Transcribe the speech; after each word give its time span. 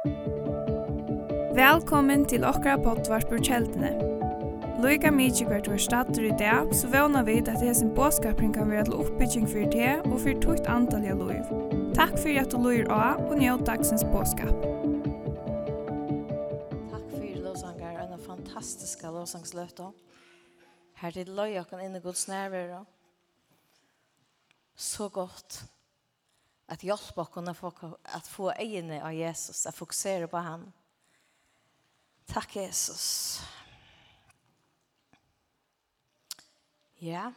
Velkommen 0.00 2.22
til 2.24 2.40
okra 2.48 2.78
pottvarpur 2.80 3.36
kjeldene. 3.44 3.90
Loika 4.80 5.12
mykje 5.12 5.44
hvert 5.44 5.68
var 5.68 5.82
stater 5.84 6.24
i 6.24 6.32
dag, 6.40 6.72
så 6.72 6.88
vana 6.88 7.20
vi 7.26 7.34
at 7.42 7.60
hesen 7.60 7.90
båskapring 7.92 8.54
kan 8.54 8.70
være 8.70 8.86
til 8.88 8.96
oppbygging 8.96 9.44
for 9.44 9.68
det 9.74 10.00
og 10.06 10.16
for 10.22 10.32
tukt 10.40 10.64
antall 10.72 11.04
av 11.04 11.20
loiv. 11.20 11.44
Takk 11.98 12.16
for 12.16 12.32
at 12.32 12.48
du 12.48 12.56
loir 12.56 12.88
av 12.88 13.20
og 13.26 13.36
njød 13.42 13.66
dagsens 13.68 14.00
båskap. 14.08 14.56
Takk 16.94 17.06
for 17.12 17.36
lovsangar, 17.44 18.00
en 18.06 18.16
fantastiska 18.24 19.12
lovsangsløtta. 19.12 19.90
Her 21.02 21.10
til 21.18 21.28
loia 21.28 21.68
kan 21.68 21.84
inne 21.84 22.00
gods 22.00 22.24
nærvera. 22.32 22.86
Så 24.80 25.12
godt 25.12 25.60
att 26.70 26.82
hjälpa 26.82 27.24
kunna 27.26 27.54
få 27.54 27.98
att 28.02 28.26
få 28.26 28.52
egna 28.52 29.04
av 29.04 29.12
Jesus 29.12 29.66
att 29.66 29.76
fokusera 29.76 30.28
på 30.28 30.36
han. 30.36 30.72
Tack 32.26 32.56
Jesus. 32.56 33.40
Ja. 36.94 37.32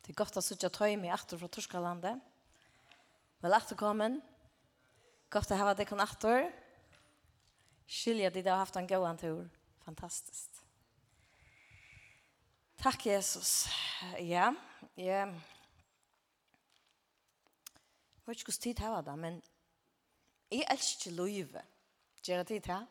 Det 0.00 0.12
är 0.12 0.14
gott 0.14 0.36
att 0.36 0.44
sitta 0.44 0.68
tøy 0.68 0.96
med 0.96 1.14
åter 1.14 1.38
från 1.38 1.48
Torskalandet. 1.48 2.18
Vel 3.38 3.52
åter 3.52 3.76
kommen. 3.76 4.20
Gott 5.30 5.50
att 5.50 5.58
ha 5.58 5.74
det 5.74 5.84
kan 5.84 6.00
åter. 6.00 6.52
Skilja 7.86 8.30
det 8.30 8.42
där 8.42 8.56
haft 8.56 8.76
en 8.76 8.86
god 8.86 9.18
tur. 9.18 9.50
Fantastiskt. 9.84 10.64
Tack 12.76 13.06
Jesus. 13.06 13.68
Ja. 14.18 14.54
Ja. 14.94 15.34
Jeg 18.20 18.26
vet 18.26 18.40
ikke 18.40 18.52
hvordan 18.52 18.62
tid 18.62 18.78
her 18.84 18.94
var 18.94 19.04
da, 19.06 19.16
men 19.16 19.42
jeg 20.50 20.66
elsker 20.70 21.14
løyve. 21.16 21.62
Gjør 22.26 22.42
det 22.42 22.46
tid 22.46 22.66
her? 22.72 22.86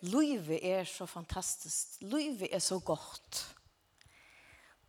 Løyve 0.00 0.64
er 0.64 0.84
så 0.84 1.06
fantastisk. 1.06 2.00
Løyve 2.00 2.52
er 2.52 2.58
så 2.58 2.78
godt. 2.78 3.56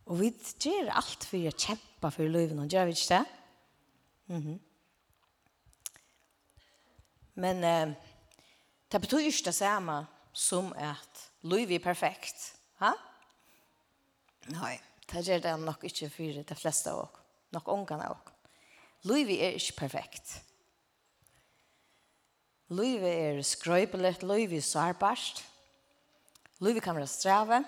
Og 0.06 0.20
vi 0.20 0.30
gjør 0.62 0.92
alt 0.94 1.24
for 1.26 1.48
å 1.48 1.52
kjempe 1.56 2.10
for 2.14 2.30
løyven, 2.30 2.68
gjør 2.70 2.86
vi 2.86 2.96
ikke 2.96 3.14
det? 3.14 3.24
Mm 4.26 4.42
-hmm. 4.42 4.58
Men 7.34 7.64
eh, 7.64 7.94
det 8.92 9.00
betyr 9.00 9.18
ikke 9.18 9.44
det 9.44 9.54
samme 9.54 10.06
som 10.32 10.72
at 10.76 11.30
løyve 11.42 11.74
er 11.74 11.78
perfekt. 11.78 12.56
Ha? 12.78 12.92
Nei, 14.48 14.80
det 15.12 15.26
gjør 15.26 15.38
det 15.38 15.60
nok 15.60 15.84
ikke 15.84 16.10
for 16.10 16.42
de 16.42 16.54
fleste 16.54 16.90
av 16.90 16.98
oss 16.98 17.25
nok 17.54 17.68
ångan 17.72 18.02
av 18.02 18.16
okken. 18.16 18.34
Løyvi 19.06 19.38
er 19.44 19.58
ikke 19.58 19.78
perfekt. 19.84 20.32
Løyvi 22.74 23.10
er 23.10 23.42
skrøypelig, 23.46 24.16
løyvi 24.26 24.58
er 24.58 24.66
sårbart. 24.66 25.44
Løyvi 26.64 26.82
kan 26.82 26.96
være 26.96 27.10
strave. 27.10 27.60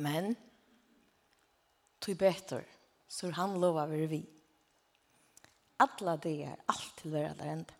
Men, 0.00 0.32
tog 2.00 2.16
betur, 2.18 2.64
så 3.08 3.30
han 3.36 3.58
lova 3.60 3.84
vi 3.90 4.06
vi. 4.08 4.22
Alla 5.82 6.16
det 6.16 6.36
er 6.46 6.60
alt 6.72 6.92
til 7.00 7.12
hver 7.12 7.32
aller 7.32 7.52
enda. 7.58 7.76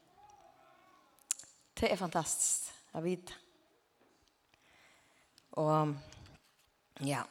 Det 1.78 1.88
er 1.90 1.98
fantastisk 1.98 2.68
å 2.94 3.00
vite. 3.02 3.34
Og 5.58 5.94
ja, 7.06 7.22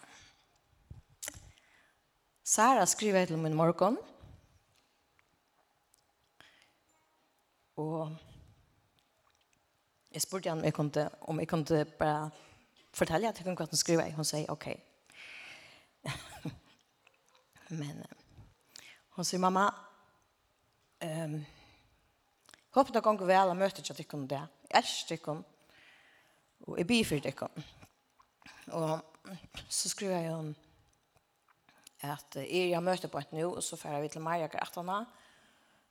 Sara 2.51 2.85
skriver 2.85 3.25
til 3.25 3.37
min 3.37 3.53
morgon. 3.53 3.97
Og 7.75 8.17
jeg 10.11 10.21
spurte 10.21 10.49
henne 10.49 10.59
om 10.59 10.65
jeg 10.65 10.73
kunne, 10.73 11.09
om 11.21 11.39
jeg 11.39 11.47
kunne 11.47 11.85
bare 11.85 12.29
fortelle 12.93 13.29
at 13.29 13.37
jeg 13.37 13.45
kunne 13.45 13.55
godt 13.55 13.77
skrive. 13.77 14.11
Hun 14.11 14.27
sier 14.27 14.51
ok. 14.51 14.67
Men 17.79 18.03
hun 19.15 19.25
sier, 19.25 19.39
mamma, 19.39 19.69
um, 21.05 21.37
håper 22.75 22.93
det 22.97 23.03
ganger 23.03 23.25
vel, 23.31 23.53
jeg 23.53 23.57
møter 23.61 23.79
ikke 23.79 23.93
at 23.93 23.99
jeg 23.99 24.07
kunne 24.07 24.27
det. 24.27 24.41
Jeg 24.67 24.83
elsker 24.83 25.15
ikke 25.15 25.37
og 26.67 26.77
jeg 26.77 26.87
blir 26.87 27.05
for 27.05 27.15
det. 27.15 27.33
Og 28.67 28.99
så 29.69 29.89
skriver 29.89 30.17
jeg 30.17 30.35
henne, 30.35 30.70
at 32.01 32.37
jeg 32.41 32.71
har 32.73 32.83
møte 32.83 33.09
på 33.11 33.19
et 33.21 33.33
nå, 33.35 33.49
og 33.51 33.63
så 33.63 33.77
færer 33.77 34.01
vi 34.01 34.09
til 34.09 34.23
Maria 34.25 34.47
Gratana. 34.49 35.03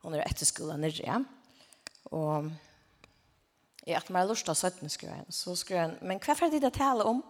Hun 0.03 0.15
er 0.17 0.25
etter 0.25 0.47
skolen 0.47 0.83
nere. 0.83 1.21
Og 2.11 2.49
jeg 3.85 3.97
etter 3.97 4.13
meg 4.13 4.27
lurt 4.27 4.49
av 4.51 4.57
17 4.57 4.91
skrev 4.91 5.13
han. 5.15 5.29
Så 5.33 5.55
skriver 5.57 5.85
jeg, 5.85 5.99
men 6.05 6.19
hva 6.21 6.35
er 6.35 6.51
det 6.53 6.63
det 6.65 6.73
taler 6.75 7.07
om? 7.09 7.21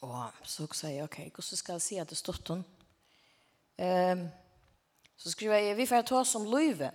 Og 0.00 0.44
så 0.48 0.66
sier 0.72 0.96
jeg, 0.96 1.06
ok, 1.06 1.18
hvordan 1.36 1.60
skal 1.60 1.76
jeg 1.76 1.84
si 1.84 1.98
at 2.00 2.10
det 2.10 2.18
stått 2.18 2.52
hun? 2.52 2.64
Um, 3.80 4.26
så 5.20 5.32
skriver 5.32 5.60
jeg, 5.60 5.76
vi 5.76 5.88
får 5.88 6.06
ta 6.08 6.18
oss 6.20 6.34
om 6.38 6.48
løyve, 6.48 6.90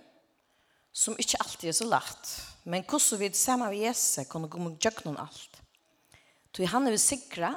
som 0.92 1.18
ikke 1.18 1.38
alltid 1.44 1.70
er 1.70 1.78
så 1.78 1.86
lagt. 1.86 2.32
Men 2.66 2.82
hvordan 2.82 3.20
vi 3.22 3.30
sammen 3.38 3.70
med 3.70 3.78
Jesus 3.78 4.26
kunne 4.28 4.50
gå 4.50 4.58
med 4.58 5.20
alt. 5.22 5.62
Så 6.56 6.66
han 6.66 6.86
er 6.86 6.94
vi 6.94 6.98
sikre 6.98 7.54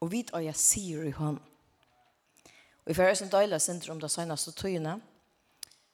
og 0.00 0.10
vi 0.12 0.24
øya 0.34 0.52
sier 0.52 1.06
i 1.06 1.14
hånd. 1.16 1.38
Og 2.84 2.92
i 2.92 2.94
fyrir 2.94 3.16
som 3.18 3.30
døyla 3.32 3.58
sindr 3.58 3.90
om 3.90 4.00
det 4.00 4.10
søgnaste 4.12 4.52
tøyene, 4.54 4.98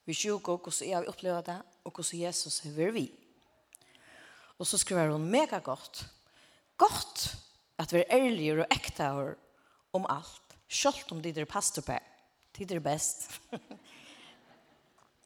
vi 0.05 0.15
sjuk 0.19 0.49
og 0.51 0.65
hvordan 0.65 0.89
jeg 0.89 0.99
har 0.99 1.09
opplevd 1.09 1.47
det, 1.47 1.59
og 1.85 1.93
hvordan 1.95 2.21
Jesus 2.21 2.65
er 2.67 2.91
vi. 2.91 3.07
Og 4.59 4.67
så 4.67 4.79
skriver 4.79 5.13
hun 5.13 5.31
mega 5.31 5.59
godt, 5.59 6.07
godt 6.77 7.37
at 7.79 7.93
vi 7.93 8.03
er 8.03 8.15
ærlige 8.19 8.61
og 8.61 8.67
ekte 8.71 9.09
om 9.93 10.07
alt, 10.09 10.57
selv 10.69 11.13
om 11.15 11.23
de 11.23 11.33
der 11.33 11.45
pastor 11.45 11.83
på, 11.83 11.99
de 12.59 12.65
der 12.65 12.81
best. 12.81 13.41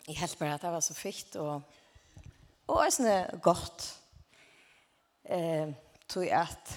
jeg 0.08 0.18
helt 0.18 0.38
bare 0.38 0.54
at 0.54 0.62
det 0.62 0.70
var 0.70 0.80
så 0.80 0.94
fikt, 0.94 1.36
og, 1.36 1.62
og 2.66 2.82
det 2.82 2.86
er 2.86 2.94
sånn 2.94 3.40
godt. 3.42 3.86
Eh, 5.26 5.72
tog 6.08 6.28
at 6.30 6.76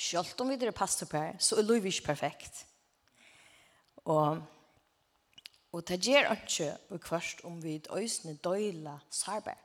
Selv 0.00 0.40
om 0.40 0.48
vi 0.48 0.56
er 0.56 0.72
pastorpær, 0.72 1.36
så 1.38 1.58
er 1.60 1.66
livet 1.68 1.90
ikke 1.92 2.06
perfekt. 2.06 2.66
Og, 4.08 4.42
og 5.72 5.88
det 5.88 6.00
gjør 6.00 6.32
ikke 6.32 6.70
og 6.90 7.00
kvart 7.04 7.42
om 7.44 7.58
vi 7.62 7.82
øsne 7.96 8.38
døyla 8.40 8.96
sarber. 9.10 9.58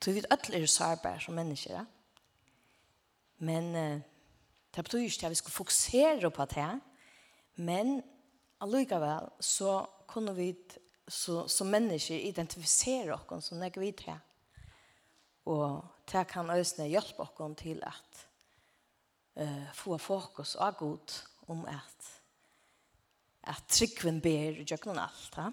Så 0.00 0.12
vi 0.12 0.22
alle 0.30 0.62
er 0.62 0.66
sarber 0.66 1.18
som 1.18 1.34
mennesker. 1.34 1.84
Men 3.38 3.74
eh, 3.76 4.00
det 4.76 4.84
betyr 4.84 4.98
ikke 4.98 5.26
at 5.26 5.30
vi 5.30 5.40
skal 5.42 5.52
fokusere 5.52 6.30
på 6.30 6.44
det. 6.44 6.80
Men 7.56 8.02
allikevel 8.60 9.28
så 9.40 9.84
kunne 10.06 10.34
vi 10.36 10.54
så, 11.08 11.48
som 11.48 11.66
mennesker 11.66 12.16
identifisere 12.16 13.12
oss 13.12 13.44
som 13.44 13.62
jeg 13.62 13.76
vet. 13.76 14.06
Og 15.44 15.84
det 16.12 16.26
kan 16.28 16.50
øsne 16.50 16.88
hjelpe 16.88 17.22
oss 17.22 17.60
til 17.60 17.82
at 17.82 18.25
eh, 19.36 19.68
få 19.74 19.98
fokus 19.98 20.56
av 20.56 20.78
god 20.78 21.20
om 21.48 21.64
at 21.70 22.12
at 23.46 23.62
trykken 23.70 24.18
ber 24.20 24.58
i 24.58 24.64
djøkken 24.66 24.98
alt. 24.98 25.36
Ha? 25.38 25.50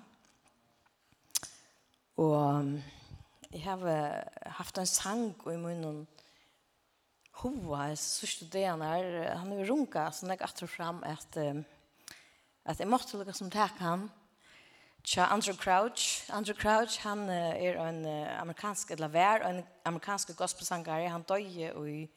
Og 2.17 2.71
jeg 3.53 3.61
har 3.61 3.83
haft 4.57 4.79
en 4.81 4.89
sang 4.89 5.27
i 5.45 5.57
munnen 5.61 6.07
hova 7.43 7.91
i 7.91 7.99
sørste 7.99 8.47
delen 8.49 8.81
her. 8.81 9.35
Han 9.37 9.53
har 9.53 9.69
runka, 9.69 10.07
så 10.09 10.25
jeg 10.31 10.41
atter 10.41 10.67
fram 10.67 11.03
at 11.05 11.37
at 12.65 12.79
jeg 12.79 12.87
måtte 12.87 13.17
lukke 13.19 13.33
som 13.35 13.49
takk 13.51 13.79
han. 13.83 14.07
Tja, 15.03 15.25
Andrew 15.33 15.55
Crouch. 15.59 16.23
Andrew 16.31 16.55
Crouch, 16.55 17.01
han 17.03 17.29
er 17.29 17.75
en 17.75 18.05
amerikansk, 18.39 18.91
eller 18.91 19.11
vær, 19.11 19.43
en 19.43 19.63
amerikansk 19.85 20.31
gospelsangare. 20.37 21.09
Han 21.11 21.25
døg 21.27 21.43
i 21.43 22.07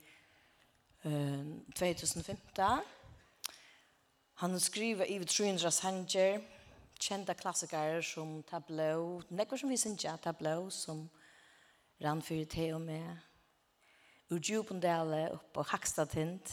2015. 1.07 2.83
Han 4.35 4.61
skriver 4.61 5.05
i 5.05 5.25
300 5.25 5.71
sanger, 5.71 6.41
kjenta 7.01 7.35
klassikere 7.35 8.03
som 8.03 8.43
Tableau, 8.43 9.23
nekker 9.31 9.57
som 9.57 9.71
vi 9.71 9.79
synger 9.79 10.19
Tableau, 10.23 10.71
som 10.71 11.07
rann 12.03 12.23
for 12.23 12.45
te 12.51 12.73
og 12.75 12.81
med, 12.81 13.17
ur 14.31 14.43
Djupendale 14.43 15.31
opp 15.33 15.53
på 15.55 15.63
Hakstadtind, 15.71 16.53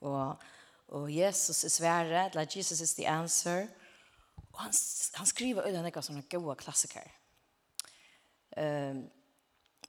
og, 0.00 0.42
og 0.88 1.06
Jesus 1.12 1.64
er 1.64 1.74
svære, 1.76 2.26
eller 2.30 2.48
Jesus 2.56 2.80
is 2.80 2.94
the 2.94 3.08
answer, 3.08 3.66
og 4.52 4.60
han, 4.60 4.72
han 5.14 5.26
skriver 5.26 5.68
øyne 5.68 5.82
nekker 5.82 6.00
som 6.00 6.22
gode 6.22 6.56
klassiker. 6.56 7.06
Um, 8.56 9.10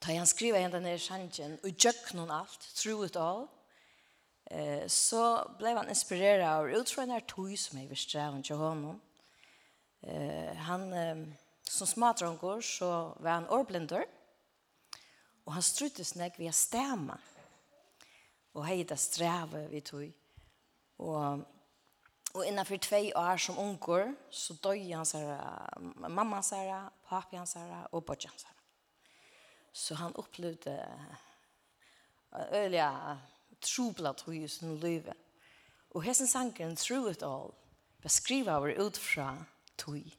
da 0.01 0.13
han 0.13 0.27
skriver 0.27 0.59
henne 0.59 0.77
denne 0.77 0.99
sjangen, 0.99 1.59
og 1.63 1.69
gjøkken 1.69 2.19
noen 2.19 2.31
alt, 2.31 2.71
through 2.75 3.05
it 3.05 3.15
all, 3.15 3.47
så 4.87 5.51
blev 5.59 5.77
han 5.77 5.89
inspirerad 5.89 6.59
av 6.59 6.69
utfrågningar 6.69 7.19
tog 7.19 7.59
som 7.59 7.79
jeg 7.79 7.89
visste 7.89 8.21
av 8.21 8.41
til 8.43 8.55
honom. 8.55 9.01
Eh, 10.05 10.55
han, 10.55 10.93
eh, 10.93 11.27
som 11.63 11.87
smadrångår 11.87 12.61
så 12.61 13.17
var 13.19 13.31
han 13.31 13.49
årblinder 13.49 14.05
och 15.43 15.53
han 15.53 15.63
struttes 15.63 16.15
nek 16.15 16.39
via 16.39 16.51
stämma 16.51 17.17
och 18.51 18.65
hejda 18.65 18.97
sträva 18.97 19.57
vi 19.57 19.81
tog. 19.81 20.13
Och, 20.97 21.33
och 22.33 22.45
innanför 22.45 22.77
två 22.77 22.97
år 22.97 23.37
som 23.37 23.57
unkor 23.57 24.15
så 24.29 24.53
dög 24.53 24.91
han 24.91 25.05
såhär, 25.05 25.73
mamma 26.09 26.43
såhär, 26.43 26.89
pappa 27.07 27.37
han 27.37 27.47
såhär 27.47 27.95
och 27.95 28.03
bodde 28.03 28.27
han 28.27 28.37
såhär. 28.37 28.55
Så 29.71 29.95
han 29.95 30.13
upplevde 30.13 30.89
öliga 32.51 33.17
trubla 33.65 34.13
tøyus 34.13 34.61
no 34.61 34.75
løve. 34.75 35.13
Og 35.95 36.03
hessen 36.03 36.27
sangen 36.27 36.75
Through 36.75 37.11
It 37.11 37.23
All 37.23 37.51
beskriva 38.01 38.57
over 38.57 38.85
ut 38.85 38.97
fra 38.97 39.45
tui. 39.77 40.13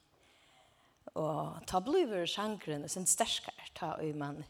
Og 1.15 1.61
ta 1.67 1.79
bliver 1.79 2.25
sangen 2.25 2.89
sin 2.89 3.07
sterskar 3.07 3.69
ta 3.75 3.85
og 3.85 4.15
man 4.15 4.43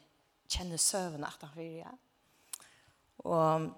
kjenner 0.49 0.77
søvn 0.77 1.23
at 1.23 1.37
han 1.41 1.49
fyrir. 1.55 1.97
Og 3.19 3.71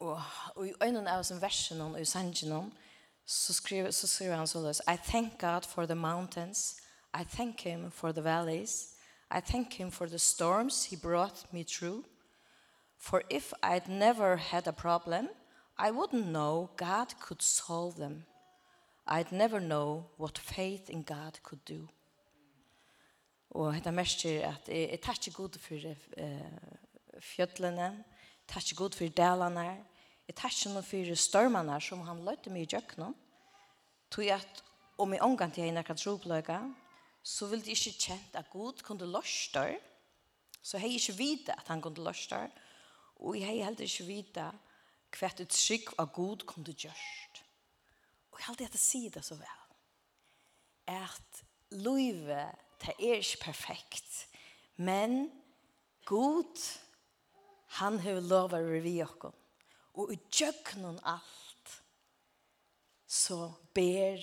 og 0.00 0.22
og 0.54 0.66
i 0.66 0.72
øynene 0.82 1.10
av 1.10 1.22
sin 1.24 1.40
versen 1.40 1.80
og 1.80 2.00
i 2.00 2.04
sangen 2.04 2.72
så 3.26 3.54
skriver 3.54 3.90
så 3.90 4.06
skriver 4.06 4.36
han 4.36 4.46
så 4.46 4.60
løs 4.60 4.80
I 4.88 4.96
thank 4.96 5.40
God 5.40 5.62
for 5.62 5.86
the 5.86 5.94
mountains 5.94 6.76
I 7.14 7.24
thank 7.24 7.60
him 7.60 7.90
for 7.90 8.12
the 8.12 8.24
valleys 8.24 8.94
I 9.30 9.40
thank 9.40 9.72
him 9.72 9.90
for 9.90 10.06
the 10.06 10.18
storms 10.18 10.84
he 10.84 10.96
brought 10.96 11.52
me 11.52 11.64
through 11.64 12.04
For 12.98 13.22
if 13.30 13.54
I'd 13.62 13.88
never 13.88 14.36
had 14.36 14.66
a 14.66 14.72
problem, 14.72 15.28
I 15.78 15.90
wouldn't 15.92 16.26
know 16.26 16.70
God 16.76 17.14
could 17.20 17.40
solve 17.40 17.96
them. 17.96 18.24
I'd 19.06 19.32
never 19.32 19.60
know 19.60 20.06
what 20.16 20.36
faith 20.36 20.90
in 20.90 21.02
God 21.04 21.38
could 21.42 21.64
do. 21.64 21.88
Og 23.50 23.72
hetta 23.72 23.92
mestir 23.94 24.42
at 24.44 24.68
eg, 24.68 24.90
eg 24.92 25.00
takki 25.00 25.32
Gud 25.32 25.56
fyrir 25.62 25.96
eh, 26.20 26.74
fjöllene, 27.24 28.04
takki 28.50 28.76
Gud 28.76 28.98
fyrir 28.98 29.14
dalane, 29.16 29.70
eg 30.28 30.36
takki 30.36 30.74
no 30.74 30.82
fyrir 30.84 31.16
stormarna 31.16 31.78
som 31.80 32.02
han 32.04 32.20
løytte 32.26 32.52
meg 32.52 32.66
i 32.66 32.76
jøknum. 32.76 33.14
Tui 34.12 34.28
at 34.34 34.62
om 35.00 35.14
eg 35.14 35.24
ongant 35.24 35.56
eg 35.56 35.80
kan 35.86 35.96
trobløyga, 35.96 36.60
så 37.22 37.48
vilt 37.48 37.70
eg 37.70 37.78
ikkje 37.78 37.96
kjent 38.04 38.36
at 38.36 38.50
Gud 38.52 38.82
kunde 38.82 39.08
So 39.08 40.76
så 40.76 40.78
hei 40.78 40.96
ikkje 40.98 41.16
vite 41.16 41.52
at 41.52 41.68
han 41.68 41.80
kunde 41.80 42.02
løstar, 42.02 42.50
og 42.50 42.67
Og 43.18 43.38
jeg 43.38 43.46
har 43.46 43.68
heller 43.68 43.86
ikke 43.86 44.06
vite 44.06 44.46
hva 45.18 45.30
et 45.32 45.50
trygg 45.50 45.90
av 45.98 46.10
god 46.14 46.44
kom 46.46 46.66
til 46.66 46.86
gjørst. 46.86 47.40
Og 48.30 48.38
jeg 48.38 48.44
har 48.44 48.52
alltid 48.52 48.68
hatt 48.68 48.78
å 48.78 48.82
si 48.82 49.00
det 49.12 49.24
så 49.26 49.38
vel. 49.38 49.62
At 50.92 51.40
livet, 51.74 52.60
det 52.84 52.94
er 52.94 53.22
ikke 53.22 53.48
perfekt. 53.48 54.26
Men 54.76 55.26
god, 56.06 56.62
han 57.80 57.98
har 58.04 58.20
lov 58.22 58.54
å 58.54 58.62
vi 58.62 58.98
oss. 59.02 59.34
Og 59.98 60.12
i 60.14 60.18
djøknen 60.30 61.00
alt, 61.10 61.72
så 63.08 63.48
ber 63.74 64.22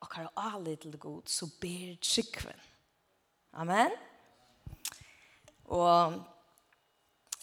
og 0.00 0.12
har 0.14 0.28
alle 0.38 0.76
til 0.78 0.94
god, 1.00 1.26
så 1.26 1.48
ber 1.60 1.96
tryggen. 2.04 2.62
Amen. 3.58 3.96
Og... 5.66 6.20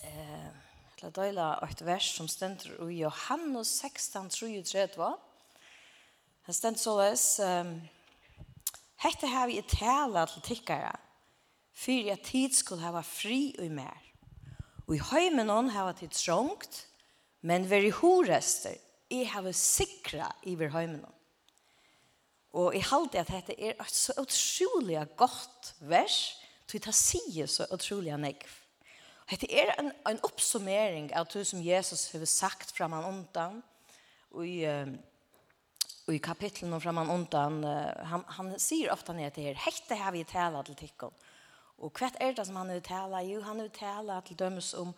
Eh, 0.07 0.66
til 0.97 1.11
å 1.11 1.13
døyla 1.13 1.47
et 1.67 1.81
vers 1.85 2.07
som 2.17 2.27
stender 2.29 2.73
i 2.89 3.03
Johannes 3.03 3.69
16, 3.83 4.31
33. 4.33 5.09
Det 6.47 6.71
løs, 6.97 7.25
um, 7.43 7.75
Hette 8.97 9.29
har 9.29 9.45
vi 9.45 9.59
et 9.61 9.69
tale 9.69 10.23
til 10.31 10.45
tikkere, 10.47 10.95
fyrir 11.77 12.15
jeg 12.15 12.23
tid 12.25 12.57
skulle 12.57 12.81
hava 12.81 13.03
fri 13.05 13.51
og 13.59 13.69
mer. 13.77 14.01
Og 14.87 14.95
i 14.95 15.03
høymen 15.11 15.51
hon 15.53 15.69
hava 15.75 15.93
tid 15.93 16.15
trångt, 16.17 16.87
men 17.45 17.69
veri 17.69 17.91
horester, 17.93 18.73
jeg 19.11 19.29
hava 19.35 19.53
sikra 19.53 20.31
iver 20.49 20.73
høymen 20.73 21.03
hon. 21.03 21.17
Og 22.57 22.73
jeg 22.73 22.87
halte 22.89 23.21
at 23.21 23.29
dette 23.29 23.53
er 23.59 23.75
et 23.77 23.93
så 23.93 24.15
utrolig 24.17 25.03
godt 25.19 25.75
vers, 25.85 26.39
til 26.67 26.89
å 26.89 26.95
si 26.95 27.21
så 27.45 27.67
utrolig 27.71 28.17
negv. 28.17 28.56
Dette 29.27 29.47
er 29.51 29.73
en, 29.75 29.91
en 30.07 30.19
oppsummering 30.23 31.09
av 31.15 31.27
det 31.33 31.43
som 31.49 31.59
Jesus 31.63 32.05
har 32.13 32.23
sagt 32.25 32.71
fra 32.71 32.87
man 32.87 33.03
undan, 33.03 33.59
og 34.31 34.47
i, 34.47 34.61
og 36.07 36.13
i 36.13 36.19
kapitlen 36.19 36.73
och 36.73 36.83
fra 36.83 36.91
man 36.91 37.09
undan, 37.09 37.63
han, 38.03 38.23
han 38.27 38.53
sier 38.59 38.91
ofte 38.91 39.13
ned 39.13 39.33
til 39.35 39.49
her, 39.49 39.59
hette 39.59 39.95
har 39.95 40.15
vi 40.15 40.23
tala 40.23 40.63
til 40.63 40.79
tikkun. 40.79 41.15
Og 41.77 41.91
hva 41.99 42.09
er 42.23 42.33
det 42.33 42.47
som 42.47 42.55
han 42.55 42.71
har 42.71 42.79
tala? 42.79 43.21
Jo, 43.21 43.41
han 43.43 43.59
har 43.59 43.69
tala 43.75 44.21
til 44.25 44.39
dømes 44.39 44.73
om, 44.73 44.93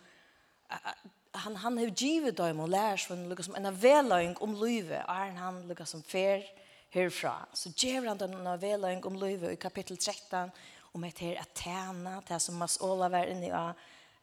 han, 1.34 1.56
han 1.56 1.78
har 1.78 1.90
givet 1.98 2.38
dem 2.38 2.62
og 2.62 2.70
lærer 2.70 3.02
seg 3.02 3.26
liksom, 3.34 3.58
en 3.58 3.72
avveløyng 3.74 4.38
om 4.42 4.54
livet, 4.62 5.02
är 5.02 5.32
er 5.32 5.38
han 5.42 5.68
lukket 5.68 5.88
som 5.88 6.04
fer 6.04 6.44
herfra. 6.90 7.48
Så 7.54 7.70
ger 7.70 8.08
han 8.08 8.18
den 8.18 8.48
avveløyng 8.48 9.06
om 9.06 9.16
livet 9.16 9.52
i 9.52 9.56
kapitel 9.56 9.98
13, 9.98 10.52
om 10.94 11.04
ett 11.04 11.20
här 11.20 11.36
att 11.36 11.58
tjäna 11.58 12.22
det 12.28 12.40
som 12.40 12.56
Mas 12.56 12.82
Ola 12.82 13.10
var 13.10 13.26
inne 13.26 13.48
i, 13.48 13.74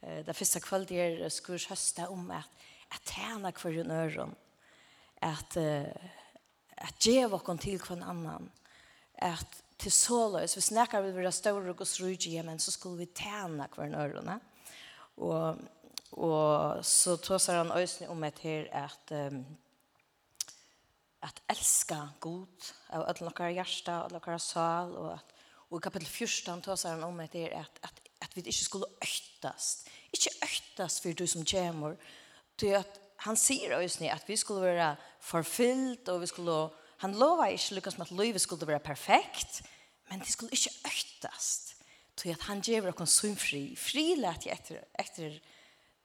det 0.01 0.35
första 0.37 0.61
kveld 0.61 0.91
jeg 0.91 1.33
skulle 1.33 1.69
høste 1.69 2.09
om 2.09 2.31
att 2.31 3.09
tjäna 3.09 3.53
kvar 3.53 3.71
i 3.71 3.81
en 3.81 4.37
Att 5.21 5.57
uh, 5.57 5.85
at 6.77 7.07
jeg 7.07 7.31
var 7.31 7.57
til 7.59 7.79
hver 7.81 8.03
annan, 8.05 8.51
at 9.15 9.63
til 9.79 9.93
såløs, 9.93 10.55
hvis 10.55 10.71
nekker 10.73 11.01
vi 11.01 11.15
være 11.17 11.33
større 11.33 11.73
og 11.73 11.87
srugje, 11.87 12.43
men 12.43 12.59
så 12.59 12.71
skulle 12.71 12.99
vi 12.99 13.07
tjene 13.07 13.69
hver 13.75 13.97
en. 13.97 14.41
Og, 15.17 15.57
og 16.13 16.85
så 16.85 17.17
tåser 17.17 17.57
han 17.57 17.73
øsne 17.83 18.09
om 18.09 18.25
et 18.25 18.39
her 18.39 18.69
at 18.73 19.13
um, 19.13 19.45
at 21.23 21.41
elska 21.51 21.97
god 22.21 22.73
av 22.93 23.03
alle 23.09 23.25
nokkara 23.27 23.51
hjärsta 23.51 23.97
og 23.97 24.05
alle 24.05 24.19
nokkara 24.19 24.39
sal 24.39 24.93
og 24.97 25.13
at 25.15 25.33
og 25.71 25.81
i 25.81 25.83
kapitel 25.83 26.07
14 26.07 26.63
tåsar 26.63 26.95
han 26.95 27.05
om 27.09 27.21
et 27.21 27.33
her 27.35 27.57
at, 27.65 27.81
at 27.83 28.06
at 28.21 28.37
vi 28.37 28.41
ikke 28.41 28.65
skulle 28.65 28.87
øktast. 29.03 29.89
Ikke 30.13 30.31
øktast 30.43 31.03
for 31.03 31.13
du 31.13 31.27
som 31.27 31.45
kommer. 31.45 31.97
Til 32.59 32.79
at 32.79 33.01
han 33.25 33.37
sier 33.37 33.77
oss 33.77 34.01
ni 34.01 34.09
at 34.13 34.25
vi 34.29 34.37
skulle 34.37 34.63
være 34.63 34.97
forfyllt, 35.21 36.09
og 36.09 36.21
vi 36.21 36.27
skulle, 36.27 36.69
han 36.99 37.15
lover 37.15 37.47
ikke 37.47 37.75
lykkes 37.75 37.99
med 37.99 38.07
at 38.07 38.19
livet 38.19 38.41
skulle 38.41 38.67
være 38.67 38.81
perfekt, 38.81 39.63
men 40.11 40.21
det 40.21 40.29
skulle 40.29 40.53
ikke 40.53 40.71
øktast. 40.85 41.75
Til 42.17 42.33
at 42.33 42.41
han 42.49 42.61
gjør 42.61 42.93
oss 43.01 43.19
sunfri. 43.21 43.77
Fri 43.77 44.15
lät 44.17 44.47
jeg 44.47 44.53
etter, 44.53 44.85
etter 44.99 45.41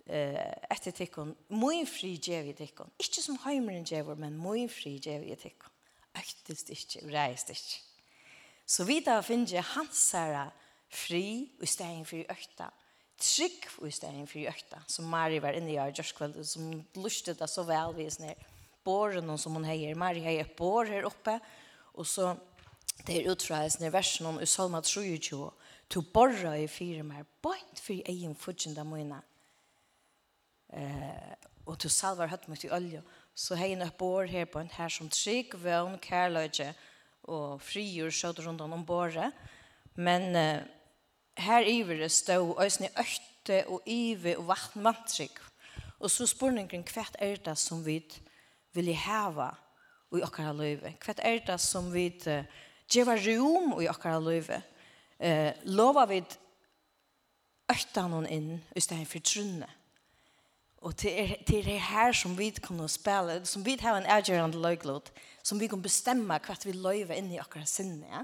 eh 0.06 0.54
etter 0.72 0.92
tikkon 0.92 1.36
moin 1.50 1.86
fri 1.86 2.18
gevi 2.18 2.54
tikkon 2.58 2.90
Ikke 3.00 3.22
som 3.22 3.38
heimeren 3.46 3.86
gjør, 3.86 4.16
men 4.16 4.38
moin 4.38 4.70
fri 4.70 4.98
gevi 5.00 5.36
tikkon 5.36 5.70
Øktast 6.18 6.70
ikke, 6.70 7.06
reist 7.14 7.50
ikke. 7.50 7.80
så 8.66 8.84
vi 8.84 9.00
da 9.00 9.22
finje 9.22 9.62
hans 9.62 10.12
herre 10.12 10.52
fri 10.92 11.26
og 11.62 11.68
stedet 11.70 12.08
for 12.10 12.34
økta, 12.36 12.70
trygg 13.22 13.68
i 13.88 13.94
stedet 13.94 14.28
for 14.30 14.52
økta, 14.52 14.82
som 14.92 15.10
Mari 15.12 15.40
var 15.44 15.56
inne 15.58 15.74
i 15.74 15.80
av 15.80 15.94
Gjørskveld, 15.96 16.40
som 16.46 16.72
lustet 17.00 17.40
det 17.40 17.50
så 17.50 17.64
vel 17.68 17.96
vi 17.96 18.10
sånn 18.12 18.34
båren 18.86 19.30
som 19.38 19.56
hun 19.56 19.68
heier, 19.68 19.96
Mari 19.96 20.24
heier 20.26 20.50
bår 20.58 20.90
her 20.90 21.08
oppe, 21.10 21.38
og 21.94 22.08
så 22.08 22.34
det 23.06 23.18
er 23.18 23.32
utfraes 23.32 23.80
ned 23.82 23.94
versen 23.94 24.28
om 24.30 24.40
Usalma 24.42 24.82
23, 24.86 25.40
to 25.92 26.04
borra 26.14 26.56
i 26.58 26.68
fire 26.70 27.04
mer, 27.06 27.26
bort 27.44 27.82
for 27.82 27.94
egen 27.94 28.36
da 28.76 28.84
mine, 28.84 29.22
eh, 30.74 31.34
og 31.66 31.78
to 31.80 31.90
salvar 31.90 32.32
høtt 32.32 32.48
mot 32.50 32.64
i 32.64 32.72
olje, 32.74 33.02
så 33.36 33.56
heier 33.56 33.80
opp 33.86 33.98
bår 33.98 34.28
her 34.28 34.46
på 34.46 34.60
en 34.60 34.70
her 34.70 34.90
som 34.90 35.10
trygg, 35.10 35.56
vøvn, 35.56 36.00
kærløyge 36.02 36.74
og 37.30 37.62
frigjør 37.62 38.12
skjøter 38.12 38.48
rundt 38.48 38.62
om 38.62 38.86
båret, 38.86 39.34
men 39.96 40.36
eh, 40.36 40.62
her 41.38 41.68
iver 41.68 42.02
det 42.04 42.12
stå 42.12 42.40
øsne 42.64 42.90
økte 43.00 43.64
og 43.68 43.82
ive 43.86 44.38
og 44.38 44.48
vattnmantrykk. 44.48 45.42
Og 46.00 46.12
så 46.12 46.26
spurningen 46.28 46.84
hva 46.94 47.06
er 47.20 47.42
det 47.46 47.58
som 47.58 47.84
vi 47.86 48.00
vil 48.74 48.94
heva 48.96 49.52
i 50.12 50.24
okkara 50.26 50.54
løyve? 50.54 50.96
Hva 51.04 51.16
er 51.18 51.44
det 51.46 51.60
som 51.62 51.92
vi 51.94 52.08
gjør 52.92 53.14
rom 53.28 53.76
i 53.82 53.90
okkara 53.90 54.20
løyve? 54.20 54.62
Eh, 55.20 55.54
lover 55.70 56.10
vi 56.10 56.24
økta 57.72 58.08
noen 58.10 58.28
inn 58.28 58.50
i 58.76 58.82
stedet 58.82 59.08
for 59.08 59.24
trunne. 59.24 59.70
Og 60.82 60.96
til, 60.98 61.14
er, 61.14 61.36
det 61.46 61.60
er 61.62 61.84
her 61.92 62.16
som 62.18 62.34
vi 62.38 62.50
kan 62.50 62.82
spille, 62.90 63.44
som 63.46 63.66
vi 63.66 63.78
har 63.78 64.00
en 64.00 64.10
avgjørende 64.10 64.58
løyglod, 64.58 65.12
som 65.44 65.60
vi 65.62 65.70
kan 65.70 65.82
bestemme 65.82 66.40
hva 66.42 66.56
vi 66.66 66.74
løyver 66.74 67.20
inn 67.20 67.30
i 67.36 67.40
okkara 67.42 67.70
sinne, 67.70 68.08
ja? 68.10 68.24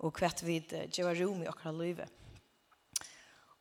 og 0.00 0.14
kvett 0.16 0.42
vi 0.46 0.58
gjør 0.88 1.14
rom 1.20 1.42
i 1.44 1.48
akkurat 1.50 1.76
livet. 1.76 2.08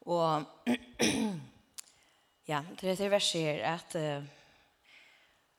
Og 0.07 0.45
ja, 2.51 2.61
det 2.79 2.91
er 2.91 2.99
det 2.99 3.11
verset 3.11 3.41
her 3.41 3.65
at 3.75 3.97
uh, 3.99 4.27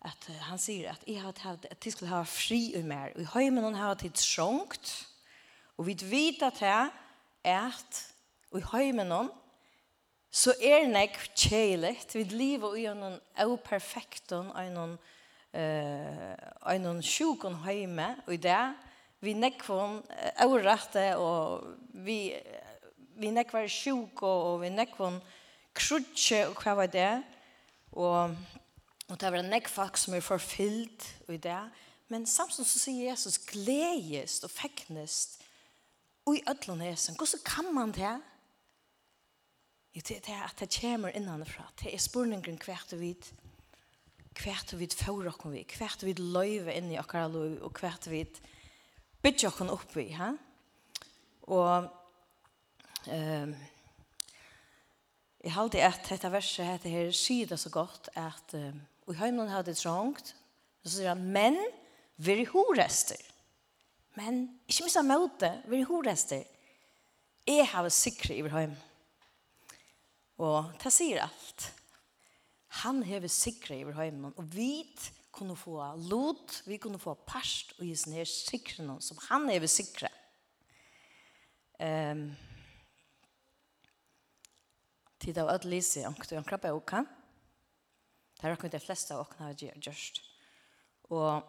at 0.01 0.31
uh, 0.31 0.37
han 0.49 0.61
sier 0.61 0.95
at 0.95 1.05
jeg 1.07 1.21
har 1.21 1.35
hatt 1.45 1.67
at 1.69 1.85
jeg 1.85 1.93
skulle 1.93 2.13
ha 2.13 2.23
fri 2.25 2.73
og 2.79 2.87
mer. 2.89 3.13
Og 3.15 3.21
i 3.21 3.33
høymen 3.35 3.67
han 3.69 3.77
har 3.77 4.01
tid 4.01 4.17
trångt. 4.17 4.95
Og 5.77 5.87
vi 5.87 5.97
vet 6.01 6.43
at 6.43 6.61
det 6.61 7.53
at 7.53 8.01
og 8.51 8.59
i 8.61 8.69
høymen 8.73 9.13
han 9.13 9.31
så 10.31 10.55
er 10.63 10.87
det 10.87 11.03
ikke 11.09 11.31
kjelig. 11.35 11.97
Vi 12.15 12.25
lever 12.25 12.77
i 12.79 12.85
noen 12.95 13.19
perfekten 13.67 14.53
og 14.55 14.69
noen 14.73 14.95
uh, 15.55 16.79
noen 16.79 17.03
sjuk 17.03 17.45
og 17.45 17.59
høyme. 17.67 18.15
Og 18.27 18.35
i 18.35 18.41
det 18.41 18.63
vi 19.21 19.35
nekvon 19.37 20.01
aurate 20.41 21.13
og 21.21 21.67
vi 22.05 22.23
vi 23.21 23.29
nekvar 23.35 23.69
sjuk 23.69 24.23
og 24.25 24.63
vi 24.63 24.71
nekvon 24.73 25.19
krutje 25.77 26.47
og 26.49 26.63
hva 26.63 26.77
var 26.83 26.91
det 26.93 27.13
og 27.93 28.37
og 29.11 29.19
det 29.19 29.31
var 29.35 29.43
nekk 29.43 29.67
folk 29.69 29.99
som 29.99 30.15
er 30.15 30.23
forfyllt 30.23 31.07
og 31.27 31.35
i 31.35 31.43
det 31.43 31.61
men 32.11 32.27
samtidig 32.27 32.67
så 32.71 32.83
sier 32.83 33.11
Jesus 33.11 33.39
gledest 33.51 34.47
og 34.47 34.55
feknest 34.55 35.41
og 36.27 36.37
i 36.39 36.45
ødlån 36.49 36.85
hesen 36.87 37.19
hvordan 37.19 37.45
kan 37.45 37.75
man 37.75 37.95
det 37.97 38.17
Jo, 39.91 40.01
det 40.07 40.29
er 40.31 40.45
at 40.47 40.61
det 40.61 40.71
kommer 40.71 41.11
innanfra. 41.19 41.65
Det 41.83 41.91
er 41.91 41.99
spurningen 41.99 42.59
hvert 42.63 42.93
og 42.95 43.01
vidt. 43.01 43.33
Hvert 44.39 44.73
og 44.73 44.79
vidt 44.79 44.95
får 44.95 45.25
dere 45.27 45.51
vi. 45.51 45.65
Hvert 45.67 46.05
og 46.05 46.07
vidt 46.07 46.23
løyve 46.23 46.77
inn 46.79 46.93
i 46.93 46.99
akkurat 47.01 47.33
lov 47.35 47.59
Og 47.67 47.81
hvert 47.81 48.07
og 48.07 48.13
vidt 48.15 48.39
bytja 49.23 49.51
okken 49.51 49.73
opp 49.73 49.97
i, 50.01 50.09
ha? 50.17 50.31
Og 51.51 51.89
um, 53.11 53.55
jeg 55.41 55.55
halte 55.57 55.83
at 55.85 56.07
dette 56.09 56.31
verset 56.33 56.69
heter 56.69 56.95
her 56.95 57.13
sier 57.17 57.49
det 57.51 57.59
så 57.61 57.73
godt 57.73 58.13
at 58.19 58.57
um, 58.59 58.81
og 59.09 59.17
i 59.17 59.19
høymnen 59.19 59.51
har 59.51 59.65
det 59.67 59.75
trångt, 59.81 60.35
så 60.85 60.93
sier 60.93 61.15
han, 61.15 61.25
men 61.35 61.57
vi 62.21 62.37
er 62.37 62.51
horester 62.53 63.21
men 64.19 64.43
ikke 64.69 64.85
minst 64.85 64.99
av 65.01 65.07
møte 65.09 65.51
vi 65.71 65.81
er 65.81 65.89
horester 65.89 66.47
jeg 67.49 67.67
har 67.73 67.87
vært 67.87 67.97
sikre 67.97 68.37
i 68.37 68.45
høym 68.53 68.75
og 70.41 70.73
det 70.83 70.93
sier 70.95 71.25
alt 71.25 71.69
han 72.83 73.03
har 73.07 73.25
vært 73.25 73.35
sikre 73.35 73.79
i 73.79 73.87
høymnen 73.97 74.35
og 74.37 74.53
vit 74.53 75.09
kunne 75.41 75.57
få 75.57 75.79
lot, 76.11 76.63
vi 76.67 76.77
kunne 76.77 77.01
få 77.01 77.15
parst 77.25 77.73
og 77.79 77.87
gi 77.89 77.95
sånne 77.97 78.21
her 78.21 78.29
sikre 78.29 78.85
noen 78.85 79.01
som 79.01 79.17
han 79.31 79.49
er 79.49 79.63
ved 79.63 79.73
sikre. 79.73 80.11
Um, 81.81 82.27
tid 85.21 85.41
av 85.41 85.49
at 85.55 85.65
lise, 85.65 86.05
han 86.05 86.17
kunne 86.19 86.45
krappe 86.45 86.73
og 86.77 86.85
kan. 86.89 87.09
Det 88.37 88.45
er 88.45 88.53
akkurat 88.53 88.77
de 88.77 88.83
fleste 88.85 89.17
av 89.17 89.25
åkne 89.25 89.49
har 89.49 89.57
gjørst. 89.81 90.21
Og 91.09 91.41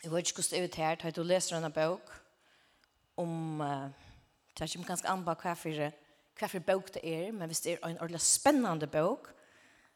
jeg 0.00 0.10
vet 0.12 0.32
ikke 0.32 0.40
hvordan 0.40 0.64
det 0.64 0.72
er 0.72 0.86
her, 0.86 1.00
da 1.02 1.12
du 1.12 1.22
leser 1.28 1.58
denne 1.58 1.72
bøk 1.72 2.12
om, 3.20 3.60
uh, 3.60 3.92
det 4.56 4.64
er 4.64 4.72
ikke 4.72 4.88
ganske 4.94 5.12
anbake 5.12 5.44
hva 5.44 5.58
for, 5.60 5.88
hva 6.40 6.48
for 6.48 6.70
bøk 6.72 6.94
det 6.96 7.04
er, 7.04 7.32
men 7.36 7.52
hvis 7.52 7.66
det 7.66 7.76
er 7.76 7.84
en 7.84 8.00
ordentlig 8.00 8.24
spennende 8.24 8.88
bøk, 8.88 9.28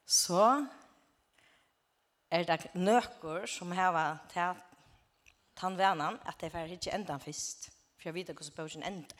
så 0.04 0.66
er 2.30 2.44
det 2.44 2.74
nøkker 2.74 3.46
som 3.46 3.72
har 3.72 4.18
til 4.32 4.62
tannvenan 5.56 6.18
at 6.26 6.40
det 6.40 6.54
er 6.54 6.72
ikke 6.72 6.94
enda 6.94 7.16
først. 7.16 7.70
For 7.96 8.08
jeg 8.08 8.14
vet 8.14 8.28
ikke 8.28 8.42
hvordan 8.42 8.56
bøkken 8.56 8.82
ender. 8.82 9.16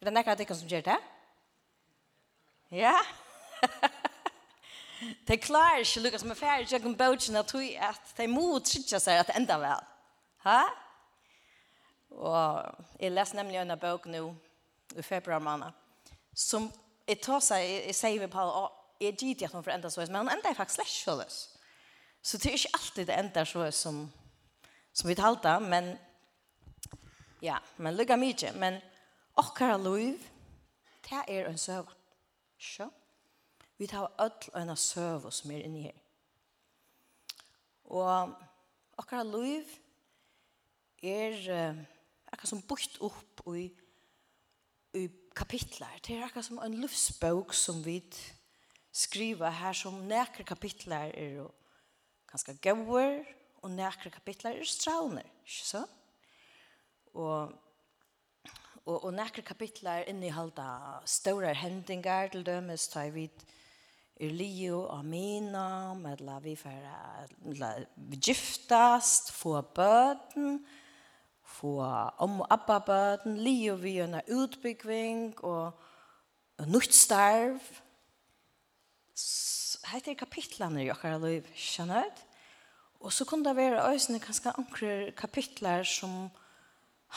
Er 0.00 0.04
det 0.04 0.12
nekker 0.12 0.32
at 0.34 0.38
det 0.38 0.56
som 0.56 0.68
gjør 0.68 0.80
det? 0.80 0.98
Ja. 2.70 2.96
det 5.28 5.42
klarer 5.42 5.82
ikke 5.82 6.00
Lukas 6.00 6.24
med 6.24 6.36
færre 6.36 6.66
kjøkken 6.66 6.96
bøkken 6.96 7.36
at 7.36 7.52
de, 7.52 7.78
at 7.78 8.14
de 8.16 8.28
må 8.28 8.58
trykke 8.58 9.00
seg 9.00 9.18
at 9.18 9.26
det 9.26 9.36
enda 9.36 9.58
vel. 9.58 9.84
Ha? 10.44 10.60
Og 12.10 12.64
jeg 13.00 13.12
leser 13.12 13.36
nemlig 13.36 13.60
en 13.60 13.78
bøk 13.78 14.06
nå 14.06 14.34
i 14.96 15.02
februar 15.02 15.38
måned 15.38 15.70
som 16.34 16.70
jeg 17.08 17.20
tar 17.22 17.42
seg, 17.42 17.64
jeg 17.88 17.96
sier 17.96 18.20
vi 18.22 18.28
på, 18.30 18.42
og 18.42 19.02
jeg 19.02 19.16
gitt 19.18 19.42
at 19.46 19.54
hun 19.54 19.64
får 19.64 19.76
enda 19.76 19.90
så, 19.90 20.04
men 20.06 20.22
hun 20.22 20.32
enda 20.32 20.50
er 20.50 20.58
faktisk 20.58 20.80
slett 21.02 21.38
Så 22.22 22.36
det 22.36 22.48
är 22.48 22.52
inte 22.52 22.68
alltid 22.72 23.06
det 23.06 23.12
ändar 23.12 23.44
så 23.44 23.72
som, 23.72 24.12
som 24.92 25.08
vi 25.08 25.14
talar 25.14 25.60
men 25.60 25.96
ja, 27.40 27.58
men 27.76 27.96
lykke 27.96 28.16
mye. 28.16 28.52
Men 28.54 28.80
okkara 29.34 29.76
liv, 29.76 30.20
det 31.08 31.24
er 31.28 31.48
en 31.48 31.58
söva. 31.58 31.92
Så. 32.58 32.90
Vi 33.76 33.86
tar 33.86 34.12
öll 34.18 34.50
en 34.54 34.76
söva 34.76 35.30
som 35.30 35.50
är 35.50 35.64
inne 35.64 35.82
her. 35.82 35.96
Og 37.84 38.34
okkara 38.98 39.22
liv 39.22 39.64
er 41.02 41.86
akkurat 42.26 42.48
som 42.48 42.60
bukt 42.62 43.00
upp 43.00 43.40
i, 43.56 43.70
i 44.94 45.08
kapitler. 45.34 45.96
Det 46.06 46.18
er 46.18 46.24
akkurat 46.24 46.44
som 46.44 46.58
en 46.58 46.76
livsbok 46.80 47.54
som 47.54 47.80
vi 47.84 48.02
skriver 48.92 49.50
her 49.50 49.72
som 49.72 50.02
nekker 50.08 50.44
kapitler 50.44 51.14
er 51.14 51.40
og 51.46 51.54
ganske 52.30 52.54
gauer, 52.62 53.24
og 53.60 53.72
nekre 53.74 54.10
kapitler 54.12 54.60
er 54.60 54.68
strauner, 54.68 55.26
ikke 55.44 55.66
så? 55.66 55.82
Og, 57.14 57.52
og, 58.86 58.96
og 59.04 59.12
nekre 59.14 59.42
kapitler 59.42 60.06
inneholder 60.08 61.02
større 61.10 61.54
hendingar 61.54 62.30
til 62.32 62.46
dømes, 62.46 62.88
tar 62.88 63.10
vi 63.14 63.26
er 64.20 64.32
lio 64.36 64.84
og 64.84 65.04
mina, 65.04 65.94
med 65.94 66.20
la 66.24 66.38
vi 66.44 66.54
færa, 66.56 67.26
la 67.56 67.72
vi 67.96 68.16
giftast, 68.16 69.32
få 69.32 69.60
bøten, 69.60 70.60
få 71.42 71.76
om 72.18 72.40
og 72.40 72.52
abba 72.52 72.78
bøten, 72.78 73.38
lio 73.40 73.74
vi 73.80 73.98
en 74.00 74.20
utbyggving, 74.28 75.34
og, 75.44 75.72
og 76.58 76.68
nytt 76.68 76.94
starv, 76.94 77.60
så 79.14 79.49
dette 79.90 80.12
er 80.12 80.18
kapitlene 80.18 80.84
i 80.84 80.90
okkara 80.92 81.18
liv, 81.22 81.46
skjønner. 81.56 82.10
Og 83.00 83.12
så 83.12 83.24
kunne 83.24 83.46
det 83.48 83.56
være 83.56 83.82
øyne 83.90 84.20
ganske 84.20 84.52
ankre 84.58 85.12
kapitler 85.16 85.82
som 85.82 86.28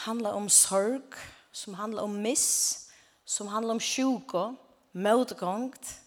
handler 0.04 0.30
om 0.30 0.48
sorg, 0.48 1.14
som 1.52 1.74
handler 1.74 2.02
om 2.02 2.10
miss, 2.10 2.88
som 3.24 3.46
handler 3.46 3.76
om 3.76 3.80
sjuko, 3.80 4.54
møtgångt. 4.92 6.00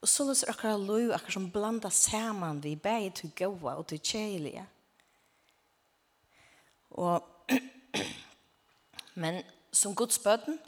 Og 0.00 0.08
så 0.08 0.26
løser 0.28 0.52
akkurat 0.52 0.80
liv 0.80 1.12
akkurat 1.12 1.32
som 1.32 1.50
blanda 1.50 1.90
saman 1.90 2.62
vi 2.62 2.76
begge 2.76 3.10
til 3.10 3.32
gåa 3.36 3.74
og 3.74 3.86
til 3.88 4.00
kjelige. 4.00 4.66
Og 6.90 7.24
men 9.22 9.42
som 9.72 9.94
godsbøten, 9.94 10.58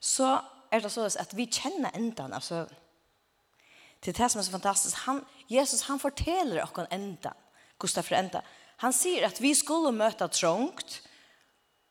så 0.00 0.40
er 0.72 0.80
det 0.80 0.92
så 0.92 1.06
at 1.20 1.36
vi 1.36 1.46
kjenner 1.46 1.94
endan 1.94 2.32
av 2.32 2.44
søvn 2.44 2.79
till 4.00 4.14
det 4.14 4.28
som 4.28 4.38
är 4.38 4.42
så 4.42 4.50
fantastiskt. 4.50 4.96
Han, 4.96 5.24
Jesus 5.46 5.82
han 5.82 5.98
fortäller 5.98 6.62
oss 6.62 6.86
ända. 6.90 7.34
Gustaf 7.78 8.06
för 8.06 8.14
ända. 8.14 8.42
Han 8.76 8.92
säger 8.92 9.26
att 9.26 9.40
vi 9.40 9.54
skulle 9.54 9.92
möta 9.92 10.28
trångt 10.28 11.02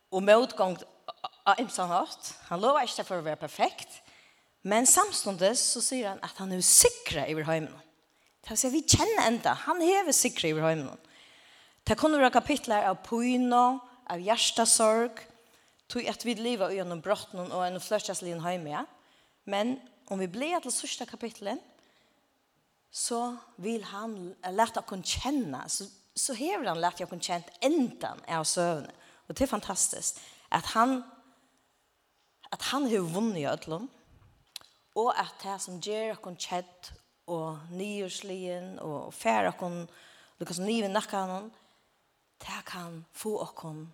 och 0.10 0.24
motgång 0.24 0.78
av 1.44 1.60
imsan 1.60 1.90
hatt. 1.90 2.40
Han 2.44 2.62
lovar 2.62 2.82
inte 2.82 3.04
för 3.04 3.18
att 3.18 3.24
vara 3.24 3.36
perfekt. 3.36 4.02
Men 4.62 4.88
samstundes 4.88 5.72
så 5.72 5.82
säger 5.82 6.10
han 6.10 6.20
att 6.22 6.38
han 6.38 6.52
är 6.52 6.62
säker 6.62 7.30
i 7.30 7.34
vår 7.34 7.42
hemmen. 7.42 7.80
Det 8.42 8.50
vill 8.50 8.58
säga 8.58 8.72
vi 8.72 8.84
känner 8.88 9.28
ända. 9.28 9.54
Han 9.54 9.82
är 9.82 10.12
säker 10.12 10.48
i 10.48 10.54
vår 10.54 10.62
hemmen. 10.62 10.98
Det 11.84 11.96
kunde 11.96 12.18
vara 12.18 12.30
kapitlar 12.30 12.84
av 12.84 12.96
pojna, 12.96 13.80
av 14.10 14.20
hjärtasorg, 14.20 15.10
tog 15.88 16.08
att 16.08 16.26
vi 16.26 16.36
lever 16.36 16.72
genom 16.72 17.02
brotten 17.02 17.52
och 17.52 17.66
en 17.66 17.82
flörtsaslig 17.82 18.36
hemma. 18.36 18.86
Men 19.44 19.80
om 20.08 20.20
vi 20.20 20.28
blir 20.28 20.60
till 20.60 20.72
sista 20.72 21.06
kapitlen 21.06 21.60
så 22.92 23.38
vil 23.58 23.84
han 23.84 24.36
lätta 24.52 24.82
kon 24.82 25.04
kjenne, 25.04 25.70
så 25.70 25.86
så 26.20 26.34
hever 26.34 26.66
han 26.66 26.82
lärt 26.82 27.00
jag 27.00 27.10
kon 27.10 27.22
känt 27.22 27.46
ändan 27.62 28.20
av 28.28 28.44
sövne 28.44 28.92
och 29.28 29.34
det 29.34 29.44
är 29.44 29.48
fantastiskt 29.48 30.22
att 30.50 30.66
han 30.66 31.04
att 32.50 32.62
han 32.62 32.84
har 32.84 32.98
vunnit 32.98 33.48
ödlom 33.48 33.88
och 34.94 35.20
att 35.20 35.40
det 35.44 35.60
som 35.60 35.80
ger 35.80 36.16
kon 36.16 36.38
känt 36.38 36.92
och 37.26 37.58
nyårslien 37.72 38.80
och 38.80 39.14
färra 39.14 39.52
kon 39.52 39.88
som 40.50 40.66
nive 40.66 40.88
nakkan 40.88 41.52
det 42.38 42.62
kan 42.66 43.06
få 43.14 43.42
okon 43.42 43.94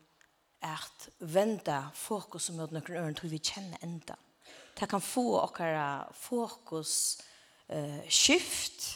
at 0.62 1.10
vända 1.18 1.92
fokus 1.94 2.50
mot 2.50 2.72
några 2.72 2.94
øren 2.94 3.16
til 3.16 3.30
vi 3.30 3.40
känner 3.40 3.78
enda. 3.82 4.16
Det 4.80 4.90
kan 4.90 5.02
få 5.02 5.42
okara 5.44 6.14
fokus 6.14 7.22
eh, 7.70 8.02
skift, 8.10 8.88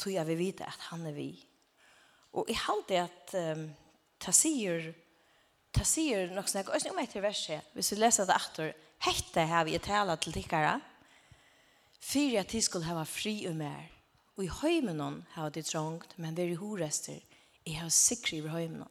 tog 0.00 0.14
jeg 0.14 0.26
vi 0.30 0.38
vite 0.38 0.66
at 0.66 0.88
han 0.90 1.06
er 1.08 1.16
vi. 1.16 1.30
Og 2.32 2.48
jeg 2.48 2.60
halte 2.62 3.00
at 3.02 3.32
um, 3.36 3.64
ta 4.22 4.32
sier, 4.32 4.92
ta 5.74 5.84
sier 5.84 6.30
nok 6.32 6.48
snakk, 6.48 6.70
og 6.70 6.92
om 6.92 7.00
etter 7.02 7.24
verset, 7.24 7.72
hvis 7.74 7.90
vi 7.92 7.98
leser 7.98 8.28
det 8.28 8.36
etter, 8.36 8.70
hette 9.02 9.44
her 9.50 9.66
vi 9.66 9.78
tala 9.82 10.16
til 10.20 10.36
tikkara, 10.36 10.78
Fyra 12.00 12.40
at 12.40 12.52
de 12.52 12.62
skulle 12.64 12.88
ha 12.88 13.02
fri 13.04 13.44
og 13.50 13.58
mer. 13.60 13.90
Og 14.38 14.46
i 14.46 14.52
høymenon 14.60 15.20
har 15.34 15.50
det 15.52 15.66
trångt, 15.68 16.14
men 16.16 16.36
veri 16.36 16.56
horester, 16.56 17.20
jeg 17.66 17.76
har 17.76 17.90
sikri 17.92 18.38
i 18.40 18.48
høymenon. 18.48 18.88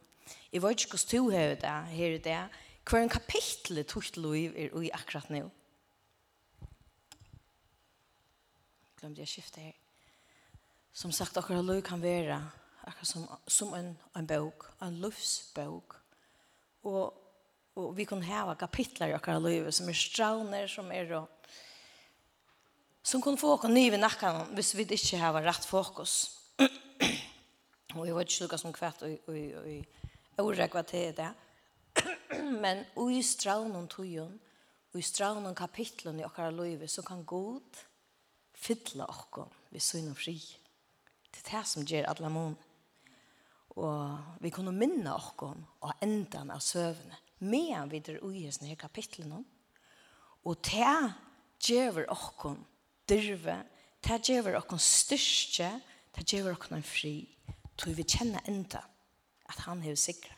Jeg 0.53 0.61
vet 0.61 0.83
ikke 0.83 0.93
hvordan 0.93 1.09
du 1.09 1.31
har 1.33 1.55
det 1.57 1.77
her 1.95 2.13
i 2.13 2.21
det, 2.21 2.41
hver 2.85 3.01
en 3.01 3.09
kapittel 3.09 3.81
tog 3.85 4.05
til 4.05 4.25
er 4.29 4.77
i 4.81 4.91
akkurat 4.93 5.29
nå. 5.29 5.49
glömde 8.99 9.21
jag 9.21 9.27
skifta 9.27 9.61
här. 9.61 9.75
Som 10.91 11.11
sagt, 11.11 11.37
akkurat 11.37 11.65
lov 11.65 11.81
kan 11.81 12.01
vara 12.01 12.47
akkurat 12.81 13.07
som, 13.07 13.27
som 13.47 13.73
en, 13.73 13.97
en 14.13 14.25
bok, 14.25 14.63
en 14.79 15.01
livsbok. 15.01 15.93
Och, 16.81 17.13
och 17.73 17.99
vi 17.99 18.05
kan 18.05 18.23
ha 18.23 18.55
kapitler 18.55 19.07
i 19.07 19.13
akkurat 19.13 19.41
lov 19.41 19.71
som 19.71 19.89
är 19.89 19.93
strauner, 19.93 20.67
som 20.67 20.91
är 20.91 21.11
og, 21.11 21.27
som 23.01 23.21
kan 23.21 23.37
få 23.37 23.53
oss 23.53 23.63
nye 23.63 23.97
nakken 23.97 24.55
hvis 24.55 24.75
vi 24.75 24.83
ikke 24.83 25.17
har 25.17 25.41
rett 25.41 25.65
fokus. 25.65 26.35
og 27.95 28.05
jeg 28.05 28.15
vet 28.15 28.41
ikke 28.41 28.57
som 28.57 28.73
kvart 28.73 29.01
og, 29.01 29.15
og, 29.27 29.35
og, 29.63 29.85
og 30.37 30.45
året 30.45 30.87
til 30.87 31.15
det. 31.15 31.31
Men 32.61 32.85
i 33.09 33.21
straunen 33.23 33.87
togjen, 33.87 34.39
og 34.93 34.99
i 34.99 35.01
straunen 35.01 35.55
kapitlen 35.55 36.19
i 36.19 36.25
okkara 36.25 36.51
løyve, 36.51 36.87
så 36.87 37.01
kan 37.01 37.23
god 37.25 37.61
fylla 38.59 39.07
okkom 39.09 39.51
vi 39.73 39.81
synd 39.83 40.11
og 40.11 40.19
fri. 40.19 40.35
Det 41.29 41.43
er 41.43 41.59
det 41.59 41.65
som 41.69 41.85
gjør 41.87 42.09
alle 42.11 42.31
mån. 42.33 42.57
Og 43.79 44.41
vi 44.43 44.51
kunne 44.51 44.73
minne 44.75 45.13
okkom 45.13 45.61
og 45.85 46.03
endan 46.03 46.51
av 46.51 46.63
søvne 46.63 47.19
medan 47.39 47.87
vi 47.91 48.01
drar 48.03 48.23
ui 48.27 48.43
i 48.43 48.51
sånne 48.51 48.75
kapitlene. 48.79 49.39
Og 50.43 50.59
det 50.65 51.69
gjør 51.69 52.07
okkom 52.11 52.57
dyrve, 53.09 53.61
det 54.03 54.19
gjør 54.27 54.57
okkom 54.59 54.81
styrke, 54.81 55.69
det 56.15 56.25
gjør 56.27 56.53
okkom 56.55 56.79
en 56.79 56.85
fri. 56.85 57.15
Tog 57.79 57.95
vi 57.95 58.03
kjenner 58.03 58.43
enda 58.49 58.81
at 59.49 59.63
han 59.67 59.83
er 59.87 59.95
sikra. 59.99 60.35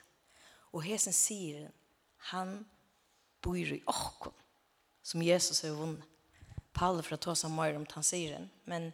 Og 0.71 0.85
hesen 0.85 1.15
sier 1.15 1.71
han 2.31 2.59
bor 3.41 3.57
i 3.57 3.81
okkom 3.89 4.35
som 5.01 5.23
Jesus 5.25 5.63
har 5.65 5.73
vunnet. 5.75 6.10
Paul 6.73 7.03
för 7.03 7.15
att 7.15 7.21
ta 7.21 7.35
som 7.35 7.55
mer 7.55 7.75
om 7.75 7.85
tansiren. 7.85 8.49
Men, 8.63 8.93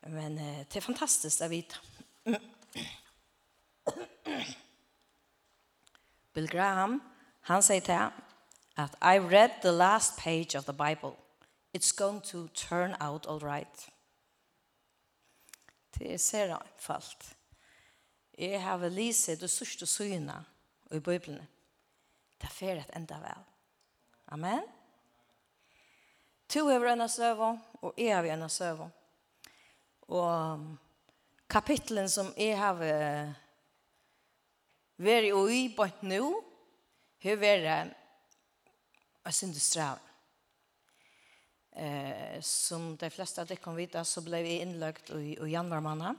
men 0.00 0.36
det 0.36 0.76
är 0.76 0.80
fantastiskt 0.80 1.40
att 1.40 1.50
vita. 1.50 1.76
Bill 6.32 6.48
Graham, 6.48 7.00
han 7.40 7.62
säger 7.62 7.80
till 7.80 8.20
att 8.74 8.94
I 8.94 9.18
read 9.18 9.62
the 9.62 9.70
last 9.70 10.18
page 10.18 10.56
of 10.56 10.64
the 10.64 10.72
Bible. 10.72 11.12
It's 11.72 11.98
going 11.98 12.20
to 12.20 12.48
turn 12.48 13.02
out 13.02 13.26
all 13.26 13.40
right. 13.40 13.90
Det 15.90 16.14
är 16.14 16.18
sera 16.18 16.62
fallt. 16.76 17.36
Jag 18.30 18.60
har 18.60 18.90
läst 18.90 19.26
det 19.26 19.48
sista 19.48 19.86
syna 19.86 20.44
i 20.90 21.00
Bibeln. 21.00 21.46
Det 22.38 22.46
är 22.46 22.50
för 22.50 22.76
att 22.76 22.90
ända 22.90 23.20
väl. 23.20 23.44
Amen. 24.24 24.66
To 26.50 26.64
hever 26.66 26.88
ena 26.90 27.06
søvå, 27.06 27.52
og 27.86 27.98
jeg 28.00 28.10
har 28.10 28.26
ena 28.26 28.48
søvå. 28.50 28.88
Og 30.10 30.64
kapitlen 31.46 32.08
som 32.10 32.32
jeg 32.34 32.56
har 32.58 32.80
vært 34.98 35.28
i 35.54 35.60
på 35.76 35.86
nå, 36.10 36.24
har 37.22 37.38
vært 37.38 37.68
en 37.70 37.92
syndestrav. 39.30 40.00
Eh, 41.70 42.40
som 42.42 42.96
de 42.98 43.10
fleste 43.14 43.44
av 43.44 43.46
dere 43.46 43.62
kan 43.62 43.78
vite, 43.78 44.02
så 44.02 44.18
ble 44.26 44.40
vi 44.42 44.56
innlagt 44.64 45.12
i, 45.14 45.36
i 45.38 45.52
januar 45.52 45.84
måned. 45.84 46.18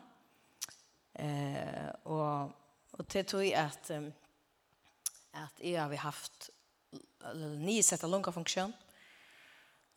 Eh, 1.19 1.89
og, 2.07 2.53
og 2.95 3.11
til 3.11 3.27
tog 3.27 3.51
at, 3.51 3.91
at 5.43 5.59
jeg 5.59 5.75
har 5.75 5.97
haft 6.05 6.47
nye 7.59 7.83
sett 7.83 8.07
av 8.07 8.31
funktion. 8.31 8.71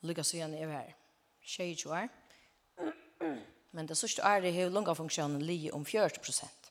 Lykke 0.05 0.25
så 0.25 0.37
gjerne 0.37 0.61
er 0.61 0.69
her. 0.69 0.93
Tjej 1.45 1.75
jo 1.81 1.95
er. 1.97 2.09
Men 3.75 3.89
det 3.89 3.97
sørste 3.99 4.23
er 4.23 4.43
det 4.45 4.53
har 4.55 4.73
lungafunksjonen 4.73 5.43
li 5.43 5.71
om 5.73 5.85
40 5.85 6.21
prosent. 6.23 6.69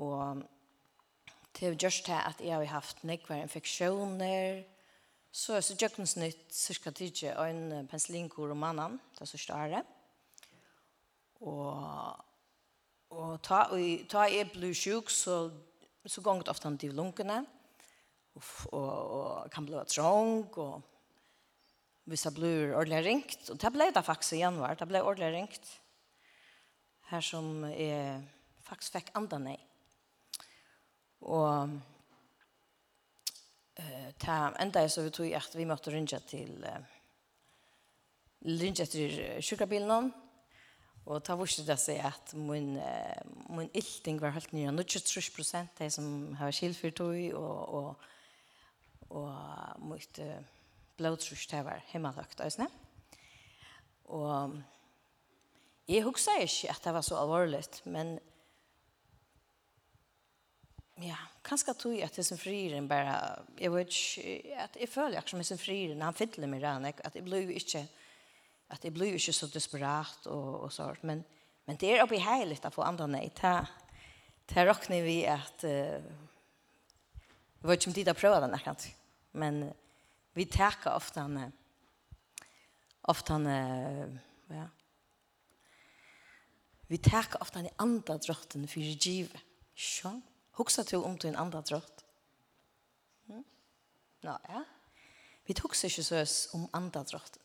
Og 0.00 0.42
det 1.56 1.68
er 1.68 1.76
just 1.80 2.08
det 2.08 2.16
at 2.16 2.40
jeg 2.40 2.56
har 2.56 2.64
haft 2.72 3.04
nekvar 3.04 3.42
infeksjoner, 3.44 4.64
så 5.32 5.56
er 5.56 5.60
det 5.60 5.76
djøkkensnytt 5.80 6.52
cirka 6.52 6.90
tidje 6.90 7.34
og 7.36 7.50
en 7.50 7.88
penslinkor 7.90 8.50
om 8.54 8.60
mannen, 8.60 8.98
det 9.18 9.28
sørste 9.28 9.52
er 9.52 9.72
det. 9.76 9.84
Og, 11.44 12.24
og 13.12 13.32
ta, 13.44 13.66
og, 13.72 14.08
ta 14.08 14.24
jeg 14.32 14.48
blir 14.52 14.72
sjuk, 14.72 15.12
så, 15.12 15.50
så 16.06 16.24
gongt 16.24 16.48
ofte 16.48 16.68
han 16.68 16.78
til 16.80 16.96
lungene, 16.96 17.42
og, 18.34 18.42
og, 18.72 18.92
og 19.20 19.50
kan 19.52 19.68
bli 19.68 19.84
trång, 19.92 20.48
og 20.56 20.95
hvis 22.06 22.22
det 22.22 22.34
blir 22.36 22.74
ordentlig 22.76 23.02
ringt. 23.04 23.50
Og 23.50 23.58
det 23.60 23.72
ble 23.74 23.90
det 23.94 24.04
faktisk 24.06 24.36
i 24.36 24.44
januar, 24.44 24.78
det 24.78 24.86
ble 24.88 25.02
ordentlig 25.02 25.32
ringt. 25.34 25.72
Her 27.10 27.22
som 27.22 27.66
jeg 27.70 28.22
faktisk 28.66 28.98
fikk 28.98 29.12
andre 29.18 29.42
nei. 29.42 29.58
Og 31.26 31.76
eh 33.76 34.12
ta 34.18 34.52
enda 34.58 34.88
så 34.88 35.02
vi 35.02 35.10
tog 35.10 35.32
att 35.34 35.54
vi 35.54 35.66
måste 35.66 35.90
ringa 35.90 36.20
till 36.20 36.64
uh, 36.64 36.82
ringa 38.40 38.86
till 38.86 39.42
sjukbilen 39.42 40.12
och 41.04 41.24
ta 41.24 41.36
vart 41.36 41.66
det 41.66 41.76
sig 41.76 42.00
att 42.00 42.34
min 42.34 42.76
uh, 42.76 43.22
min 43.48 43.70
ilting 43.72 44.18
var 44.18 44.30
helt 44.30 44.52
nya 44.52 44.70
93 44.70 45.68
det 45.78 45.90
som 45.90 46.36
har 46.36 46.52
skilt 46.52 46.78
för 46.78 46.90
tog 46.90 47.34
och 47.34 47.68
och 47.68 48.00
och 49.08 49.30
måste 49.78 50.44
blodtrust 50.96 51.50
det 51.50 51.64
var 51.64 51.82
högt 52.16 52.40
alltså. 52.40 52.66
Og 54.04 54.62
jeg 55.88 56.02
husker 56.02 56.40
ikke 56.40 56.70
at 56.70 56.84
det 56.84 56.94
var 56.94 57.00
så 57.00 57.16
allvarligt 57.16 57.82
men 57.84 58.18
ja, 61.04 61.16
kanskje 61.44 61.74
tog 61.76 61.94
jeg 61.98 62.12
til 62.12 62.24
sin 62.24 62.40
friren 62.40 62.88
bare, 62.88 63.16
jeg 63.60 63.72
vet 63.72 63.92
ikke, 63.92 64.60
at 64.64 64.76
jeg 64.80 64.88
føler 64.88 65.18
ikke 65.20 65.34
som 65.34 65.42
sin 65.44 65.60
friren, 65.60 66.02
han 66.02 66.16
fyller 66.16 66.48
meg 66.48 66.62
rann, 66.64 66.86
at 66.88 67.14
jeg 67.14 67.24
blir 67.24 67.50
ikke, 67.52 67.82
at 68.72 68.84
jeg 68.84 68.94
blir 68.94 69.18
ikke 69.18 69.34
så 69.36 69.48
desperat 69.52 70.26
og, 70.32 70.62
og 70.66 70.72
sånt, 70.72 71.04
men, 71.04 71.24
men 71.66 71.76
det 71.80 71.92
er 71.92 72.04
oppi 72.04 72.20
heilig 72.22 72.62
å 72.64 72.72
få 72.72 72.86
andre 72.86 73.10
nei, 73.12 73.26
ta, 73.36 73.58
ta 74.48 74.64
råkner 74.64 75.04
vi 75.04 75.18
at, 75.28 75.66
uh, 75.68 76.00
jeg 77.60 77.68
vet 77.68 77.82
ikke 77.82 77.92
om 77.92 77.98
de 77.98 78.06
har 78.08 78.20
prøvd 78.22 78.46
den, 78.46 78.56
men, 78.56 79.60
men, 79.60 79.62
Vi 80.36 80.44
tackar 80.44 80.94
ofta 80.94 81.20
han 81.20 81.52
ofta 83.02 83.32
han 83.32 83.46
ja. 84.48 84.68
Vi 86.86 86.98
tackar 86.98 87.42
ofta 87.42 87.58
han 87.58 87.66
i 87.66 87.72
andra 87.76 88.18
drotten 88.18 88.68
för 88.68 88.80
giv. 88.80 89.38
Sjå. 89.74 90.20
Huxa 90.52 90.84
till 90.84 90.98
om 90.98 91.18
till 91.18 91.28
en 91.28 91.36
andra 91.36 91.60
drott. 91.60 92.04
Mm? 93.26 93.44
Nå, 94.20 94.38
ja. 94.48 94.64
Vi 95.46 95.54
huxa 95.62 95.80
sig 95.80 95.90
ikke 95.90 96.04
søs 96.04 96.48
om 96.52 96.68
andra 96.72 97.02
drotten. 97.02 97.42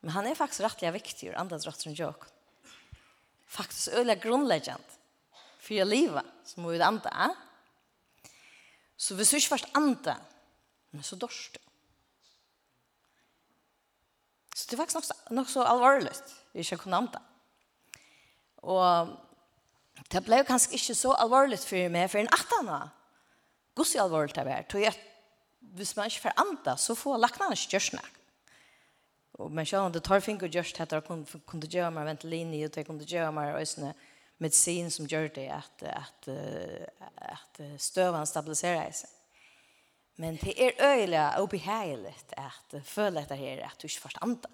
Men 0.00 0.10
han 0.10 0.26
er 0.26 0.34
faktisk 0.34 0.64
rettelig 0.64 0.92
viktig 0.92 1.28
ur 1.30 1.38
andra 1.38 1.58
drotten 1.58 1.94
jok. 1.94 2.26
Faktisk 3.46 3.94
øyla 3.94 4.14
grunnleggjant 4.14 4.98
for 5.60 5.84
livet 5.84 6.26
som 6.44 6.66
vi 6.66 6.80
andre. 6.80 7.30
Så 8.96 9.14
hvis 9.14 9.32
vi 9.32 9.36
ikke 9.36 9.54
først 9.54 9.70
andre, 9.74 10.16
men 10.90 11.06
så 11.06 11.18
dørst 11.20 11.58
det. 11.58 11.66
Så 14.56 14.66
det 14.68 14.76
er 14.76 14.82
faktisk 14.82 14.98
nok, 14.98 15.34
nok 15.38 15.48
så 15.48 15.64
alvorlig, 15.64 16.12
vi 16.52 16.64
ikke 16.64 16.82
kunne 16.82 16.98
nevne. 16.98 17.20
Og 18.62 19.12
det 20.12 20.24
ble 20.26 20.40
jo 20.40 20.48
kanskje 20.48 20.74
ikke 20.76 20.96
så 20.98 21.14
alvorlig 21.22 21.60
for 21.62 21.92
meg, 21.92 22.10
for 22.10 22.20
en 22.20 22.32
atana, 22.34 22.80
gos 23.78 23.94
i 23.94 24.02
alvorlig 24.02 24.34
det 24.36 24.44
var, 24.44 24.66
tog 24.68 24.84
jeg 24.84 24.96
hvis 25.76 25.92
man 25.96 26.08
ikke 26.10 26.24
får 26.24 26.40
anda, 26.40 26.74
så 26.76 26.96
får 26.98 27.20
lakna 27.20 27.50
ikke 27.54 27.76
gjørs 27.76 27.92
nek. 27.94 28.16
Og 29.40 29.52
man 29.54 29.68
sjå, 29.68 29.82
det 29.92 30.02
tar 30.04 30.20
finger 30.24 30.50
gjørs 30.52 30.72
det, 30.76 30.88
det 30.90 31.00
kunne 31.06 31.68
gjøre 31.68 31.92
meg 31.94 32.08
ventilini, 32.08 32.64
og 32.66 32.74
det 32.74 32.84
kunne 32.88 33.06
gjøre 33.06 33.30
meg 33.32 33.60
øsne 33.60 33.94
medisin 34.40 34.90
som 34.92 35.08
gjør 35.08 35.28
det, 35.36 35.46
at, 35.52 35.84
at, 35.84 36.28
at 37.30 37.62
støvann 37.80 38.28
stabiliserer 38.28 38.92
seg. 39.02 39.19
Men 40.20 40.36
det 40.36 40.52
er 40.60 40.82
øyelig 40.84 41.20
og 41.40 41.48
behagelig 41.48 42.12
at 42.36 42.74
jeg 42.74 42.84
føler 42.84 43.22
dette 43.22 43.38
her 43.40 43.62
at 43.64 43.78
du 43.80 43.86
ikke 43.88 44.02
forstand 44.02 44.42
det. 44.42 44.50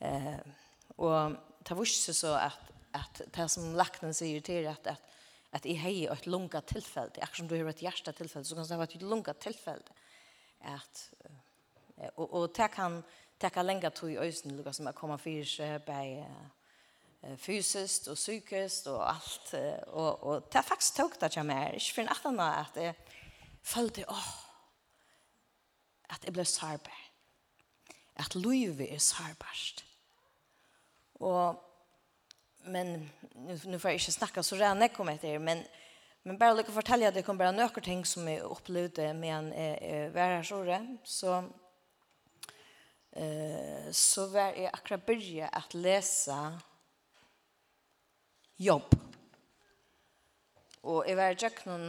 Eh, 0.00 0.40
og 0.98 1.36
det 1.62 1.76
var 1.76 1.86
ikke 1.86 2.14
så 2.16 2.32
at, 2.40 2.58
at 2.94 3.22
det 3.34 3.46
som 3.50 3.76
lakten 3.78 4.14
sier 4.14 4.42
til 4.42 4.66
at, 4.66 4.90
at, 4.90 5.04
at 5.54 5.66
jeg 5.66 5.78
har 5.80 6.16
et 6.16 6.26
lunga 6.26 6.60
tilfelle, 6.60 7.14
akkurat 7.22 7.38
som 7.38 7.48
du 7.48 7.54
har 7.54 7.70
et 7.70 7.84
hjerte 7.86 8.12
tilfelle, 8.12 8.44
så 8.44 8.58
kan 8.58 8.66
det 8.66 8.80
være 8.80 8.98
et 8.98 9.06
lunga 9.06 9.32
tilfelle. 9.38 9.96
At, 10.60 11.04
og, 12.16 12.26
og 12.26 12.50
det 12.56 12.70
kan 12.74 13.02
det 13.38 13.52
kan 13.54 13.66
lenge 13.66 13.90
tog 13.90 14.10
i 14.10 14.18
øyne, 14.18 14.56
lukka 14.56 14.72
som 14.72 14.86
jeg 14.86 14.94
kommer 14.94 15.16
för 15.16 15.44
seg 15.44 15.82
bei 15.86 16.26
fysisk 17.36 18.08
og 18.08 18.14
psykisk 18.14 18.86
og 18.86 19.14
alt. 19.14 19.54
Og, 19.86 20.22
og 20.26 20.52
det 20.52 20.58
er 20.58 20.62
faktisk 20.62 20.96
tog 20.96 21.12
det 21.20 21.30
til 21.32 21.44
meg, 21.46 21.74
ikke 21.74 21.94
for 21.94 22.28
en 22.30 22.40
at 22.40 22.76
jeg 22.76 22.94
følte, 23.62 24.04
åh, 24.08 24.47
at 26.18 26.26
jeg 26.26 26.34
ble 26.34 26.44
sarbar. 26.44 27.04
At 28.18 28.34
livet 28.34 28.88
er 28.90 28.98
sarbarst. 29.02 29.84
Og, 31.22 31.58
men, 32.66 33.10
nu 33.64 33.78
får 33.78 33.94
jeg 33.94 34.00
ikke 34.00 34.16
snacka 34.18 34.42
så 34.42 34.58
rene 34.58 34.90
kom 34.94 35.10
etter, 35.10 35.38
men, 35.42 35.62
men 36.26 36.38
bare 36.38 36.58
lykke 36.58 36.74
fortelle 36.74 37.08
at 37.08 37.16
det 37.16 37.24
kom 37.26 37.38
bare 37.38 37.54
nøkker 37.54 37.82
ting 37.86 38.04
som 38.06 38.26
jeg 38.30 38.44
opplevde 38.46 39.10
med 39.18 39.34
en 39.34 39.50
eh, 39.54 40.06
værersåre, 40.14 40.80
så, 41.06 41.40
eh, 43.14 43.90
så 43.94 44.28
var 44.34 44.54
jeg 44.58 44.70
akkurat 44.72 45.06
byrje 45.06 45.50
at 45.62 45.74
lese 45.74 46.38
jobb. 48.58 48.94
Og 50.82 51.04
jeg 51.08 51.18
var 51.18 51.34
i 51.34 51.42
jøkken, 51.42 51.82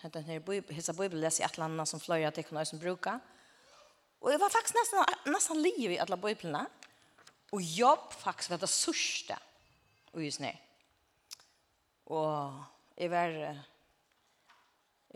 hette 0.00 0.20
den 0.20 0.28
her, 0.32 0.72
hessa 0.72 0.92
bibel 0.96 1.20
leser 1.20 1.44
i 1.44 1.46
et 1.46 1.56
eller 1.56 1.68
annet 1.68 1.88
som 1.88 2.00
flöja 2.00 2.32
til 2.32 2.44
kunne 2.44 2.64
jeg 2.64 2.72
som 2.72 2.80
bruka. 2.80 3.18
Och 4.24 4.30
det 4.30 4.38
var 4.38 4.48
faktiskt 4.48 4.74
nästan 4.74 5.32
nästan 5.32 5.62
liv 5.62 5.92
i 5.92 5.98
alla 5.98 6.16
biblarna. 6.16 6.66
Och 7.50 7.62
jobb 7.62 8.12
faktiskt 8.12 8.50
var 8.50 8.58
det 8.58 8.66
sörsta. 8.66 9.38
Och 10.10 10.22
just 10.22 10.40
nu. 10.40 10.52
Och 12.04 12.52
jag 12.94 13.08
var 13.08 13.58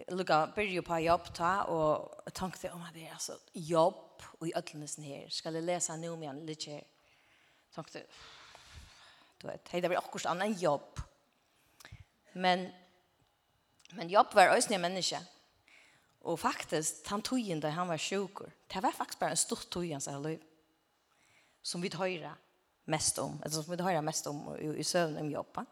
lukka 0.08 0.52
byrju 0.54 0.82
på 0.82 0.98
jobb 0.98 1.34
ta 1.34 1.62
og 1.62 2.34
tankte 2.34 2.70
om 2.70 2.82
at 2.82 2.94
det 2.94 3.06
er 3.06 3.14
altså 3.14 3.38
jobb 3.54 4.22
og 4.40 4.48
i 4.48 4.52
ødelnesen 4.56 5.04
her 5.04 5.30
skal 5.30 5.54
jeg 5.54 5.66
lese 5.66 5.96
noe 5.98 6.14
om 6.14 6.22
igjen 6.22 6.44
litt 6.46 6.66
her 6.70 6.84
Tankte, 7.74 8.04
du 9.42 9.48
vet 9.48 9.68
hei 9.72 9.80
det 9.80 9.90
blir 9.90 9.98
akkurat 9.98 10.30
annan 10.30 10.54
jobb 10.54 11.02
men 12.34 12.68
men 13.92 14.10
jobb 14.10 14.34
var 14.34 14.54
også 14.54 14.70
nye 14.70 14.84
mennesker 14.86 15.26
Og 16.26 16.38
faktisk, 16.38 17.06
han 17.06 17.22
tog 17.22 17.60
da 17.62 17.70
han 17.70 17.88
var 17.88 18.00
sjukur. 18.00 18.50
Det 18.68 18.82
var 18.82 18.92
faktisk 18.92 19.18
bare 19.18 19.30
en 19.36 19.36
stort 19.36 19.70
tog 19.70 19.86
hans 19.88 20.08
liv. 20.24 20.42
Som 21.62 21.82
vi 21.82 21.90
høyre 21.94 22.34
mest 22.86 23.18
om. 23.18 23.38
Eller 23.42 23.54
som 23.54 23.70
vi 23.70 23.82
høyre 23.82 24.02
mest 24.02 24.26
om 24.26 24.56
i, 24.58 24.72
i 24.80 24.84
søvn 24.84 25.18
om 25.18 25.30
jobba. 25.30 25.64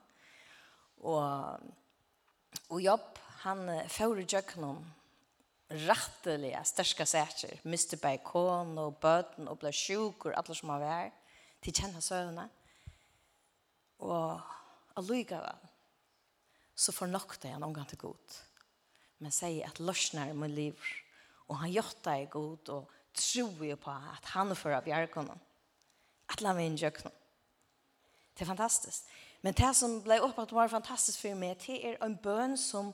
Og, 1.03 1.61
og 2.69 2.81
jobb, 2.81 3.19
han 3.43 3.69
får 3.89 4.21
i 4.23 4.27
jøkkenen 4.33 4.85
største 6.65 7.07
sætjer. 7.07 7.61
Mister 7.65 7.69
Miste 7.69 7.97
bacon 7.97 8.79
og 8.79 8.97
bøten 9.03 9.49
og 9.49 9.59
ble 9.59 9.73
sjukker, 9.73 10.33
alle 10.33 10.55
som 10.55 10.71
har 10.71 10.81
var. 10.81 11.13
De 11.65 11.73
kjenner 11.73 12.01
søvnene. 12.01 12.49
Og 13.99 14.41
allikevel 14.97 15.65
så 16.77 16.93
fornokte 16.93 17.49
han 17.49 17.65
omgang 17.65 17.89
til 17.89 17.99
godt 17.99 18.43
men 19.19 19.33
säger 19.33 19.67
att 19.67 19.81
løsner 19.81 20.33
min 20.33 20.55
liv. 20.55 20.81
Och 21.49 21.57
han 21.57 21.71
gjør 21.71 21.93
det 22.05 22.31
god 22.31 22.69
och 22.69 22.91
tror 23.13 23.67
ju 23.67 23.77
på 23.77 23.91
att 23.91 24.25
han 24.25 24.57
får 24.57 24.71
av 24.71 24.89
järkonen. 24.89 25.39
Att 26.27 26.41
la 26.41 26.53
meg 26.53 26.67
in 26.67 26.77
jöknen. 26.77 27.13
Det 28.35 28.45
är 28.45 28.47
fantastiskt. 28.47 29.09
Men 29.41 29.53
det 29.53 29.75
som 29.75 30.03
ble 30.03 30.19
upp 30.19 30.53
var 30.53 30.69
fantastiskt 30.69 31.19
för 31.19 31.35
mig 31.35 31.57
det 31.67 31.87
är 31.87 32.05
en 32.05 32.17
bön 32.17 32.59
som 32.59 32.93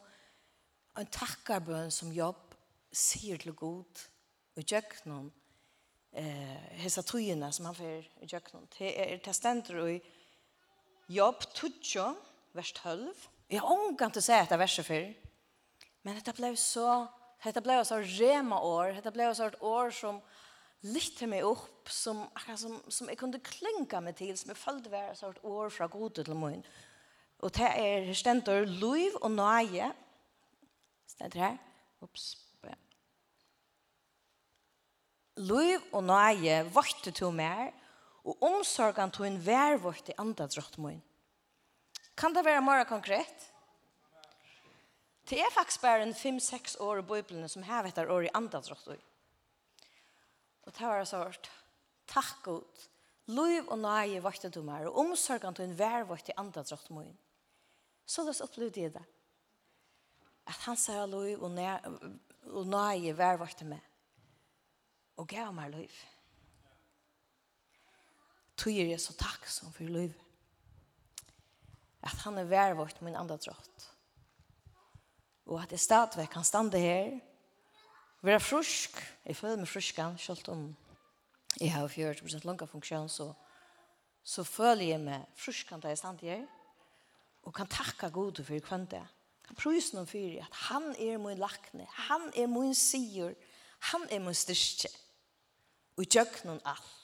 en 0.96 1.06
takkarbøn 1.06 1.90
som 1.90 2.12
jobb 2.12 2.54
sier 2.92 3.38
til 3.38 3.54
god 3.56 4.08
og 4.56 4.62
jöknen 4.72 5.32
eh 6.12 6.80
hesa 6.82 7.02
trúina 7.02 7.52
som 7.52 7.64
han 7.66 7.74
fer 7.74 8.04
i 8.20 8.26
jöknen. 8.26 8.68
Det 8.78 9.14
är 9.14 9.18
testenter 9.18 9.88
i 9.88 10.02
jobb 11.06 11.40
tutjo 11.54 12.14
vers 12.52 12.72
12. 12.72 13.14
Jag 13.48 13.70
ångar 13.70 14.06
inte 14.06 14.22
säga 14.22 14.40
detta 14.40 14.56
verset 14.56 14.86
før. 14.86 15.14
Men 16.02 16.18
dette 16.18 16.34
ble 16.36 16.54
så 16.58 17.06
dette 17.42 17.62
ble 17.62 17.80
så 17.82 17.98
rema 17.98 18.60
år, 18.62 18.92
dette 18.94 19.10
ble 19.14 19.26
så 19.34 19.48
et 19.50 19.58
år 19.66 19.90
som 19.94 20.20
lytte 20.86 21.26
meg 21.30 21.42
opp, 21.46 21.90
som 21.90 22.20
akkurat 22.36 22.60
som 22.60 22.76
som 22.86 23.10
jeg 23.10 23.18
kunne 23.18 23.42
klinka 23.42 24.00
meg 24.02 24.14
til, 24.18 24.36
som 24.38 24.52
jeg 24.52 24.60
følte 24.60 24.92
var 24.92 25.10
så 25.18 25.32
et 25.32 25.42
år 25.42 25.72
fra 25.74 25.88
god 25.90 26.10
til 26.18 26.34
mun. 26.38 26.62
Og 27.42 27.50
det 27.56 27.66
er 27.66 28.12
ständer 28.14 28.66
liv 28.66 29.18
og 29.20 29.30
nøye, 29.34 29.90
stendt 31.10 31.34
her, 31.34 31.58
Ups. 32.02 32.36
Liv 35.36 35.80
og 35.92 36.02
nøye 36.04 36.58
vakte 36.74 37.10
to 37.10 37.30
mer 37.32 37.70
og 38.22 38.42
omsorgen 38.44 39.10
to 39.10 39.24
en 39.24 39.38
vær 39.46 39.80
i 40.06 40.14
andre 40.18 40.46
drott 40.46 40.78
mun. 40.78 41.02
Kan 42.16 42.34
det 42.34 42.44
være 42.44 42.62
mer 42.62 42.84
konkret? 42.84 43.51
Det 45.28 45.38
er 45.40 45.54
faktisk 45.54 45.82
bare 45.82 46.02
en 46.02 46.14
5-6 46.14 46.76
år 46.82 46.98
i 46.98 47.06
Bibelen 47.06 47.48
som 47.48 47.62
har 47.62 47.86
etter 47.86 48.10
år 48.10 48.26
i 48.26 48.32
andre 48.34 48.58
andadrott. 48.58 48.88
Og 50.62 50.72
det 50.72 50.86
var 50.86 51.04
så 51.04 51.22
hørt. 51.24 51.50
Takk 52.06 52.42
Gud. 52.42 52.88
Løyv 53.30 53.68
og 53.70 53.78
nøye 53.78 54.22
varte 54.22 54.50
du 54.50 54.62
meg, 54.66 54.86
og 54.86 54.98
omsorgen 54.98 55.54
til 55.54 55.68
en 55.68 55.76
vær 55.78 56.02
varte 56.08 56.32
i 56.32 56.38
andadrott 56.38 56.90
min. 56.90 57.14
Så 58.06 58.24
løs 58.26 58.42
opplevde 58.42 58.82
jeg 58.82 58.94
det. 58.94 59.04
At 60.46 60.58
han 60.66 60.76
sa 60.76 61.04
løyv 61.06 61.44
og 61.46 62.66
nøye 62.66 63.14
vær 63.16 63.38
varte 63.38 63.64
meg. 63.68 63.80
Og 65.16 65.28
gav 65.30 65.52
meg 65.54 65.70
løyv. 65.70 66.02
Tog 68.58 68.74
er 68.74 68.90
jeg 68.90 69.00
så 69.00 69.14
takk 69.18 69.46
som 69.46 69.72
for 69.72 69.86
løyv. 69.86 70.18
At 72.02 72.18
han 72.26 72.42
er 72.42 72.50
vær 72.50 72.74
varte 72.74 73.06
min 73.06 73.16
andadrott 73.16 73.91
og 75.52 75.62
at 75.62 75.72
jeg 75.72 75.80
stadigvæk 75.80 76.28
kan 76.32 76.44
stande 76.44 76.78
her, 76.78 77.18
være 78.22 78.40
frusk, 78.40 78.96
jeg 79.26 79.36
føler 79.36 79.60
meg 79.60 79.68
fruskan, 79.68 80.18
selv 80.18 80.48
om 80.48 80.76
jeg 81.60 81.72
har 81.74 81.88
40% 81.88 82.46
lunga 82.46 82.64
funksjon, 82.64 83.08
så, 83.08 83.32
så 84.24 84.44
føler 84.44 84.94
jeg 84.94 85.00
meg 85.00 85.26
fruskan 85.36 85.80
da 85.80 85.92
jeg 85.92 86.00
stande 86.00 86.26
her, 86.26 86.46
og 87.42 87.54
kan 87.54 87.68
takka 87.68 88.08
god 88.08 88.44
for 88.44 88.54
hver 88.54 88.86
det. 88.90 89.02
Kan 89.46 89.58
prøyse 89.58 89.96
noen 89.96 90.06
fyrir 90.06 90.44
at 90.44 90.60
han 90.70 90.94
er 90.94 91.18
min 91.20 91.38
lakne, 91.38 91.86
han 92.08 92.30
er 92.36 92.46
min 92.46 92.74
sier, 92.74 93.34
han 93.92 94.06
er 94.10 94.22
min 94.22 94.34
styrke, 94.34 94.88
og 95.98 96.06
gjøknen 96.06 96.62
alt. 96.64 97.02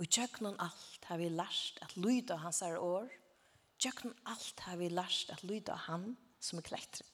Og 0.00 0.08
tjøknen 0.08 0.56
alt 0.58 1.08
har 1.08 1.20
vi 1.20 1.28
lært 1.28 1.80
at 1.84 1.96
lyde 1.96 2.32
av 2.32 2.44
hans 2.44 2.62
er 2.64 2.78
år, 2.80 3.08
Tjøkken 3.80 4.12
alt 4.28 4.60
har 4.66 4.76
vi 4.76 4.90
lært 4.92 5.30
at 5.32 5.44
lyde 5.48 5.72
av 5.72 5.86
han 5.86 6.10
som 6.40 6.60
er 6.60 6.66
klekter. 6.66 7.06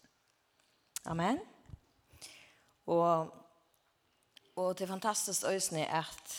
Amen. 1.06 1.38
Og, 2.90 3.30
og 4.58 4.72
det 4.74 4.86
er 4.86 4.90
fantastisk 4.90 5.46
øyne 5.46 5.84
at 5.86 6.34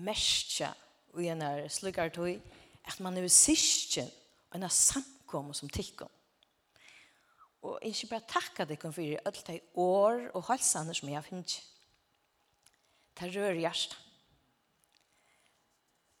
mestja 0.00 0.70
og 1.12 1.24
en 1.24 1.42
er 1.42 1.68
slukkar 1.68 2.08
at 2.08 3.00
man 3.00 3.16
er 3.16 3.28
sysken 3.28 4.08
og 4.50 4.56
en 4.56 4.62
er 4.62 4.72
samkommet 4.72 5.56
som 5.56 5.68
tilkom. 5.68 6.10
Og 7.62 7.78
ikke 7.84 8.08
bare 8.14 8.28
takka 8.28 8.64
deg 8.64 8.80
for 8.80 9.02
i 9.04 9.18
alt 9.20 9.42
de 9.46 9.60
år 9.76 10.30
og 10.32 10.46
halsene 10.48 10.94
som 10.96 11.08
jeg 11.08 11.18
har 11.18 11.26
finnet. 11.26 11.60
Det 13.20 13.28
rører 13.36 13.60
hjertet. 13.60 13.98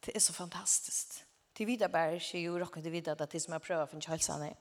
Det 0.04 0.12
er 0.16 0.20
så 0.20 0.32
fantastisk 0.32 1.22
til 1.60 1.68
videre 1.68 1.92
bare 1.92 2.16
ikke 2.16 2.40
jo 2.40 2.58
råkker 2.58 2.80
til 2.80 2.92
videre 2.92 3.20
at 3.20 3.32
det 3.32 3.42
som 3.42 3.52
jeg 3.52 3.60
prøver 3.62 3.86
för 3.86 3.96
ikke 3.96 4.10
helsene. 4.10 4.54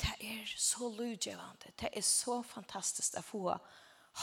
Det 0.00 0.14
er 0.20 0.46
så 0.56 0.88
lydgjevende. 0.88 1.72
Det 1.80 1.88
er 1.92 2.00
så 2.00 2.42
fantastisk 2.42 3.18
å 3.18 3.22
få 3.22 3.56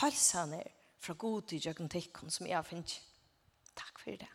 helsene 0.01 0.63
fra 0.97 1.13
god 1.13 1.41
til 1.41 1.61
jøgnetikken 1.61 2.31
som 2.31 2.47
jeg 2.47 2.65
finner. 2.65 2.95
Takk 3.75 3.99
for 3.99 4.11
det. 4.11 4.29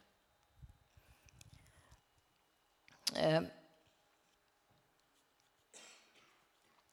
Eh, 3.17 3.43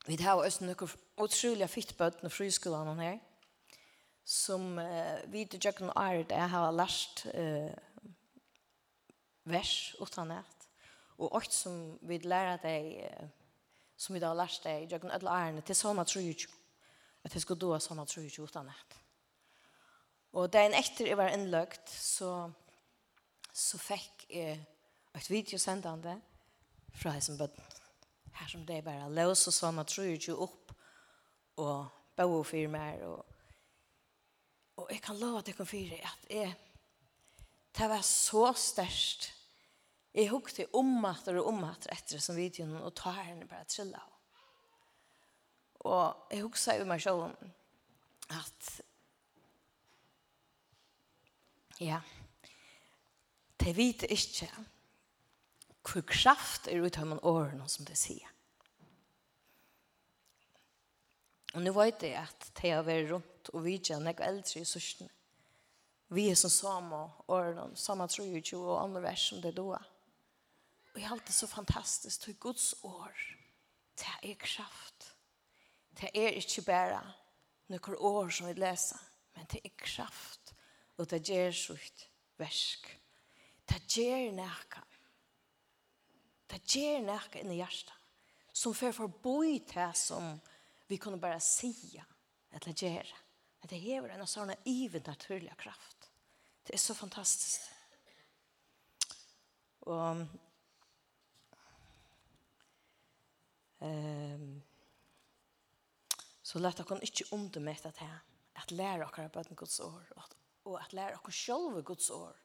vi 0.08 0.15
har 0.24 0.41
også 0.41 0.65
noen 0.65 0.89
utrolig 1.17 1.70
fitt 1.70 1.98
bøtten 1.98 2.26
og 2.26 2.32
friskolene 2.32 2.96
her, 3.04 3.20
som 4.26 4.80
eh, 4.80 5.22
vi 5.28 5.46
til 5.46 5.62
jøkken 5.70 5.93
er 5.93 6.24
det 6.24 6.39
jeg 6.39 6.50
har 6.50 6.72
lært 6.72 7.28
eh, 7.34 7.76
vers 9.47 9.95
utan 9.99 10.27
nät. 10.27 10.69
Och 11.17 11.36
åt 11.36 11.51
som 11.51 11.99
vi 12.01 12.19
lära 12.19 12.57
dig 12.57 13.12
som 13.95 14.13
vi 14.13 14.19
då 14.19 14.33
lärt 14.33 14.63
dig 14.63 14.88
jag 14.89 15.01
kan 15.01 15.12
alla 15.12 15.39
ärende 15.39 15.62
till 15.62 15.75
såna 15.75 16.05
tror 16.05 16.23
ju 16.23 16.47
att 17.21 17.31
det 17.31 17.41
ska 17.41 17.55
då 17.55 17.79
såna 17.79 18.05
tror 18.05 18.25
ju 18.25 18.43
utan 18.43 18.65
nät. 18.65 18.99
Och 20.31 20.49
det 20.49 20.60
är 20.60 20.65
en 20.65 20.73
efter 20.73 21.15
var 21.15 21.29
inlökt 21.29 21.89
så 21.89 22.51
så 23.51 23.77
fick 23.77 24.25
eh, 24.29 24.57
ett 25.13 25.29
video 25.29 25.60
sändande 25.60 26.19
från 26.93 27.12
hesen 27.12 27.38
bud 27.38 27.51
här 28.31 28.47
som 28.47 28.65
det 28.65 28.81
bara 28.81 29.07
lås 29.07 29.47
och 29.47 29.53
såna 29.53 29.83
tror 29.83 30.07
ju 30.07 30.31
upp 30.31 30.73
och 31.55 31.86
bo 32.15 32.43
för 32.43 32.67
mer 32.67 33.01
och 33.01 33.25
Og 34.77 34.88
jeg 34.91 35.01
kan 35.01 35.17
lova 35.17 35.39
at 35.39 35.47
jeg 35.47 35.55
kan 35.55 35.65
fyre 35.65 35.95
at 36.03 36.25
jeg, 36.29 36.53
Det 37.77 37.89
var 37.89 38.01
så 38.01 38.53
størst 38.53 39.33
Jeg 40.17 40.32
hukte 40.32 40.65
ommatter 40.73 41.38
og 41.38 41.51
ommatter 41.51 41.93
etter 41.93 42.21
som 42.21 42.38
videoen, 42.39 42.73
og 42.82 42.95
tar 42.97 43.19
henne 43.21 43.45
bare 43.45 43.67
trilla 43.69 44.01
av. 44.01 44.13
Og 45.88 46.32
jeg 46.34 46.41
hukte 46.41 46.73
i 46.73 46.88
meg 46.89 47.03
selv 47.03 47.27
at 48.34 48.71
ja, 51.80 51.99
det 53.62 53.75
vet 53.77 54.08
ikke 54.10 54.49
hvor 55.88 56.03
kraft 56.10 56.67
er 56.67 56.82
ut 56.82 56.97
av 56.99 57.08
man 57.08 57.21
årene 57.23 57.67
som 57.71 57.86
det 57.88 57.95
sier. 57.99 58.34
Og 61.56 61.62
nå 61.63 61.71
vet 61.77 62.03
jeg 62.03 62.17
at 62.19 62.49
det 62.60 62.73
har 62.73 62.84
vært 62.86 63.12
rundt 63.13 63.51
og 63.53 63.63
vidt 63.63 63.91
jeg 63.93 64.01
var 64.03 64.25
eldre 64.25 64.62
i 64.62 64.67
sørsene. 64.67 65.13
Vi 66.12 66.25
er 66.32 66.36
som 66.39 66.51
samme 66.51 66.99
årene, 67.32 67.69
samme 67.80 68.08
23 68.10 68.58
og 68.60 68.82
andre 68.82 69.03
vers 69.06 69.30
som 69.30 69.39
det 69.43 69.53
doer. 69.56 69.86
Og 70.97 71.01
jeg 71.01 71.12
halte 71.12 71.33
så 71.33 71.45
fantastisk 71.47 72.21
til 72.21 72.36
Guds 72.41 72.75
år. 72.83 73.13
Det 73.99 74.31
er 74.31 74.36
kraft. 74.41 75.12
Det 76.01 76.10
er 76.10 76.39
ikke 76.39 76.63
bare 76.65 77.03
noen 77.69 77.97
år 78.01 78.31
som 78.33 78.47
vi 78.49 78.55
leser, 78.57 79.03
men 79.36 79.45
det 79.51 79.60
er 79.62 79.75
kraft. 79.77 80.55
Og 80.97 81.05
det 81.12 81.19
gjør 81.29 81.53
sitt 81.53 82.07
versk. 82.41 82.89
Det 83.69 83.77
gjør 83.93 84.33
noe. 84.39 84.81
Det 86.49 86.63
gjør 86.65 87.05
noe 87.05 87.43
inni 87.43 87.60
hjertet. 87.60 87.93
Som 88.49 88.73
før 88.73 88.97
forboi 89.03 89.60
det 89.69 89.91
som 90.01 90.33
vi 90.89 90.97
kunne 90.97 91.21
bare 91.21 91.39
sige 91.39 92.01
eller 92.49 93.13
At 93.62 93.69
Det 93.69 93.79
hever 93.79 94.10
en 94.10 94.25
sånn 94.25 94.55
ivet 94.65 95.05
naturlig 95.05 95.53
kraft. 95.57 96.10
Det 96.65 96.73
er 96.73 96.81
så 96.81 96.93
fantastisk. 96.93 97.62
Og 99.81 100.25
Um, 103.80 104.63
så 106.42 106.60
lät 106.60 106.80
jag 106.80 107.04
inte 107.04 107.24
undermäta 107.32 107.92
det 107.92 108.00
här. 108.00 108.20
Att 108.54 108.72
lära 108.72 109.06
oss 109.06 109.20
att 109.20 109.34
böna 109.34 109.56
Guds 109.56 109.80
ord 109.80 110.12
Och 110.16 110.24
att, 110.24 110.36
och 110.63 110.82
att 110.82 110.94
lära 110.94 111.20
oss 111.20 111.36
själva 111.36 111.82
Guds 111.82 112.12
ord. 112.12 112.36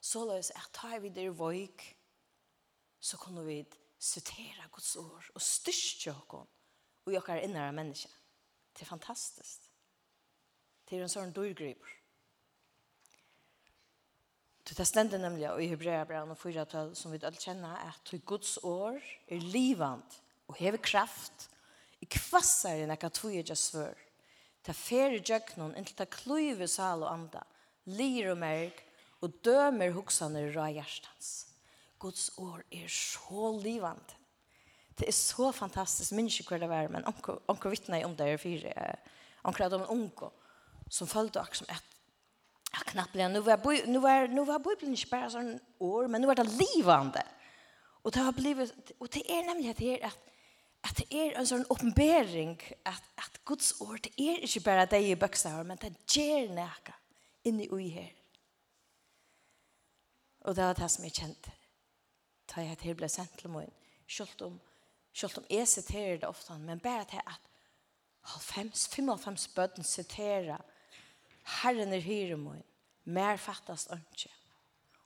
Så 0.00 0.24
låt 0.24 0.38
oss 0.38 0.50
att 0.50 0.72
ta 0.72 0.98
vid 0.98 1.18
er 1.18 1.30
vojk. 1.30 1.96
Så 3.00 3.16
kunde 3.16 3.42
vi 3.42 3.66
citera 3.98 4.64
Guds 4.72 4.96
ord 4.96 5.24
Och 5.34 5.42
styrka 5.42 6.14
oss. 6.34 6.48
Och 7.04 7.12
jag 7.12 7.28
är 7.28 7.48
nära 7.48 7.72
människa. 7.72 8.10
Det 8.72 8.82
är 8.82 8.86
fantastiskt. 8.86 9.70
Det 10.84 10.98
är 10.98 11.02
en 11.02 11.08
sån 11.08 11.32
dörgriper. 11.32 11.88
Det 14.62 14.80
er 14.80 14.84
ständigt 14.84 15.20
nämligen 15.20 15.60
i 15.60 15.66
Hebrea 15.66 16.64
tal 16.64 16.94
som 16.94 17.12
vi 17.12 17.24
alla 17.24 17.36
känner 17.36 17.88
att 17.88 18.10
Guds 18.10 18.58
år 18.58 19.02
är 19.26 19.40
livant 19.40 20.23
og 20.48 20.58
hever 20.58 20.80
kraft, 20.82 21.48
i 22.00 22.08
kvassar 22.10 22.82
i 22.82 22.88
nekka 22.88 23.08
tuja 23.14 23.56
svør. 23.56 23.96
Ta 24.64 24.72
feri 24.76 25.20
djøknon 25.20 25.76
inntil 25.76 25.96
ta 25.98 26.06
kluive 26.08 26.68
sal 26.68 27.04
og 27.04 27.12
anda, 27.12 27.44
lir 27.88 28.32
og 28.32 28.40
merg, 28.40 28.76
og 29.24 29.32
dømer 29.44 29.94
hoksaner 29.96 30.52
ra 30.52 30.68
hjertans. 30.72 31.32
Guds 32.00 32.30
år 32.40 32.60
er 32.72 32.88
så 32.92 33.50
livande. 33.56 34.20
Det 34.98 35.08
er 35.08 35.16
så 35.16 35.50
fantastisk, 35.52 36.12
minns 36.14 36.36
ikke 36.38 36.54
hva 36.54 36.60
det 36.62 36.70
var, 36.70 36.90
men 36.92 37.06
onker 37.08 37.72
vittna 37.72 38.02
om 38.06 38.14
det 38.16 38.28
er 38.30 38.40
fire, 38.40 38.74
onker 39.44 39.66
hadde 39.66 39.80
om 39.80 39.86
en 39.86 39.94
onko, 39.96 40.30
som 40.92 41.08
følte 41.10 41.40
akkur 41.40 41.62
som 41.62 41.72
et, 41.72 41.96
ja, 42.68 42.84
knappliga, 42.92 43.30
nu 43.32 43.40
var, 43.42 43.64
nu 43.88 43.98
var, 44.04 44.28
nu 44.28 44.44
var 44.46 44.62
Bibelen 44.62 44.94
ikke 44.94 45.16
bare 45.16 45.32
sånn 45.34 45.56
år, 45.82 46.06
men 46.12 46.22
nu 46.22 46.28
var 46.30 46.38
det 46.38 46.46
livande. 46.52 47.24
och 48.04 48.10
det 48.10 48.20
har 48.20 48.32
blivit, 48.32 48.92
och 48.98 49.08
det 49.08 49.30
är 49.30 49.42
nämligen 49.42 49.70
att 49.70 49.76
det 49.76 50.00
er 50.00 50.06
at 50.06 50.18
at 50.84 50.98
det 51.00 51.06
er 51.16 51.38
en 51.38 51.48
sånn 51.48 51.64
oppenbering 51.72 52.58
at, 52.84 53.06
at 53.16 53.38
Guds 53.48 53.72
ord, 53.80 54.02
det 54.04 54.12
er 54.20 54.42
ikke 54.44 54.64
bare 54.66 54.84
det 54.90 55.00
i 55.06 55.16
bøksa 55.16 55.56
men 55.64 55.80
det 55.80 55.94
gjør 56.12 56.50
noe 56.52 56.96
inni 57.48 57.68
ui 57.72 57.88
her. 57.94 58.12
Og 60.44 60.56
det 60.56 60.64
var 60.64 60.76
det 60.76 60.90
som 60.92 61.06
jeg 61.06 61.16
kjente. 61.16 61.52
Da 62.52 62.60
jeg 62.60 62.76
til 62.82 62.96
ble 62.98 63.08
sendt 63.08 63.38
til 63.40 63.52
morgen, 63.52 63.72
selv 64.08 64.44
om, 64.44 64.58
selv 65.16 65.40
om 65.40 65.48
jeg 65.48 65.68
siterer 65.68 66.20
det 66.20 66.28
ofte, 66.28 66.56
men 66.60 66.82
bare 66.84 67.08
til 67.08 67.24
at 67.24 67.50
95, 68.24 68.88
55 68.92 69.48
bøten 69.56 69.84
siterer 69.84 70.60
Herren 71.62 71.92
er 71.92 72.04
hyre 72.04 72.36
morgen, 72.40 72.64
mer 73.04 73.40
fattast 73.40 73.92
ønske. 73.92 74.30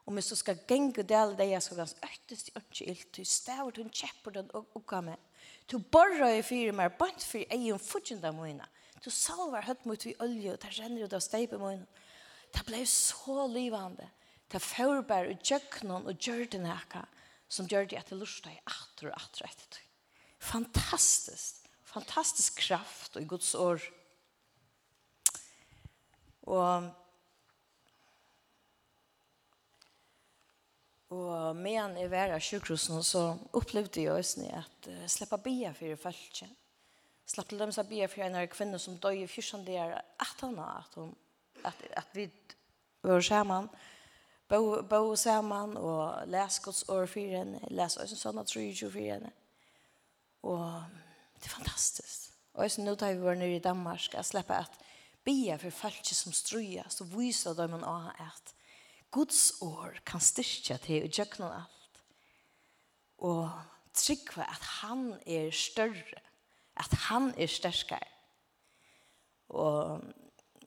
Og 0.06 0.14
hvis 0.14 0.30
du 0.30 0.34
skal 0.38 0.58
genge 0.66 1.02
del 1.02 1.34
det 1.38 1.50
jeg 1.50 1.62
skal 1.62 1.82
ganske 1.82 2.10
øktest 2.10 2.48
i 2.48 2.52
ønske 2.56 2.90
ilt, 2.90 3.16
du 3.16 3.24
stavar 3.24 3.70
til 3.70 3.84
en 3.84 3.94
kjepper 3.94 4.38
den 4.38 4.50
og, 4.54 4.66
og 4.74 4.86
gammel 4.86 5.18
Du 5.68 5.76
borrar 5.78 6.32
i 6.38 6.42
fyrir 6.42 6.72
mer, 6.72 6.94
bant 6.96 7.24
fyrir 7.24 7.50
egen 7.52 7.80
fudgjenda 7.82 8.32
moina. 8.32 8.66
Du 9.04 9.10
salvar 9.12 9.66
høtt 9.66 9.84
mot 9.86 10.04
vi 10.04 10.14
olje, 10.24 10.54
og 10.54 10.62
det 10.62 10.72
renner 10.78 11.04
ut 11.04 11.16
av 11.16 11.22
steipe 11.22 11.58
moina. 11.60 11.84
Det 12.54 12.64
blei 12.66 12.86
så 12.88 13.44
livande. 13.52 14.08
Det 14.48 14.62
forbær 14.64 15.28
og 15.28 15.44
djøknon 15.44 16.08
og 16.08 16.16
det 16.16 16.60
nekka, 16.62 17.04
som 17.48 17.68
gjørte 17.68 17.98
at 17.98 18.08
det 18.08 18.16
lusta 18.18 18.50
i 18.50 18.60
atter 18.64 19.10
og 19.10 19.16
atter 19.20 19.44
etter. 19.44 19.82
Fantastiskt. 20.40 21.68
Fantastisk 21.84 22.60
kraft 22.60 23.16
og 23.16 23.22
i 23.22 23.28
Guds 23.28 23.54
år. 23.54 23.82
Og 26.48 26.88
Og 31.08 31.56
medan 31.56 31.96
jeg 31.96 32.10
var 32.12 32.34
av 32.34 32.42
sjukhusen, 32.44 33.00
så 33.04 33.30
opplevde 33.56 34.02
jeg 34.02 34.12
også 34.12 34.44
at 34.52 34.88
uh, 34.92 35.04
slippa 35.08 35.38
bia 35.40 35.72
for 35.76 35.96
folk. 36.02 36.42
Slapp 37.28 37.48
til 37.48 37.60
dem 37.60 37.72
som 37.72 37.88
bia 37.88 38.08
for 38.08 38.24
en 38.24 38.36
av 38.40 38.48
kvinner 38.52 38.80
som 38.80 38.98
døg 39.00 39.22
i 39.22 39.28
fyrsten 39.28 39.64
der, 39.64 39.96
at 40.20 40.44
han 40.44 40.58
at, 40.60 40.94
hun, 40.96 41.14
at, 41.64 41.80
at 41.96 42.12
vi 42.16 42.28
var 43.04 43.24
sammen, 43.24 43.68
bo, 44.48 44.82
bo 44.82 45.16
sammen, 45.16 45.76
og 45.76 46.28
les 46.28 46.60
gods 46.64 46.84
år 46.88 47.06
for 47.06 47.36
henne, 47.36 47.60
les 47.70 47.96
også 47.96 48.16
sånn 48.16 48.40
at 48.40 48.52
tror 48.52 48.64
jeg 48.64 48.92
for 48.92 49.00
henne. 49.00 49.32
Og 50.48 50.64
det 51.40 51.48
er 51.48 51.56
fantastisk. 51.56 52.28
Og 52.58 52.70
så 52.70 52.82
nå 52.82 52.96
da 52.98 53.12
vi 53.14 53.22
var 53.22 53.36
nere 53.38 53.56
i 53.56 53.64
Danmark, 53.64 54.12
jeg 54.12 54.28
slipper 54.28 54.64
at 54.66 54.78
bia 55.24 55.56
for 55.60 55.72
folk 55.72 56.04
som 56.04 56.36
struer, 56.36 56.88
så 56.90 57.04
viser 57.08 57.56
dem 57.56 57.76
man 57.76 57.84
av 57.86 58.12
at 58.24 58.54
Guds 59.10 59.54
år 59.64 59.98
kan 60.06 60.20
styrke 60.20 60.76
til 60.84 61.06
og 61.06 61.12
gjøkna 61.14 61.48
alt. 61.62 62.00
Og 63.24 63.50
tryggva 63.96 64.46
at 64.46 64.64
han 64.82 65.10
er 65.26 65.50
større, 65.54 66.22
at 66.76 66.94
han 67.08 67.32
er 67.38 67.50
sterskare. 67.50 68.12
Og 69.48 70.04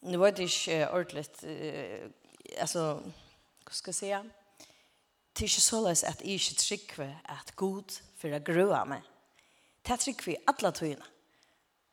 nå 0.02 0.18
var 0.18 0.34
det 0.34 0.50
ikke 0.50 0.90
ordentlig, 0.90 1.26
uh, 1.46 2.10
altså, 2.58 2.86
hva 3.64 3.78
skal 3.78 3.94
jeg 3.94 4.00
si? 4.00 4.12
Det 5.32 5.46
er 5.46 5.52
ikke 5.54 5.64
såleis 5.64 6.04
at 6.04 6.22
jeg 6.26 6.42
ikke 6.42 6.60
tryggva 6.60 7.10
at 7.32 7.56
Gud 7.56 8.02
for 8.20 8.34
å 8.34 8.44
grøve 8.44 8.82
meg. 8.90 9.06
Det 9.86 9.94
er 9.94 10.02
tryggva 10.02 10.34
i 10.34 10.42
alle 10.50 10.72
togene. 10.76 11.08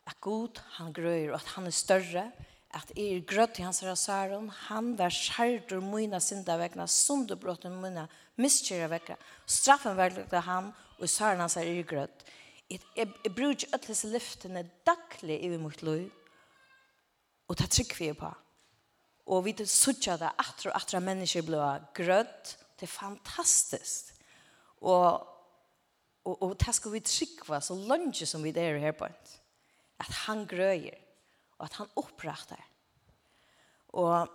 At 0.08 0.16
Gud, 0.24 0.58
han 0.78 0.94
grøyer, 0.96 1.34
og 1.34 1.42
at 1.42 1.52
han 1.54 1.68
er 1.68 1.76
større, 1.76 2.24
at 2.76 2.90
i 3.00 3.06
er 3.14 3.24
grøtt 3.24 3.58
i 3.58 3.64
hans 3.64 3.80
rasaron, 3.84 4.50
han 4.68 4.92
var 4.98 5.12
skjærdur 5.14 5.80
mine 5.80 6.20
syndavegna, 6.20 6.84
sunderbrotten 6.86 7.78
mine 7.80 8.04
miskjærevegna, 8.36 9.16
straffen 9.48 9.96
var 9.96 10.10
verlegde 10.10 10.42
han, 10.44 10.72
og 10.98 11.06
i 11.06 11.10
saren 11.10 11.40
hans 11.40 11.56
er 11.56 11.70
i 11.70 11.86
grøtt. 11.86 12.26
Jeg, 12.68 12.82
jeg, 12.96 13.08
jeg 13.24 13.32
bruker 13.32 13.72
alle 13.72 13.88
disse 13.88 14.10
lyftene 14.12 14.66
daglig 14.86 15.40
i 15.46 15.50
mitt 15.56 15.82
liv, 15.86 16.10
og 17.48 17.56
det 17.56 17.70
trykker 17.72 18.02
vi 18.02 18.12
på. 18.18 18.34
Og 19.32 19.44
vi 19.44 19.54
sutja 19.64 20.18
det 20.20 20.28
atra 20.40 20.70
og 20.70 20.76
atra 20.76 21.00
mennesker 21.04 21.44
ble 21.48 21.72
grøtt, 21.96 22.54
det 22.78 22.84
er 22.84 22.92
fantastisk. 22.92 24.12
Og, 24.84 25.24
og, 26.24 26.34
og 26.44 26.54
det 26.60 26.74
skal 26.76 26.92
vi 26.92 27.00
tryggva 27.04 27.60
så 27.64 27.76
lønge 27.76 28.28
som 28.28 28.44
vi 28.44 28.52
er 28.52 28.78
her 28.80 28.92
på. 28.96 29.08
At 29.98 30.12
han 30.26 30.44
grøyer 30.48 31.07
og 31.58 31.66
at 31.66 31.78
han 31.80 31.94
opprettar. 32.00 32.64
Og 33.98 34.28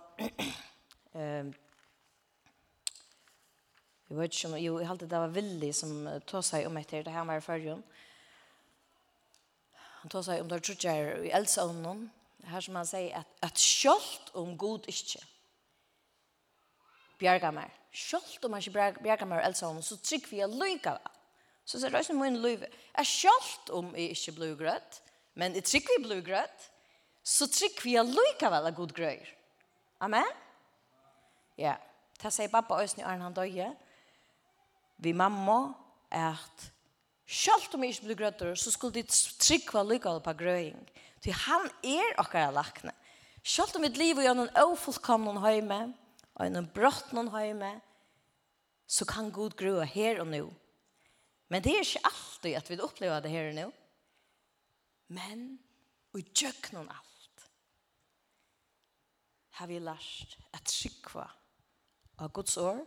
ehm 1.18 1.54
Jeg 4.08 4.18
vet 4.18 4.34
ikke 4.34 4.48
om, 4.48 4.54
jo, 4.60 4.78
jeg 4.78 4.86
halte 4.86 5.06
det 5.08 5.18
var 5.18 5.30
villig 5.32 5.70
som 5.74 6.08
tog 6.28 6.44
seg 6.44 6.66
om 6.68 6.76
etter 6.76 7.02
det 7.02 7.12
her 7.12 7.24
med 7.24 7.40
førjen. 7.42 7.80
Han 10.02 10.12
tog 10.12 10.22
seg 10.26 10.42
om 10.42 10.50
det 10.52 10.60
trutjer 10.62 11.24
i 11.24 11.32
Elsa 11.34 11.64
om 11.64 11.80
noen, 11.82 12.02
her 12.44 12.60
som 12.60 12.76
han 12.76 12.86
sier, 12.86 13.16
at, 13.16 13.30
at 13.42 13.56
kjølt 13.56 14.34
om 14.36 14.52
god 14.60 14.84
ikke 14.92 15.22
bjerger 17.18 17.56
meg. 17.56 17.72
Kjølt 17.90 18.44
om 18.44 18.54
han 18.54 18.62
ikke 18.62 19.00
bjerger 19.00 19.30
meg 19.30 19.40
og 19.40 19.48
Elsa 19.48 19.72
noen, 19.72 19.86
så 19.88 19.96
trygg 20.04 20.28
vi 20.28 20.44
er 20.44 20.52
lykke 20.52 20.94
va. 20.98 21.14
Så 21.64 21.80
sier 21.80 21.90
det 21.90 22.04
også 22.04 22.18
min 22.18 22.36
lyve. 22.44 22.68
Jeg 22.92 23.12
kjølt 23.14 23.74
om 23.80 23.90
jeg 23.96 24.12
ikke 24.18 24.36
blir 24.36 24.56
grøtt, 24.60 25.00
men 25.40 25.56
jeg 25.56 25.64
trygg 25.70 25.88
vi 25.94 26.02
blir 26.04 26.22
grøtt, 26.26 26.68
så 27.24 27.48
trykker 27.48 27.86
vi 27.86 27.96
likevel 28.04 28.68
av 28.68 28.76
god 28.76 28.92
grøyr. 28.92 29.28
Amen? 30.04 30.28
Ja. 31.56 31.78
Det 32.20 32.30
sier 32.32 32.52
pappa 32.52 32.78
Øysen 32.80 33.02
i 33.02 33.04
Arne 33.04 33.26
han 33.26 33.34
døye. 33.36 33.70
Vi 35.02 35.12
mamma 35.12 35.74
at 36.14 36.68
selv 37.26 37.74
om 37.74 37.82
jeg 37.82 37.96
ikke 37.96 38.06
blir 38.06 38.18
grøtter, 38.20 38.54
så 38.54 38.70
skulle 38.70 39.00
de 39.00 39.08
trykke 39.08 39.80
allikevel 39.80 40.20
på 40.24 40.36
grøying. 40.38 40.78
Til 41.24 41.36
han 41.46 41.66
er 41.82 42.14
akkurat 42.20 42.54
lakne. 42.54 42.92
Selv 43.44 43.76
om 43.76 43.84
mitt 43.84 43.98
liv 44.00 44.20
er 44.20 44.36
noen 44.36 44.52
ofullkomne 44.60 45.40
høyme, 45.40 45.80
og 46.34 46.52
noen 46.52 46.68
brått 46.74 47.12
noen 47.16 47.32
høyme, 47.32 47.72
så 48.86 49.06
kan 49.08 49.32
god 49.32 49.56
grøye 49.58 49.86
her 49.88 50.20
og 50.22 50.28
nå. 50.30 50.44
Men 51.52 51.64
det 51.64 51.74
er 51.74 51.84
ikke 51.84 52.08
alltid 52.08 52.58
at 52.60 52.70
vi 52.70 52.80
opplever 52.84 53.24
det 53.24 53.32
her 53.32 53.50
og 53.50 53.58
nå. 53.58 53.66
Men, 55.16 55.44
og 56.14 56.32
gjøk 56.36 56.72
noen 56.72 56.92
alt 56.92 57.13
har 59.58 59.70
vi 59.70 59.78
lært 59.82 60.36
at 60.54 60.66
trykva 60.66 61.26
av 62.22 62.32
Guds 62.34 62.56
år, 62.58 62.80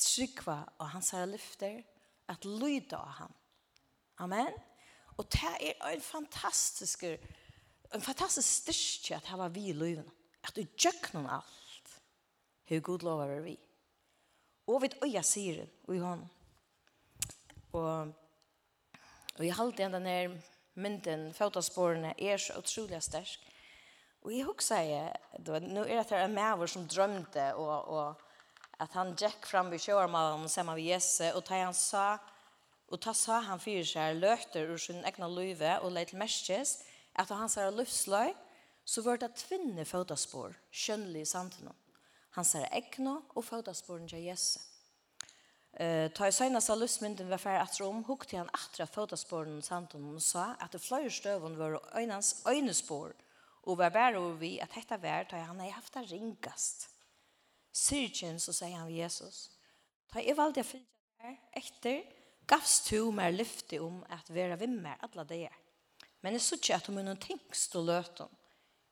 trykva 0.00 0.58
av 0.80 0.92
hans 0.94 1.12
herre 1.14 1.30
lyfter, 1.32 1.80
at 2.30 2.44
lyda 2.44 3.00
av 3.00 3.14
han. 3.20 3.36
Amen. 4.24 4.52
Og 5.18 5.26
det 5.32 5.40
er 5.60 5.88
en 5.90 6.04
fantastisk, 6.04 7.04
en 7.04 8.04
fantastisk 8.04 8.48
styrke 8.48 9.18
at 9.18 9.28
hava 9.32 9.48
vi 9.52 9.70
i 9.70 9.76
lyven. 9.76 10.08
At 10.44 10.56
du 10.56 10.62
gjøkner 10.64 11.28
alt. 11.40 11.96
Hvor 12.68 12.80
god 12.86 13.04
lov 13.04 13.20
er 13.24 13.40
vi. 13.44 13.56
Og 14.70 14.82
vi 14.84 14.92
øya 15.04 15.22
sier 15.26 15.64
og 15.88 15.96
i 15.96 16.00
hånden. 16.00 16.28
Og, 17.72 18.12
og 19.38 19.44
jeg 19.44 19.56
halte 19.58 19.82
igjen 19.82 19.96
denne 19.96 20.42
mynden, 20.80 21.30
fotosporene, 21.34 22.14
er 22.18 22.38
så 22.38 22.56
utrolig 22.58 23.02
sterk. 23.02 23.49
Och 24.22 24.32
jeg 24.32 24.44
husker 24.44 24.80
jeg, 24.80 25.16
då 25.46 25.58
nu 25.58 25.80
är 25.80 26.04
det 26.04 26.12
en 26.12 26.34
maver 26.34 26.66
som 26.66 26.88
drømte, 26.88 27.54
och 27.54 27.88
och 27.88 28.20
att 28.78 28.92
han 28.92 29.14
gikk 29.14 29.46
fram 29.46 29.70
vid 29.70 29.80
sjörmannen 29.80 30.48
sammen 30.48 30.74
med 30.74 30.84
Jesse 30.84 31.32
och 31.32 31.44
da 31.48 31.54
han 31.54 31.74
sa 31.74 32.18
och 32.88 33.00
ta 33.00 33.14
sa 33.14 33.40
han 33.40 33.60
fyrer 33.60 33.84
seg 33.84 34.16
løter 34.16 34.70
ur 34.72 34.78
sin 34.78 35.04
egna 35.04 35.28
löve 35.28 35.78
och 35.78 35.92
lite 35.92 36.16
mäskes 36.16 36.78
att 37.12 37.28
han 37.28 37.48
sa 37.48 37.70
lufslöj 37.70 38.34
så 38.84 39.02
vart 39.02 39.20
det 39.20 39.36
tvinne 39.36 39.84
fødderspår, 39.84 40.54
skjønnelig 40.72 41.26
samt 41.26 41.52
samtidigt. 41.52 41.76
Han 42.30 42.44
sa 42.44 42.58
egna 42.58 43.22
och 43.34 43.44
fotaspåren 43.44 44.08
til 44.08 44.24
Jesse. 44.24 44.60
Eh 45.80 46.10
ta 46.12 46.26
i 46.26 46.32
sina 46.32 46.60
sa 46.60 46.74
lustmynden 46.74 47.30
var 47.30 47.38
färd 47.38 47.62
at 47.62 47.80
rom 47.80 48.04
hukte 48.04 48.36
han 48.36 48.50
attra 48.52 48.86
fotaspåren 48.86 49.62
samtidigt 49.62 50.14
og 50.14 50.22
sa 50.22 50.54
att 50.58 50.72
det 50.72 50.78
flöjer 50.78 51.10
stövon 51.10 51.58
var 51.58 51.80
öjnans 51.94 52.42
öjnespår. 52.46 53.12
Og 53.62 53.78
var 53.78 53.92
bare 53.92 54.18
over 54.18 54.38
vi 54.40 54.58
at 54.58 54.72
dette 54.74 54.96
var 55.02 55.26
da 55.30 55.42
han 55.44 55.60
ei 55.60 55.70
haft 55.74 55.94
det 55.94 56.06
ringast. 56.10 56.88
Syrkjen, 57.72 58.40
så 58.40 58.52
sier 58.56 58.78
han 58.78 58.90
Jesus. 58.90 59.50
ta 60.12 60.20
i 60.20 60.32
valgte 60.34 60.60
jeg 60.60 60.66
fyllt 60.66 60.96
her 61.22 61.36
etter, 61.54 62.00
gavs 62.50 62.80
to 62.82 63.10
mer 63.14 63.30
lyfte 63.30 63.78
om 63.78 64.00
at 64.10 64.32
være 64.34 64.58
vimmer 64.58 64.98
alle 65.06 65.24
det 65.28 65.44
er. 65.46 65.58
Men 66.22 66.34
jeg 66.34 66.42
så 66.42 66.58
ikke 66.58 66.74
at 66.74 66.86
hun 66.90 66.98
er 66.98 67.06
noen 67.06 67.20
tingst 67.20 67.76
og 67.78 67.86
løten 67.86 68.32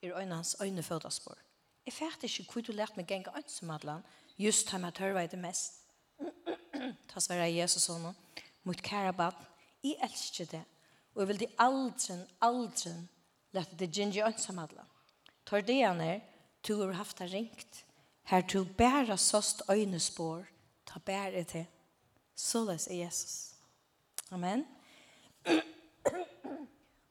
i 0.02 0.12
øynens 0.12 0.54
øynefødaspår. 0.62 1.38
Jeg 1.87 1.92
fært 1.96 2.22
ikke 2.22 2.52
hvor 2.52 2.62
du 2.62 2.72
lærte 2.72 2.96
meg 2.96 3.09
gjenga 3.09 3.35
ønsomadlen, 3.37 4.04
just 4.38 4.70
da 4.70 4.78
jeg 4.78 4.94
tørva 4.94 5.24
i 5.24 5.31
det 5.33 5.40
mest. 5.40 5.83
Ta 7.11 7.20
svære 7.20 7.48
Jesus 7.50 7.88
og 7.88 8.00
noen, 8.02 8.18
mot 8.62 8.83
kære 8.83 9.12
bad, 9.16 9.37
jeg 9.83 9.96
elsker 10.04 10.44
det, 10.52 10.64
og 11.14 11.22
jeg 11.22 11.28
vil 11.28 11.40
de 11.40 11.46
aldri, 11.59 12.18
aldri 12.44 12.92
lette 13.56 13.76
det 13.78 13.90
gynge 13.94 14.24
ønsamadla. 14.26 14.84
Tar 15.48 15.64
det 15.64 15.78
gjerne, 15.80 16.20
du 16.66 16.74
har 16.80 16.92
haft 16.98 17.18
det 17.18 17.30
ringt. 17.32 17.84
Her 18.28 18.42
du 18.44 18.64
bæra 18.64 19.16
såst 19.16 19.62
øynespår, 19.70 20.44
ta 20.87 21.00
bæra 21.00 21.42
til. 21.48 21.66
Såles 22.37 22.87
er 22.87 23.04
Jesus. 23.04 23.54
Amen. 24.30 24.66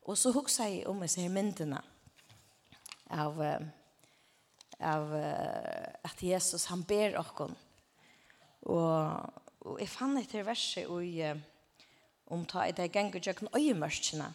Og 0.08 0.18
så 0.18 0.32
hugsa 0.32 0.70
jeg 0.70 0.86
om 0.88 1.02
disse 1.02 1.22
her 1.22 1.34
myndene 1.34 1.82
av, 3.10 3.42
av 4.80 5.16
at 5.18 6.22
Jesus, 6.24 6.68
han 6.70 6.86
ber 6.88 7.18
okkon. 7.20 7.56
Og, 8.62 9.34
og 9.66 9.82
jeg 9.82 9.90
fann 9.92 10.16
etter 10.22 10.46
verset 10.48 10.88
og 10.88 11.04
om 12.32 12.46
ta 12.46 12.68
i 12.68 12.76
det 12.76 12.92
ganger 12.94 13.24
jøkken 13.24 13.50
øyemørkene, 13.56 14.30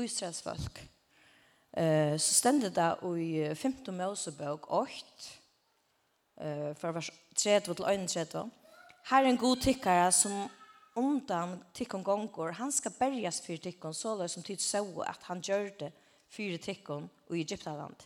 Israels 0.00 0.42
folk. 0.42 0.80
Eh 1.76 2.18
så 2.18 2.34
stendet 2.34 2.74
det 2.74 2.96
i 3.18 3.54
15 3.54 3.96
Mosebok 3.96 4.70
8 4.72 4.90
eh 6.40 6.74
för 6.74 6.92
vers 6.92 7.10
3 7.36 7.60
till 7.60 7.74
31. 7.74 8.50
Här 9.04 9.24
en 9.24 9.36
god 9.36 9.60
tyckare 9.60 10.12
som 10.12 10.48
undan 10.94 11.64
tikkon 11.72 12.02
gongor, 12.02 12.50
han 12.52 12.72
ska 12.72 12.90
bergas 12.98 13.40
för 13.40 13.56
tikkon 13.56 13.94
så 13.94 14.28
som 14.28 14.42
tid 14.42 14.60
så 14.60 15.02
att 15.02 15.22
han 15.22 15.40
gjorde 15.40 15.92
för 16.28 16.56
tikkon 16.56 17.08
i 17.30 17.34
Egyptaland. 17.34 17.96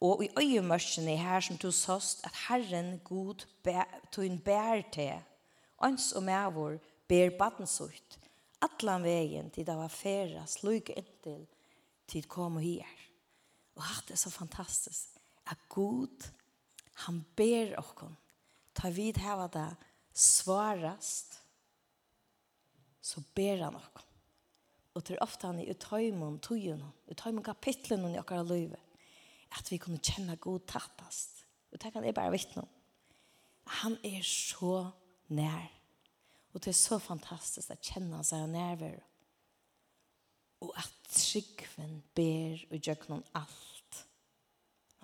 Og 0.00 0.24
i 0.24 0.28
øyemørsene 0.38 1.16
her 1.16 1.40
som 1.40 1.58
tog 1.58 1.72
såst 1.72 2.26
at 2.26 2.32
Herren 2.48 3.00
god 3.04 3.46
tog 4.12 4.26
en 4.26 4.38
bær 4.38 4.82
til, 4.92 5.22
ans 5.78 6.12
og 6.12 6.22
mævor 6.22 6.78
ber 7.08 7.30
baden 7.38 7.66
atlan 8.60 9.02
vegen 9.02 9.50
til 9.50 9.66
det 9.66 9.76
var 9.76 9.88
færa 9.88 10.46
slug 10.46 10.90
inntil 10.90 11.46
tid 12.10 12.28
kom 12.30 12.58
og 12.60 12.64
her. 12.64 13.00
Og 13.74 13.82
hatt 13.82 14.08
det 14.08 14.16
er 14.16 14.22
så 14.22 14.32
fantastisk 14.32 15.18
at 15.50 15.60
god, 15.68 16.28
han 17.04 17.20
ber 17.36 17.74
okkon, 17.80 18.14
ta 18.74 18.90
vid 18.94 19.18
heva 19.20 19.48
det 19.52 19.68
svarast, 20.14 21.40
så 23.04 23.22
ber 23.36 23.66
han 23.66 23.76
okkon. 23.76 24.10
Og 24.94 25.02
til 25.04 25.18
ofte 25.20 25.50
han 25.50 25.58
i 25.58 25.66
utøymon, 25.72 26.38
tøyen, 26.38 26.82
utøymon 27.10 27.44
kapitlen 27.44 28.06
i 28.12 28.18
okkara 28.20 28.46
løyve, 28.46 28.78
at 29.58 29.70
vi 29.70 29.78
kunne 29.82 30.02
kjenne 30.02 30.38
god 30.40 30.64
tattast. 30.70 31.42
Og 31.74 31.82
det 31.82 31.90
kan 31.92 32.06
jeg 32.06 32.14
bare 32.14 32.30
vittne 32.30 32.62
om. 32.62 32.70
Han 33.82 33.96
er 34.06 34.22
så 34.22 34.90
nær. 35.34 35.66
Og 36.54 36.62
det 36.62 36.70
er 36.70 36.78
så 36.78 37.00
fantastisk 37.02 37.72
at 37.74 37.82
kjenne 37.82 38.20
seg 38.26 38.46
nærvær 38.52 39.00
og 40.64 40.72
at 40.80 40.90
tryggven 41.12 42.00
ber 42.16 42.64
og 42.70 42.78
gjøknon 42.78 43.24
alt. 43.36 44.04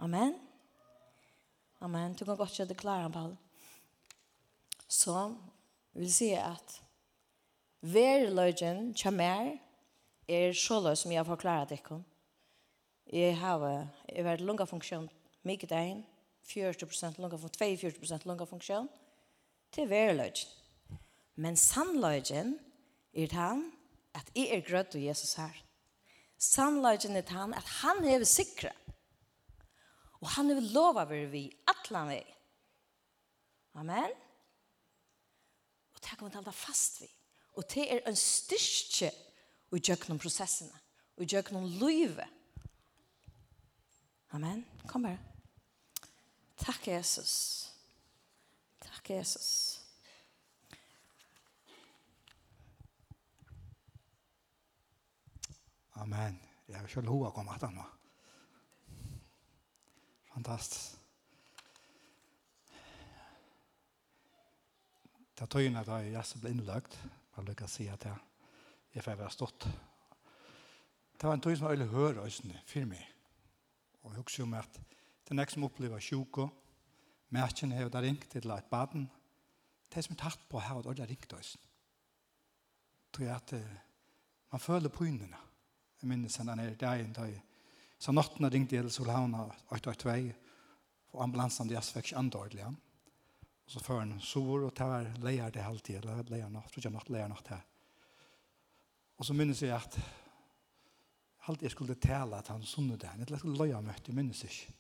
Amen. 0.01 0.35
Amen. 1.81 2.15
Du 2.15 2.25
kan 2.25 2.37
godt 2.37 2.57
gjøre 2.57 2.69
det 2.69 2.77
klare, 2.77 3.11
Paul. 3.13 3.37
Så 4.89 5.35
vil 5.93 6.13
si 6.13 6.33
at 6.33 6.81
hver 7.81 8.31
løgjen 8.31 8.95
kommer 9.03 9.57
er 10.29 10.53
så 10.53 10.81
løg 10.81 10.99
som 10.99 11.13
jeg 11.13 11.19
har 11.19 11.29
forklaret 11.29 11.71
dere. 11.71 12.03
Jeg 13.13 13.39
har 13.39 13.65
jeg 14.09 14.25
vært 14.25 14.45
lunga 14.45 14.65
funksjon 14.65 15.09
mye 15.49 15.69
deg, 15.69 16.03
40% 16.45 17.21
lunga 17.21 17.39
funksjon, 17.41 17.77
42% 17.81 18.27
lunga 18.29 18.47
funksjon, 18.49 18.89
til 19.73 19.87
hver 19.89 20.13
løgjen. 20.19 20.51
Men 21.41 21.57
sannløgjen 21.57 22.59
er 23.15 23.33
han 23.33 23.71
at 24.15 24.31
jeg 24.35 24.51
er 24.55 24.65
grødt 24.67 24.97
og 24.99 25.05
Jesus 25.05 25.35
her. 25.35 25.55
Samlagen 26.41 27.17
er 27.17 27.29
han 27.29 27.55
at 27.55 27.69
han 27.83 28.05
er 28.05 28.25
sikre. 28.25 28.73
Og 30.21 30.29
han 30.37 30.51
er 30.51 30.61
lova 30.73 31.05
vi 31.09 31.25
vi 31.33 31.45
atlan 31.69 32.11
vi. 32.13 32.21
Amen. 33.75 34.13
Og 35.95 36.03
det 36.03 36.17
kommer 36.19 36.33
til 36.33 36.43
å 36.43 36.49
ta 36.49 36.55
fast 36.55 37.01
vi. 37.03 37.09
Og 37.59 37.67
det 37.75 37.87
er 37.93 38.05
en 38.09 38.17
styrke 38.17 39.11
i 39.71 39.81
gjøkken 39.81 40.15
om 40.15 40.21
prosessene. 40.21 40.75
Og 41.17 41.25
i 41.25 41.31
gjøkken 41.31 41.61
om 41.61 41.69
livet. 41.81 42.29
Amen. 44.33 44.65
Kom 44.89 45.05
bare. 45.05 45.19
Takk 46.61 46.87
Jesus. 46.89 47.71
Takk 48.81 49.11
Jesus. 49.11 49.80
Amen. 56.01 56.41
Jeg 56.69 56.81
har 56.81 56.87
selv 56.89 57.11
hova 57.13 57.29
kommet 57.35 57.59
etter 57.59 57.73
nå. 57.75 57.85
Fantastisk. 60.31 60.97
Det 65.35 65.45
er 65.45 65.51
tøyene 65.53 65.83
da 65.85 65.99
jeg 66.05 66.25
så 66.25 66.41
ble 66.41 66.55
innlagt. 66.55 66.97
lykke 67.41 67.65
å 67.65 67.73
si 67.73 67.87
at 67.89 68.05
jeg, 68.05 68.17
jeg 68.95 69.05
får 69.05 69.17
være 69.17 69.33
stått. 69.33 69.67
Det 71.17 71.29
var 71.29 71.37
en 71.37 71.45
tøy 71.45 71.55
som 71.57 71.69
jeg 71.69 71.79
ville 71.79 71.93
høre 71.93 72.25
øsene 72.25 72.61
for 72.69 72.89
meg. 72.89 73.05
Og 74.03 74.13
jeg 74.13 74.23
husker 74.23 74.43
jo 74.43 74.49
med 74.49 74.65
at 74.65 74.81
det 74.81 75.35
er 75.35 75.41
nek 75.41 75.53
som 75.53 75.69
opplever 75.69 76.01
sjuk 76.01 76.39
og 76.45 76.57
Merkene 77.31 77.77
har 77.79 77.89
det 77.89 78.01
ringt 78.03 78.25
til 78.27 78.51
et 78.51 78.71
baden. 78.71 79.05
Det 79.95 80.03
som 80.03 80.17
er 80.17 80.23
tatt 80.25 80.41
på 80.51 80.59
her, 80.59 80.81
det 80.83 80.99
har 80.99 81.07
ringt 81.07 81.33
øsene. 81.33 81.63
Tror 83.13 83.25
jeg 83.25 83.37
at 83.37 83.53
man 84.51 84.61
føler 84.61 84.89
på 84.91 85.05
innene. 85.07 85.39
Jeg 86.01 86.09
minnes 86.09 86.37
henne 86.41 86.55
nere 86.57 86.77
dagen 86.81 87.13
da 87.13 87.27
jeg 87.29 87.43
Så 88.01 88.13
natten 88.17 88.49
ringte 88.49 88.79
jeg 88.79 88.87
til 88.87 88.93
Solhavna 88.95 89.43
882, 89.69 90.31
og 91.13 91.23
ambulansen 91.23 91.69
de 91.69 91.77
fikk 91.77 92.07
ikke 92.07 92.17
andordelig. 92.17 92.65
Og 92.65 93.75
så 93.75 93.83
før 93.85 93.99
han 94.01 94.15
sover, 94.25 94.65
og 94.65 94.73
det 94.79 94.87
var 94.89 95.11
leier 95.21 95.53
det 95.53 95.67
halvtid, 95.67 95.99
eller 95.99 96.23
leier 96.33 96.49
natt, 96.49 96.71
tror 96.73 96.87
jeg 96.87 96.95
natt, 96.95 97.11
leier 97.13 97.29
natt 97.29 97.51
her. 97.53 97.61
Og 99.21 99.29
så 99.29 99.37
minnes 99.37 99.61
jeg 99.61 99.75
at 99.77 99.99
halvtid 101.45 101.69
jeg 101.69 101.75
skulle 101.75 101.99
tale 102.01 102.41
at 102.41 102.49
han 102.49 102.65
sunnet 102.65 103.03
det, 103.05 103.13
jeg 103.29 103.43
skulle 103.43 103.61
leie 103.61 103.83
møtt, 103.85 104.09
jeg 104.09 104.17
minnes 104.17 104.43
ikke. 104.49 104.73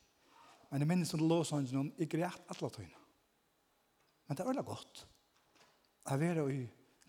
Men 0.70 0.80
jeg 0.80 0.88
minnes 0.88 1.14
at 1.14 1.20
lås 1.20 1.52
han 1.52 1.68
noen, 1.74 1.92
jeg 1.98 2.08
greit 2.08 2.50
alle 2.54 2.72
tøyene. 2.72 3.04
Men 4.26 4.38
det 4.38 4.46
er 4.46 4.48
veldig 4.48 4.64
godt. 4.64 5.04
Jeg 6.08 6.24
var 6.24 6.42
i 6.48 6.60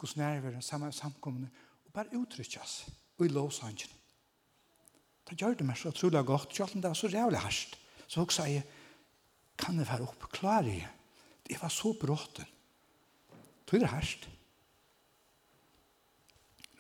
hos 0.01 0.17
nærveren, 0.17 0.91
samkomne, 0.91 1.49
og 1.85 1.93
bare 1.93 2.17
uttrykkes, 2.19 2.77
og 3.17 3.25
i 3.25 3.29
lås 3.31 3.63
han. 3.63 3.77
Det 5.31 5.37
gjør 5.39 5.53
det 5.55 5.63
meg 5.63 5.77
så 5.79 5.93
utrolig 5.93 6.25
godt, 6.27 6.51
selv 6.51 6.75
om 6.75 6.81
det 6.83 6.89
var 6.91 6.97
så 6.99 7.07
rævlig 7.07 7.39
hardt. 7.39 7.77
Så 8.03 8.19
hun 8.19 8.33
sa 8.35 8.49
jeg, 8.51 8.65
kan 9.55 9.77
jeg 9.79 9.87
være 9.87 10.03
opp, 10.03 10.25
klarer 10.33 10.67
jeg? 10.67 10.89
Det 11.47 11.59
var 11.61 11.71
så 11.71 11.93
bråten. 11.95 12.49
Det 13.71 13.79
var 13.79 13.93
hardt. 13.93 14.27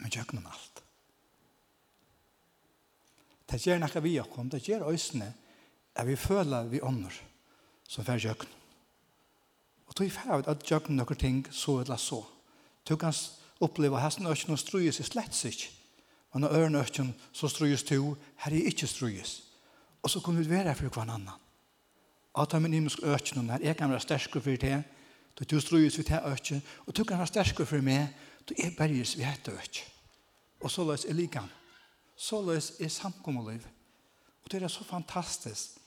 Men 0.03 0.11
jeg 0.11 0.27
om 0.35 0.51
alt. 0.51 0.83
Det 3.47 3.63
gjør 3.63 3.79
noe 3.79 4.03
vi 4.03 4.17
har 4.17 4.27
kommet, 4.27 4.51
det 4.51 4.67
gjør 4.67 4.89
øsene, 4.91 5.31
at 5.95 6.07
vi 6.07 6.19
føler 6.19 6.67
vi 6.67 6.83
ånder, 6.83 7.15
som 7.87 8.03
får 8.03 8.19
gjøkken. 8.19 8.57
Og 9.87 9.95
tog 9.95 10.11
fer 10.11 10.27
ferd 10.27 10.51
at 10.51 10.67
gjøkken 10.67 10.99
noen 10.99 11.19
ting 11.19 11.45
så 11.51 11.79
eller 11.85 11.99
så. 11.99 12.19
Du 12.83 12.97
kan 12.99 13.15
oppleve 13.63 13.95
at 13.95 14.09
hesten 14.09 14.27
er 14.27 14.35
ikke 14.35 14.51
noe 14.51 14.59
strøyes 14.59 14.99
i 14.99 15.07
slett 15.07 15.35
sikkert 15.35 15.80
Men 16.33 16.41
når 16.41 16.55
ørene 16.55 16.79
økken, 16.79 17.15
så 17.31 17.47
strøyes 17.47 17.83
to, 17.83 18.15
her 18.37 18.51
er 18.51 18.67
ikke 18.71 18.87
strøyes. 18.87 19.43
Og 20.03 20.09
så 20.09 20.19
kommer 20.19 20.41
vi 20.41 20.49
være 20.49 20.75
for 20.75 20.87
hver 20.87 21.01
annan. 21.01 21.39
At 22.37 22.51
han 22.51 22.61
min 22.61 22.73
imensk 22.73 22.99
økken, 23.03 23.49
her 23.49 23.59
jeg 23.61 23.77
kan 23.77 23.89
være 23.89 23.99
sterske 23.99 24.41
for 24.41 24.55
det, 24.55 24.83
da 25.39 25.43
du 25.43 25.59
strøyes 25.59 25.95
for 25.95 26.03
det 26.03 26.21
økken, 26.25 26.63
og 26.85 26.97
du 26.97 27.03
kan 27.03 27.17
være 27.17 27.27
sterske 27.27 27.65
for 27.65 27.81
meg, 27.81 28.07
da 28.49 28.55
jeg 28.57 28.75
berges 28.77 29.17
vi 29.17 29.23
hette 29.23 29.51
økken. 29.51 29.91
Og 30.61 30.71
så 30.71 30.85
løs 30.85 31.05
er 31.05 31.13
likan. 31.13 31.49
Så 32.15 32.41
løs 32.45 32.73
er 32.79 32.87
samkommeliv. 32.87 33.61
Og 34.43 34.51
det 34.51 34.63
er 34.63 34.67
så 34.67 34.83
fantastisk 34.83 35.79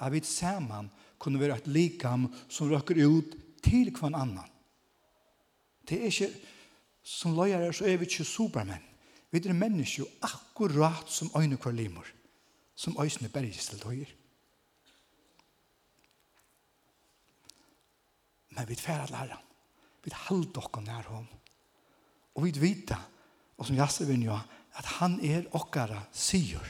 at 0.00 0.12
vi 0.12 0.20
sammen 0.24 0.90
kunne 1.18 1.40
være 1.40 1.56
et 1.56 1.66
likam 1.66 2.26
som 2.48 2.70
røkker 2.70 3.06
ut 3.06 3.36
til 3.62 3.90
hver 3.90 4.16
annan. 4.16 4.50
Det 5.88 6.00
er 6.00 6.10
ikke, 6.10 6.30
som 7.02 7.34
løyer 7.36 7.72
så 7.72 7.84
er 7.84 7.96
vi 7.96 8.08
ikke 8.08 8.24
supermenn. 8.24 8.91
Vi 9.32 9.40
er 9.40 9.56
mennesker 9.56 10.04
akkurat 10.22 11.08
som 11.08 11.30
øyne 11.36 11.56
kvar 11.56 11.72
limer, 11.72 12.04
som 12.74 12.96
øyne 13.00 13.30
berges 13.32 13.70
til 13.70 13.80
døyer. 13.80 14.10
Men 18.52 18.68
vi 18.68 18.76
er 18.76 19.08
lærer 19.10 19.32
han. 19.32 19.48
Vi 20.04 20.10
halde 20.12 20.52
dere 20.52 20.82
nær 20.82 21.08
ham. 21.08 21.28
Og 22.34 22.44
vi 22.44 22.52
vet 22.60 22.92
og 23.56 23.66
som 23.66 23.76
Jasse 23.76 24.06
vil 24.06 24.24
jo, 24.24 24.36
at 24.74 24.86
han 24.98 25.20
er 25.24 25.48
okkara 25.54 26.00
sier. 26.12 26.64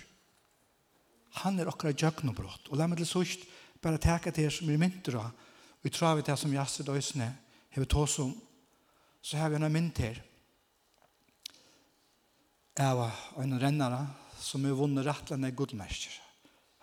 Han 1.42 1.58
er 1.58 1.70
okkara 1.70 1.94
djøknobrott. 1.96 2.68
Og 2.68 2.76
la 2.76 2.86
meg 2.86 3.00
til 3.00 3.08
sørst 3.08 3.46
bare 3.82 3.98
teka 3.98 4.30
til 4.30 4.50
som 4.52 4.70
er 4.70 4.78
mynter 4.78 5.16
av, 5.18 5.30
og 5.32 5.86
vi 5.86 5.90
tror 5.90 6.18
vi 6.18 6.26
det 6.26 6.36
som 6.38 6.52
Jasse 6.52 6.84
døysene, 6.86 7.32
hever 7.72 7.88
tås 7.88 8.18
om, 8.22 8.34
så 9.22 9.38
har 9.38 9.50
vi 9.50 9.56
en 9.56 9.72
mynt 9.72 9.98
her, 9.98 10.20
Jeg 12.72 12.96
var 12.96 13.16
en 13.42 13.58
rennare 13.60 14.00
som 14.40 14.64
har 14.64 14.76
vunnet 14.78 15.04
rettlende 15.04 15.50
godmester. 15.52 16.14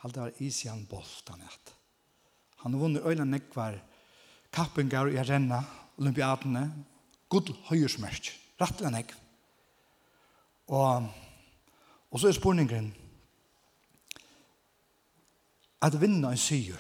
Han 0.04 0.14
var 0.14 0.36
Isian 0.38 0.86
Bolt, 0.86 1.26
han 1.30 1.42
het. 1.42 1.74
Han 2.62 2.74
har 2.74 2.84
vunnet 2.84 3.06
øyne 3.06 3.26
nekvar 3.26 3.80
kappengar 4.54 5.10
i 5.10 5.18
renna, 5.24 5.64
olympiadene, 5.98 6.70
god 7.30 7.50
høyersmerk, 7.72 8.30
rettlende 8.62 9.00
nekv. 9.00 9.18
Og, 10.70 11.10
og 12.12 12.22
så 12.22 12.30
er 12.30 12.38
spurningen, 12.38 12.94
at 15.82 15.96
vinna 16.02 16.36
en 16.36 16.42
syr, 16.42 16.78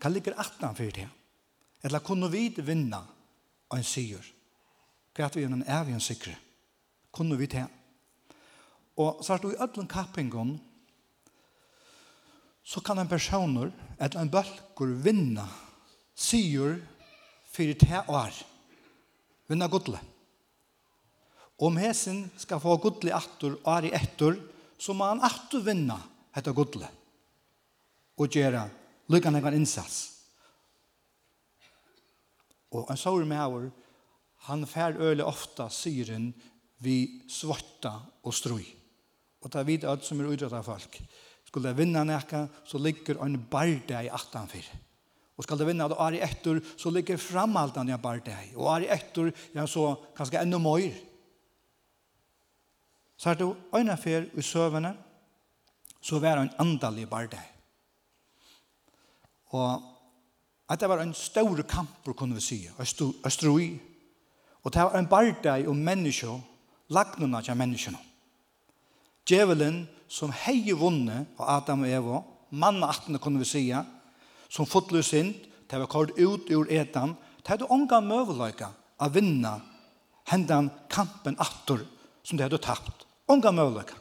hva 0.00 0.10
ligger 0.10 0.38
atna 0.40 0.72
for 0.74 0.90
det? 0.96 1.06
Eller 1.84 2.02
kunne 2.02 2.30
vi 2.32 2.48
vinna 2.58 3.04
en 3.72 3.84
syr? 3.84 4.24
Hva 5.14 5.26
er 5.26 5.30
det 5.30 5.38
vi 5.38 5.46
er 5.46 5.54
en 5.54 5.68
evig 5.68 6.00
sikre? 6.02 6.34
Kunne 7.14 7.38
vi 7.38 7.46
det? 7.46 7.68
Og 9.00 9.24
så 9.24 9.34
er 9.34 9.42
det 9.42 9.54
i 9.54 9.62
ødelen 9.62 9.88
kappingen, 9.88 10.58
så 12.62 12.82
kan 12.84 12.98
en 13.00 13.08
personer, 13.08 13.72
eller 13.98 14.20
en 14.20 14.30
bølger, 14.30 14.94
vinna 15.04 15.46
sier, 16.14 16.78
fyrir 17.50 17.78
te 17.78 18.02
år. 18.08 18.34
vinne 19.50 19.66
godle. 19.66 19.98
Om 21.58 21.76
hesen 21.76 22.20
skal 22.38 22.60
få 22.62 22.76
godle 22.78 23.10
attur, 23.16 23.56
år 23.66 23.88
i 23.88 23.94
ettur, 23.96 24.36
så 24.78 24.94
må 24.94 25.08
han 25.08 25.24
attur 25.26 25.64
vinna 25.66 25.96
hetta 26.36 26.54
godle. 26.54 26.86
Og 28.16 28.30
gjøre 28.30 28.68
lykkende 29.10 29.42
en 29.42 29.58
innsats. 29.58 29.98
Og 32.70 32.86
en 32.90 32.96
sår 32.96 33.26
med 33.26 33.40
her, 33.42 33.70
han 34.46 34.66
fær 34.66 35.00
øle 35.02 35.26
ofta 35.26 35.66
syren 35.68 36.30
vi 36.78 37.26
svarta 37.28 37.98
og 38.22 38.34
strøy. 38.34 38.79
Og 39.40 39.50
ta 39.52 39.62
vidt 39.64 39.86
alt 39.88 40.04
som 40.04 40.20
er 40.20 40.28
utrettet 40.28 40.64
folk. 40.66 41.00
Skulle 41.48 41.70
det 41.70 41.80
vinna 41.80 42.04
nekka, 42.04 42.46
så 42.64 42.78
ligger 42.78 43.22
en 43.24 43.38
barde 43.50 44.04
i 44.04 44.08
18-4. 44.08 44.80
Og 45.40 45.44
skal 45.44 45.56
det 45.56 45.66
vinna 45.70 45.86
det 45.88 45.96
ari 45.98 46.18
etter, 46.20 46.58
så 46.76 46.90
ligger 46.92 47.16
framaltan 47.16 47.88
ja 47.88 47.96
barde 47.96 48.34
i. 48.34 48.50
Og 48.56 48.68
ari 48.74 48.90
etter, 48.92 49.30
ja 49.54 49.64
så 49.66 49.94
kanskje 50.16 50.42
enda 50.42 50.58
møyr. 50.60 50.98
Så 53.16 53.30
er 53.30 53.40
det 53.40 53.48
øyne 53.76 53.96
fyr 54.00 54.28
i 54.36 54.42
søvende, 54.42 54.92
så 56.00 56.20
var 56.20 56.36
han 56.36 56.52
andalig 56.58 57.08
barde 57.08 57.40
i. 57.40 57.48
Og 59.56 59.82
at 60.70 60.80
det 60.80 60.88
var 60.88 61.00
en 61.02 61.14
stor 61.14 61.62
kamp, 61.62 62.04
kunne 62.16 62.34
vi 62.34 62.40
si, 62.40 62.60
Østrui. 63.26 63.80
Og 64.62 64.72
det 64.72 64.82
var 64.82 64.98
en 64.98 65.08
barde 65.08 65.56
i 65.60 65.66
om 65.66 65.76
menneskje, 65.76 66.36
lagnene 66.88 67.40
av 67.40 67.56
menneskene. 67.56 68.09
Djevelen 69.28 69.84
som 70.10 70.32
hei 70.34 70.72
vunne 70.74 71.24
av 71.38 71.48
Adam 71.60 71.84
og 71.86 71.94
Eva, 71.94 72.20
manna 72.50 72.90
attene 72.90 73.20
kunne 73.22 73.40
vi 73.42 73.48
sija, 73.48 73.84
som 74.50 74.66
fotler 74.66 75.04
synd, 75.06 75.36
til 75.70 75.84
vi 75.84 75.90
kort 75.90 76.16
ut 76.18 76.48
ur 76.50 76.70
etan, 76.72 77.14
til 77.40 77.54
hadde 77.54 77.68
unga 77.70 78.00
møveløyka 78.02 78.72
av 79.00 79.12
vinna 79.14 79.60
hendan 80.32 80.70
kampen 80.90 81.38
attor 81.38 81.84
som 82.26 82.36
det 82.36 82.48
hadde 82.48 82.58
tapt. 82.62 83.06
Unga 83.30 83.52
møveløyka. 83.54 83.94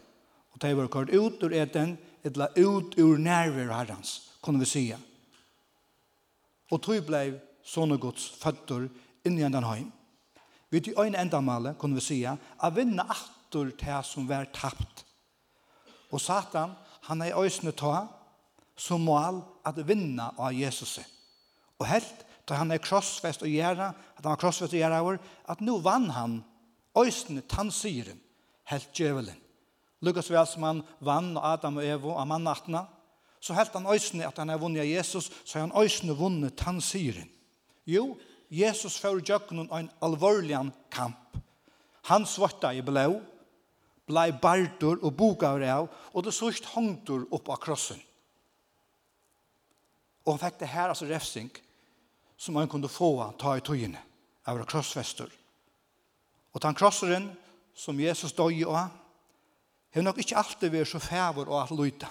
Og 0.53 0.61
til 0.61 0.79
vi 0.79 0.87
kort 0.89 1.13
ut 1.13 1.43
ur 1.45 1.53
etan, 1.53 1.93
etla 2.25 2.49
ut 2.57 2.97
ur 2.97 3.21
nærver 3.21 3.69
herrans, 3.69 4.33
kunne 4.41 4.63
vi 4.63 4.69
sija. 4.69 4.97
Og 6.73 6.81
tog 6.81 7.05
blei 7.05 7.37
sånne 7.65 7.99
gods 8.01 8.25
føtter 8.41 8.87
inni 9.25 9.45
hendan 9.45 9.67
heim. 9.67 9.91
Vi 10.69 10.81
til 10.81 10.97
øyne 10.97 11.21
endamale, 11.21 11.75
kunne 11.77 11.97
vi 11.97 12.05
sija, 12.05 12.35
av 12.57 12.75
vinna 12.77 13.05
attor 13.09 13.69
til 13.77 14.01
som 14.05 14.27
var 14.29 14.49
tapt 14.53 15.05
Og 16.11 16.21
Satan, 16.21 16.73
han 17.07 17.21
er 17.21 17.37
øysene 17.37 17.71
ta 17.71 18.07
som 18.79 19.03
mål 19.03 19.41
at 19.67 19.79
vinna 19.87 20.31
av 20.37 20.53
Jesus. 20.55 20.99
Og 21.79 21.87
helt, 21.87 22.25
da 22.47 22.57
han 22.59 22.71
er 22.71 22.81
krossfest 22.81 23.43
og 23.45 23.51
gjæra, 23.51 23.91
at 24.17 24.23
han 24.23 24.31
er 24.33 24.41
krossfest 24.41 24.73
og 24.73 24.79
gjæra 24.79 25.01
over, 25.03 25.19
at 25.45 25.61
nå 25.61 25.77
vann 25.85 26.09
han 26.15 26.39
øysene 26.97 27.41
tansyren, 27.41 28.19
helt 28.71 28.89
djevelen. 28.95 29.37
Lukas 30.01 30.29
vel 30.31 30.47
som 30.47 30.63
han 30.63 30.81
vann 31.03 31.35
og 31.37 31.43
Adam 31.43 31.77
og 31.77 31.85
Evo 31.85 32.15
av 32.15 32.27
mannattene, 32.29 32.85
så 33.39 33.55
helt 33.55 33.75
han 33.75 33.87
øysene 33.87 34.27
at 34.27 34.39
han 34.39 34.49
er 34.49 34.59
vunnet 34.59 34.83
av 34.83 34.89
Jesus, 34.89 35.29
så 35.45 35.59
har 35.59 35.67
han 35.67 35.83
øysene 35.83 36.15
vunnet 36.15 36.57
tansyren. 36.59 37.27
Jo, 37.87 38.17
Jesus 38.49 38.97
får 38.99 39.21
djøkkenen 39.21 39.69
en 39.71 39.91
alvorlig 40.03 40.57
kamp. 40.91 41.37
Han 42.09 42.25
svarta 42.25 42.71
i 42.73 42.81
blå, 42.81 43.19
blei 44.09 44.31
bardur 44.33 44.99
og 45.05 45.15
boka 45.15 45.53
av, 45.69 45.89
og 46.13 46.25
det 46.25 46.33
sørst 46.33 46.71
hongtur 46.73 47.27
opp 47.31 47.49
av 47.53 47.61
krossen. 47.61 47.99
Og 50.25 50.35
han 50.35 50.41
fikk 50.41 50.59
det 50.61 50.71
her, 50.73 50.89
altså 50.89 51.07
refsing, 51.09 51.49
som 52.37 52.57
han 52.59 52.69
kunne 52.71 52.91
få 52.91 53.11
han 53.21 53.37
ta 53.39 53.55
i 53.57 53.63
tøyene, 53.65 54.01
av 54.49 54.61
krossfester. 54.65 55.29
Og 56.53 56.61
den 56.63 56.77
krosseren, 56.77 57.29
som 57.75 57.99
Jesus 57.99 58.33
døg 58.35 58.63
av, 58.67 58.89
har 59.93 60.05
nok 60.05 60.19
ikke 60.21 60.37
alltid 60.37 60.73
vært 60.73 60.91
så 60.91 61.01
fæver 61.01 61.47
og 61.47 61.61
alt 61.61 61.73
løyta. 61.77 62.09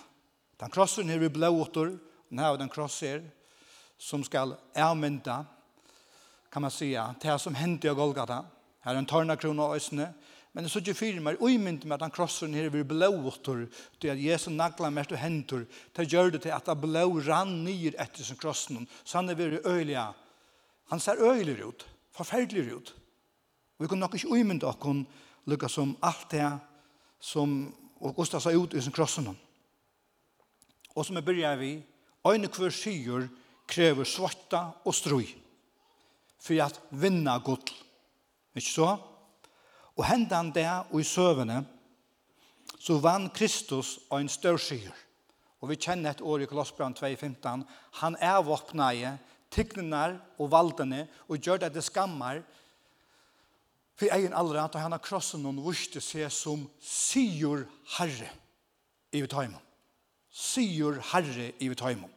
Den 0.59 0.73
krosseren 0.75 1.11
her 1.13 1.21
vi 1.23 1.31
blåter, 1.31 1.93
og 1.95 2.31
den 2.31 2.43
er 2.43 2.59
den 2.59 2.73
krosser, 2.73 3.23
som 3.99 4.23
skal 4.25 4.57
avmynda, 4.75 5.45
kan 6.51 6.63
man 6.63 6.71
säga, 6.71 7.15
det 7.21 7.39
som 7.39 7.55
hände 7.55 7.89
i 7.89 7.95
Golgata. 7.95 8.45
Här 8.81 8.95
er 8.95 8.99
en 8.99 9.07
tørna 9.07 9.37
krona 9.37 9.63
og 9.63 9.77
øsne, 9.77 10.15
Men 10.59 10.67
det 10.67 10.73
sørger 10.73 10.97
fyrir 10.99 11.23
meg, 11.23 11.37
og 11.39 11.55
myndi 11.63 11.87
meg 11.87 12.01
at 12.01 12.03
han 12.09 12.11
krossen 12.11 12.55
her 12.57 12.67
vil 12.75 12.83
blåvåttor, 12.83 13.61
til 14.03 14.11
at 14.11 14.19
Jesus 14.19 14.51
nagla 14.51 14.89
mest 14.91 15.13
og 15.15 15.21
hentur, 15.23 15.61
til 15.95 16.09
gjør 16.11 16.33
det 16.35 16.41
til 16.43 16.51
at 16.51 16.67
han 16.67 16.81
blå 16.83 17.05
rann 17.29 17.53
nyer 17.63 17.95
etter 17.95 18.27
sin 18.27 18.41
krossen, 18.41 18.89
så 19.07 19.21
han 19.21 19.31
er 19.31 19.37
veri 19.39 19.61
øyliga. 19.63 20.09
Han 20.91 20.99
ser 20.99 21.23
øylig 21.23 21.63
ut, 21.63 21.85
forferdelig 22.11 22.73
ut. 22.75 22.91
Og 23.79 23.85
vi 23.85 23.89
kan 23.93 24.03
nok 24.03 24.17
ikke 24.19 24.33
uimynda 24.35 24.67
okkon, 24.73 25.05
lukka 25.47 25.71
som 25.71 25.93
alt 26.03 26.27
det 26.33 26.49
som 27.23 27.61
og 28.01 28.17
Gustav 28.17 28.43
sa 28.43 28.51
ut 28.51 28.75
i 28.75 28.83
sin 28.83 28.97
krossen. 28.97 29.29
Og 30.97 31.07
som 31.07 31.21
vi 31.21 31.23
begynner 31.23 31.61
vi, 31.61 31.77
øyne 32.27 32.51
hver 32.51 32.75
syr 32.75 33.29
krever 33.71 34.11
svarta 34.11 34.73
og 34.83 34.95
strøy, 34.95 35.23
for 36.43 36.67
at 36.67 36.83
vinna 36.91 37.37
godl. 37.39 37.71
Ikke 38.59 38.75
så? 38.75 38.97
Og 39.99 40.07
hendan 40.07 40.53
det 40.55 40.69
og 40.69 41.01
i 41.01 41.07
søvende, 41.07 41.65
så 42.79 42.99
vann 43.03 43.29
Kristus 43.35 43.99
og 44.11 44.21
en 44.21 44.31
størskyer. 44.31 44.95
Og 45.59 45.73
vi 45.73 45.81
kjenner 45.81 46.15
et 46.15 46.23
år 46.23 46.45
i 46.45 46.47
Kolossbrand 46.47 47.01
2.15. 47.01 47.65
Han 48.03 48.17
er 48.23 48.39
våpneie, 48.47 49.17
tignenar 49.51 50.15
og 50.39 50.53
valdene, 50.53 51.09
og 51.27 51.41
gjør 51.43 51.65
det 51.65 51.73
det 51.75 51.83
skammer, 51.85 52.45
for 53.99 54.13
egen 54.15 54.37
aldri 54.37 54.61
at 54.63 54.77
han 54.79 54.95
har 54.95 55.03
krossen 55.03 55.47
og 55.49 55.59
vurste 55.65 56.01
seg 56.05 56.31
som 56.31 56.69
sigur 56.79 57.65
herre 57.97 58.29
i 59.11 59.25
Vitaimon. 59.25 59.65
Sigur 60.31 61.01
herre 61.11 61.51
i 61.59 61.71
Vitaimon. 61.73 62.13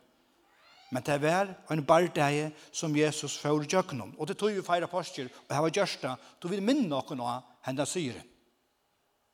Men 0.91 1.05
det 1.07 1.17
var 1.23 1.55
en 1.71 1.81
bardeie 1.87 2.51
som 2.75 2.93
Jesus 2.95 3.39
får 3.39 3.65
gjøknom. 3.71 4.11
Og 4.19 4.27
det 4.27 4.35
tog 4.37 4.51
vi 4.53 4.61
feire 4.61 4.89
poster, 4.91 5.31
og 5.47 5.55
her 5.55 5.63
var 5.65 5.73
gjørsta, 5.73 6.13
tog 6.37 6.51
vi 6.51 6.59
minne 6.61 6.91
noen 6.91 7.23
av 7.23 7.50
henda 7.61 7.85
syren, 7.85 8.27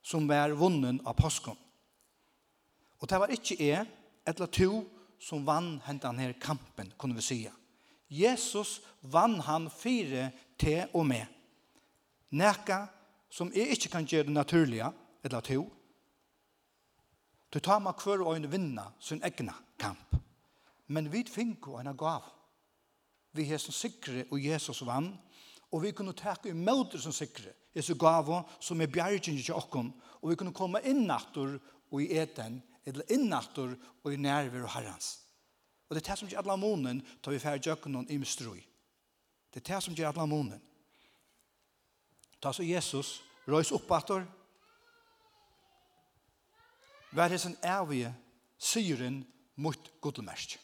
som 0.01 0.27
var 0.27 0.55
vunnen 0.55 1.01
av 1.05 1.17
påsken. 1.19 1.57
Og 2.97 3.09
det 3.09 3.19
var 3.21 3.33
ikke 3.33 3.57
jeg, 3.61 3.85
eller 4.27 4.51
to, 4.51 4.83
som 5.19 5.45
vann 5.45 5.79
hentan 5.85 6.19
her 6.21 6.35
kampen, 6.41 6.91
kunne 6.97 7.17
vi 7.17 7.25
sige. 7.25 7.53
Jesus 8.07 8.81
vann 9.01 9.39
han 9.43 9.69
fire 9.69 10.29
te 10.59 10.85
og 10.93 11.05
med. 11.05 11.25
Neka 12.29 12.85
som 13.29 13.51
jeg 13.53 13.75
ikke 13.75 13.91
kan 13.91 14.07
gjøre 14.07 14.29
det 14.29 14.35
naturlige, 14.35 14.91
eller 15.23 15.41
to. 15.41 15.65
Du 17.53 17.59
tar 17.63 17.79
meg 17.83 17.99
hver 18.03 18.23
og 18.25 18.35
en 18.35 18.49
vinna 18.51 18.89
sin 18.99 19.23
egna 19.23 19.55
kamp. 19.79 20.15
Men 20.87 21.11
vi 21.11 21.23
finner 21.27 21.79
en 21.81 21.97
gav. 21.97 22.23
Vi 23.31 23.47
er 23.51 23.59
som 23.59 23.75
sikre 23.75 24.25
og 24.31 24.43
Jesus 24.43 24.81
vann, 24.85 25.11
og 25.71 25.83
vi 25.83 25.91
kunne 25.91 26.15
takke 26.15 26.49
i 26.49 26.55
møter 26.55 26.99
som 26.99 27.11
sikre. 27.11 27.51
Jesu 27.77 27.93
gavo 27.95 28.41
som 28.59 28.81
er 28.81 28.91
bjergjenge 28.91 29.43
til 29.45 29.57
okken, 29.57 29.91
og 30.21 30.31
vi 30.31 30.35
kunne 30.39 30.55
komme 30.55 30.81
natur 30.81 31.59
og 31.91 32.01
i 32.01 32.11
eten, 32.17 32.61
eller 32.85 33.11
innattor 33.11 33.75
og 34.03 34.13
i 34.13 34.17
nerver 34.17 34.63
og 34.63 34.71
herrens. 34.73 35.19
Og 35.87 35.95
det 35.95 36.03
er 36.03 36.11
det 36.11 36.19
som 36.19 36.29
gjør 36.29 36.43
alle 36.43 36.57
månen, 36.57 37.01
tar 37.23 37.31
vi 37.31 37.39
færre 37.39 37.61
jøkken 37.63 38.07
i 38.09 38.15
imstrui. 38.15 38.63
Det 39.53 39.61
er 39.61 39.75
det 39.75 39.83
som 39.83 39.95
gjør 39.95 40.11
alle 40.11 40.27
månen. 40.27 40.61
Ta 42.41 42.51
så 42.53 42.63
Jesus, 42.63 43.21
røys 43.47 43.71
oppattor, 43.71 44.25
vær 47.11 47.31
hesen 47.31 47.55
evige 47.63 48.11
syren 48.57 49.23
mot 49.55 49.91
godlemersk. 50.01 50.57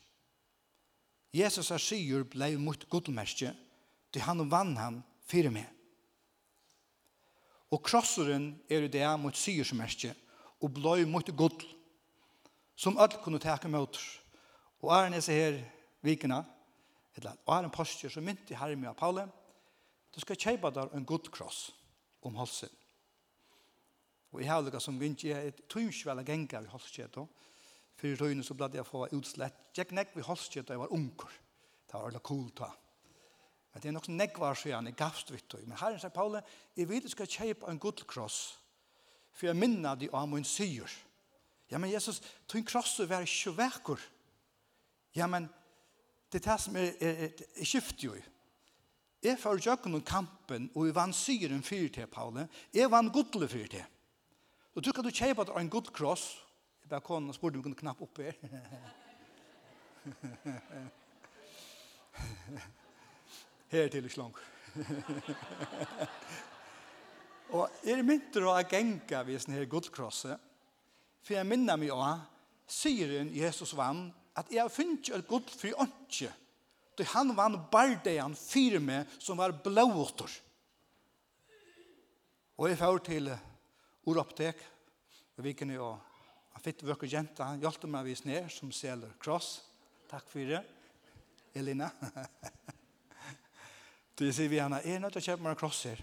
Jesus 1.33 1.71
er 1.71 1.81
syr 1.81 2.27
blei 2.29 2.55
mot 2.61 2.83
godlemersk, 2.89 3.47
til 4.13 4.21
han 4.21 4.43
vann 4.51 4.75
han 4.77 4.99
fire 5.25 5.49
med. 5.49 5.65
Og 7.73 7.81
krosseren 7.81 8.51
er 8.69 8.85
det 8.87 9.05
mot 9.19 9.37
syrsmerkje 9.37 10.13
og 10.61 10.73
bløy 10.75 11.07
mot 11.09 11.29
god 11.35 11.63
som 12.75 12.97
alt 13.01 13.19
kunne 13.23 13.41
teke 13.41 13.69
mot. 13.71 13.97
Og 14.83 14.91
er 14.93 15.07
han 15.07 15.13
her 15.13 15.59
vikene, 16.01 16.43
eller, 17.15 17.37
og 17.45 17.55
er 17.55 17.65
en 17.65 17.73
postur 17.73 18.09
som 18.09 18.25
mynt 18.25 18.51
i 18.51 18.57
herre 18.57 18.77
av 18.89 18.97
Paule, 18.97 19.27
du 20.13 20.19
skal 20.21 20.37
kjeipa 20.37 20.69
der 20.69 20.91
en 20.93 21.05
god 21.05 21.29
kross 21.33 21.71
om 22.21 22.35
halsen. 22.35 22.69
Og 24.33 24.41
i 24.41 24.49
helga 24.49 24.79
som 24.81 24.97
gynnt 24.99 25.23
jeg 25.23 25.47
er 25.47 25.65
tøymsvel 25.69 26.19
av 26.19 26.25
genga 26.25 26.61
i 26.61 26.69
halskjeto, 26.69 27.27
fyrir 27.97 28.17
tøyne 28.17 28.43
så 28.45 28.57
blad 28.57 28.75
jeg 28.75 28.85
få 28.85 29.07
utslett. 29.13 29.69
Jeg 29.77 29.93
nek 29.93 30.13
vi 30.15 30.25
halskjeto, 30.25 30.73
jeg 30.73 30.81
var 30.81 30.93
unger. 30.93 31.29
Det 31.85 31.93
var 31.93 32.09
alle 32.09 32.21
cool 32.25 32.49
ta. 32.57 32.71
Men 33.73 33.81
det 33.81 33.89
er 33.89 33.95
nok 33.95 34.07
nekvar 34.13 34.53
så 34.57 34.69
gjerne 34.69 34.93
gavst 34.93 35.31
vitt 35.33 35.55
Men 35.65 35.77
herren 35.77 35.99
sier 35.99 36.13
Paule, 36.13 36.43
jeg 36.77 36.89
vil 36.89 37.09
skal 37.09 37.27
kjøpe 37.27 37.69
en 37.69 37.79
gullkross 37.81 38.41
for 39.33 39.49
jeg 39.49 39.57
minna 39.57 39.95
de 39.97 40.09
av 40.13 40.27
min 40.29 40.45
syr. 40.45 40.89
Ja, 41.71 41.79
men 41.81 41.91
Jesus, 41.91 42.21
tog 42.47 42.59
en 42.61 42.67
krosset 42.69 43.09
var 43.09 43.21
ikke 43.25 43.57
vekker. 43.57 43.99
Ja, 45.17 45.27
men 45.27 45.49
det 46.31 46.41
er 46.41 46.51
det 46.51 46.61
som 46.61 46.75
er, 46.77 46.93
er, 47.01 47.13
er, 47.25 47.29
er 47.57 47.65
skift 47.65 48.03
jo. 48.03 48.13
Jeg 49.23 49.39
får 49.39 49.61
jøkken 49.63 49.91
noen 49.93 50.05
kampen, 50.05 50.69
og 50.75 50.85
jeg 50.85 50.95
vann 50.97 51.13
syren 51.15 51.63
fyr 51.65 51.89
til, 51.93 52.07
Paule. 52.11 52.47
Jeg 52.73 52.91
vann 52.91 53.11
gudle 53.13 53.47
fyr 53.49 53.67
til. 53.71 53.85
Og 54.75 54.83
du 54.85 54.91
kan 54.91 55.05
du 55.05 55.11
kjøpe 55.13 55.45
en 55.57 55.69
gullkross. 55.71 56.25
Jeg 56.83 56.89
bare 56.91 57.05
kom 57.05 57.29
og 57.29 57.35
spurte 57.37 57.55
om 57.57 57.61
jeg 57.61 57.65
kunne 57.69 57.81
knappe 57.81 58.03
opp 58.05 58.17
her. 58.21 58.35
her 63.73 63.89
til 63.91 64.05
ikke 64.05 64.31
og 67.53 67.69
er 67.85 68.01
mynter 68.01 68.47
å 68.49 68.55
genga 68.65 69.19
ved 69.27 69.41
sånne 69.41 69.59
her 69.59 69.69
gullkrosset, 69.69 70.39
for 71.23 71.35
jeg 71.35 71.45
minner 71.45 71.77
meg 71.77 71.93
også, 71.93 72.15
sier 72.73 73.19
hun 73.19 73.29
Jesus 73.35 73.75
vann, 73.77 74.07
at 74.33 74.49
jeg 74.49 74.63
har 74.63 74.73
funnet 74.73 75.11
et 75.13 75.27
gull 75.29 75.45
for 75.45 75.83
åndsje, 75.85 76.31
då 76.97 77.05
han 77.13 77.35
vann 77.37 77.59
bardejan 77.71 78.35
fyre 78.37 78.79
med 78.79 79.09
som 79.19 79.37
var 79.37 79.53
blååter. 79.63 80.29
Og 82.57 82.69
jeg 82.69 82.77
får 82.77 82.99
til 83.07 83.31
Oroptek, 84.05 84.59
og 85.37 85.43
vi 85.45 85.53
kunne 85.57 85.77
jo, 85.77 85.89
han 86.53 86.65
fikk 86.65 86.83
vøkker 86.85 87.09
jenta, 87.09 87.49
han 87.49 87.61
hjelpte 87.61 87.89
meg 87.89 88.05
vis 88.09 88.25
ned 88.25 88.49
som 88.53 88.71
seler 88.73 89.13
kross. 89.21 89.55
Takk 90.09 90.29
for 90.29 90.45
det, 90.45 90.61
Elina. 91.57 91.89
Så 94.13 94.27
jeg 94.27 94.35
sier 94.37 94.51
vi 94.51 94.61
henne, 94.61 94.81
er 94.85 95.01
nødt 95.01 95.15
til 95.15 95.23
å 95.23 95.27
kjøpe 95.31 95.45
meg 95.45 95.55
en 95.55 95.59
kross 95.59 95.83
her. 95.89 96.01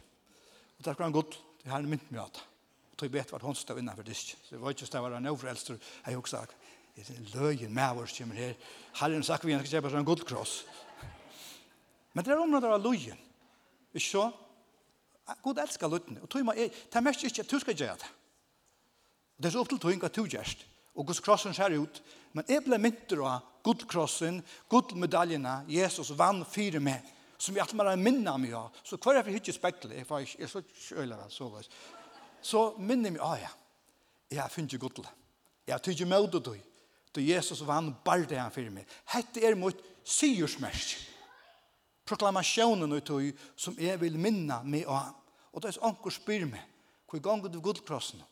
Og 0.78 0.84
der 0.84 0.94
skulle 0.94 1.06
han 1.06 1.14
gått, 1.14 1.38
det 1.62 1.70
har 1.70 1.78
han 1.78 1.90
mynt 1.90 2.10
med 2.10 2.22
at. 2.24 2.42
Og 2.90 2.98
tog 2.98 3.12
bet 3.14 3.30
hvert 3.30 3.46
håndstav 3.46 3.78
innenfor 3.78 4.06
disk. 4.06 4.34
Så 4.42 4.56
det 4.56 4.60
var 4.62 4.74
ikke 4.74 4.88
stavar 4.88 5.14
han 5.14 5.30
overelster. 5.30 5.78
Jeg 5.78 6.14
har 6.14 6.18
også 6.18 6.40
sagt, 6.40 6.56
det 6.96 7.06
er 7.06 7.34
løyen 7.36 7.74
med 7.74 8.02
oss 8.02 8.16
kommer 8.18 8.40
her. 8.40 8.56
Herren 8.98 9.22
sagt 9.24 9.46
vi 9.46 9.54
henne 9.54 9.64
skal 9.64 9.78
kjøpe 9.78 9.92
seg 9.92 10.00
en 10.02 10.24
kross. 10.26 10.54
Men 12.12 12.26
det 12.26 12.34
er 12.34 12.42
området 12.42 12.72
av 12.74 12.82
løyen. 12.82 13.20
Ikke 13.94 14.06
så? 14.06 14.24
God 15.44 15.62
elsker 15.62 15.92
løyene. 15.92 16.24
Og 16.24 16.30
tog 16.30 16.44
meg, 16.46 16.58
det 16.58 16.98
er 16.98 17.06
mest 17.06 17.22
ikke 17.24 17.44
at 17.44 17.52
du 17.52 17.60
skal 17.62 17.78
gjøre 17.78 18.00
det. 18.02 18.10
Det 19.40 19.48
er 19.48 19.54
så 19.54 19.62
opp 19.62 19.70
til 19.70 19.80
tog 19.80 20.02
hva 20.02 20.10
du 20.10 20.24
gjørst. 20.26 20.66
Og 20.98 21.06
Guds 21.06 21.22
krossen 21.22 21.54
ser 21.54 21.78
ut. 21.78 22.02
Men 22.34 22.48
jeg 22.50 22.64
ble 22.66 22.78
mynter 22.82 23.22
av 23.24 23.46
gullkrossen, 23.64 24.40
gullmedaljene, 24.70 25.64
Jesus 25.70 26.12
vann 26.18 26.42
fire 26.48 26.80
med 26.82 27.06
som 27.40 27.56
jeg 27.56 27.64
alltid 27.64 27.80
bare 27.80 27.96
minner 27.96 28.36
meg 28.40 28.52
av. 28.56 28.74
Så 28.84 28.98
hver 29.00 29.16
jeg 29.16 29.26
for 29.26 29.36
hytte 29.36 29.54
spekler, 29.56 29.94
jeg 29.96 30.08
får 30.08 30.26
ikke, 30.26 30.48
så 30.48 30.62
kjøler 30.86 31.30
så 31.32 31.48
var 31.52 31.68
Så 32.42 32.64
minner 32.78 33.14
meg 33.14 33.22
ah 33.24 33.38
ja. 33.40 33.50
Jeg 34.30 34.42
har 34.42 34.52
funnet 34.52 34.80
godt 34.80 34.94
til 34.94 35.04
det. 35.04 35.14
Jeg 35.66 35.74
har 35.74 35.82
tykker 35.84 36.06
med 36.06 36.28
det 36.32 36.44
du. 36.44 36.54
Du 37.14 37.20
Jesus 37.20 37.60
vann 37.66 37.94
bare 38.04 38.26
det 38.28 38.38
han 38.38 38.52
fyrir 38.54 38.70
meg. 38.70 38.86
Hette 39.10 39.42
er 39.42 39.56
mot 39.58 39.76
syrsmersk. 40.04 40.98
Proklamasjonen 42.06 42.92
ut 42.92 43.06
du 43.06 43.32
som 43.56 43.74
jeg 43.78 43.98
vil 44.00 44.18
minne 44.18 44.60
meg 44.64 44.86
av. 44.86 45.16
Og 45.52 45.62
det 45.62 45.72
er 45.72 45.86
anker 45.86 46.14
spyr 46.14 46.46
meg. 46.46 46.62
Hvor 47.10 47.22
gang 47.22 47.42
du 47.42 47.60
gullkrossen? 47.60 48.22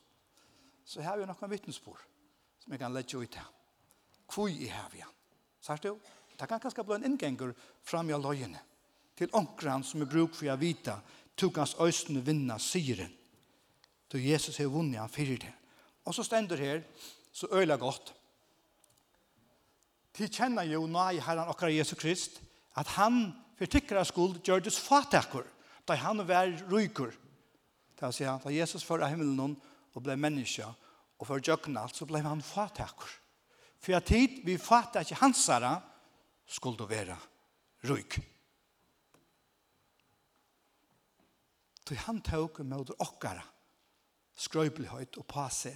Så 0.85 1.03
har 1.03 1.19
vi 1.19 1.27
noen 1.27 1.51
vittnesbord 1.51 1.99
som 2.63 2.73
jeg 2.73 2.79
kan 2.81 2.93
lette 2.95 3.17
ut 3.17 3.35
her. 3.35 3.51
Hvor 4.29 4.47
er 4.49 4.87
vi? 4.93 5.03
Sagt 5.61 5.83
du? 5.83 5.97
Det 6.39 6.47
kan 6.47 6.61
kanskje 6.61 6.85
bli 6.87 6.95
en 6.95 7.07
innganger 7.09 7.51
frem 7.83 8.09
i 8.09 8.15
løgene 8.15 8.61
til 9.19 9.33
onkran 9.35 9.83
som 9.83 10.01
er 10.01 10.09
bruk 10.09 10.37
for 10.37 10.47
å 10.47 10.59
vita, 10.59 10.99
tog 11.35 11.57
hans 11.59 11.75
øyne 11.79 12.23
vinna 12.23 12.55
syren. 12.59 13.11
Så 14.09 14.17
Jesus 14.17 14.57
har 14.57 14.71
vunnet 14.71 15.01
han 15.01 15.11
fyrir 15.11 15.41
det. 15.43 15.51
Og 16.07 16.15
så 16.15 16.23
stender 16.23 16.57
her, 16.57 16.81
så 17.31 17.49
øyla 17.51 17.75
godt. 17.77 18.13
De 20.17 20.27
kjenner 20.27 20.65
jo 20.67 20.87
nå 20.89 21.03
i 21.13 21.21
herren 21.21 21.51
okkar 21.51 21.71
Jesus 21.71 21.99
Krist, 21.99 22.39
at 22.79 22.87
han 22.95 23.29
for 23.59 23.69
tikkere 23.69 24.05
skuld 24.07 24.39
gjør 24.43 24.63
det 24.63 24.73
fatakker, 24.73 25.43
da 25.87 25.97
han 25.99 26.23
var 26.27 26.49
ryker. 26.71 27.11
Det 27.99 28.07
vil 28.07 28.15
si 28.15 28.25
at 28.27 28.43
da 28.45 28.53
Jesus 28.53 28.87
fører 28.87 29.11
himmelen 29.11 29.57
og 29.93 30.03
ble 30.03 30.15
menneske, 30.15 30.65
og 31.19 31.27
for 31.27 31.43
jøknalt, 31.43 31.95
så 31.95 32.07
ble 32.07 32.23
han 32.23 32.41
fatakker. 32.41 33.11
For 33.83 33.95
at 33.95 34.07
tid 34.07 34.41
vi 34.47 34.57
fatter 34.59 35.03
ikke 35.03 35.19
hans 35.21 35.45
herre, 35.51 35.77
skulle 36.49 36.87
være 36.89 37.15
ryker. 37.85 38.23
Til 41.89 41.97
han 42.05 42.21
tåk 42.21 42.61
med 42.61 42.91
okkara 43.01 43.41
skrøybelighet 44.39 45.17
og 45.17 45.25
passe, 45.27 45.71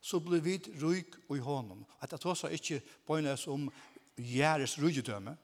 så 0.00 0.20
ble 0.24 0.38
vi 0.40 0.56
ryk 0.80 1.16
og 1.26 1.36
i 1.36 1.42
hånden. 1.44 1.82
At 2.00 2.14
det 2.14 2.24
også 2.24 2.48
ikke 2.54 2.78
bøynes 3.06 3.46
om 3.50 3.66
gjerres 4.16 4.78
rydgjødømme, 4.80 5.34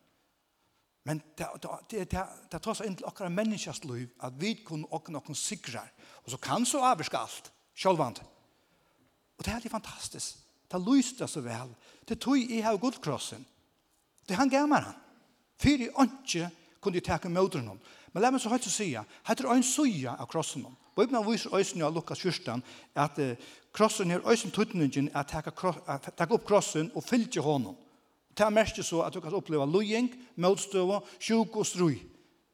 men 1.06 1.20
det, 1.38 1.46
det, 1.62 1.70
det, 1.90 2.04
det, 2.10 2.22
det 2.50 2.60
tar 2.62 2.74
seg 2.74 2.88
inn 2.88 2.96
til 2.98 3.06
akkurat 3.06 3.34
menneskers 3.34 3.84
liv, 3.86 4.08
at 4.26 4.34
vi 4.40 4.56
kunne 4.66 4.88
åkne 4.90 5.20
noen 5.20 5.38
sikrar, 5.38 5.92
og 6.24 6.32
så 6.32 6.38
kan 6.42 6.66
så 6.66 6.80
avvarske 6.82 7.18
alt, 7.18 7.50
sjølvand. 7.78 8.18
Og 9.36 9.44
det 9.46 9.52
er 9.52 9.62
litt 9.62 9.74
fantastisk. 9.74 10.40
Det 10.66 10.80
lyste 10.82 11.22
det 11.22 11.30
så 11.30 11.42
vel. 11.44 11.70
Det 12.08 12.18
tog 12.18 12.40
i 12.40 12.58
her 12.62 12.78
godkrossen. 12.82 13.44
Det 14.26 14.34
han 14.34 14.50
gammar 14.50 14.88
han. 14.88 14.96
Fyri 15.62 15.86
åndsje 15.94 16.48
kunne 16.86 16.96
jag 16.96 17.22
ta 17.22 17.28
emot 17.28 17.54
honom. 17.54 17.78
Men 18.12 18.22
la 18.22 18.30
meg 18.30 18.40
så 18.40 18.50
høyt 18.52 18.66
å 18.66 18.70
si, 18.70 18.94
här 18.94 19.44
är 19.44 19.54
en 19.54 19.62
soja 19.62 20.16
av 20.16 20.26
krossen 20.26 20.62
honom. 20.62 20.76
viser 21.26 21.50
visar 21.50 21.86
av 21.86 21.94
Lukas 21.94 22.18
14 22.18 22.62
att 22.94 23.18
krossen 23.72 24.10
er 24.10 24.22
ösen 24.24 24.50
tuttningen 24.50 25.10
at 25.14 25.28
ta 26.16 26.26
opp 26.30 26.46
krossen 26.46 26.90
og 26.94 27.04
fylte 27.04 27.40
hånden. 27.40 27.76
Det 28.36 28.44
er 28.44 28.50
mest 28.50 28.84
så 28.84 29.02
at 29.02 29.12
du 29.12 29.20
kan 29.20 29.34
oppleve 29.34 29.66
lojning, 29.66 30.10
motstøve, 30.36 31.00
sjuk 31.18 31.56
og 31.56 31.66
strøy. 31.66 31.98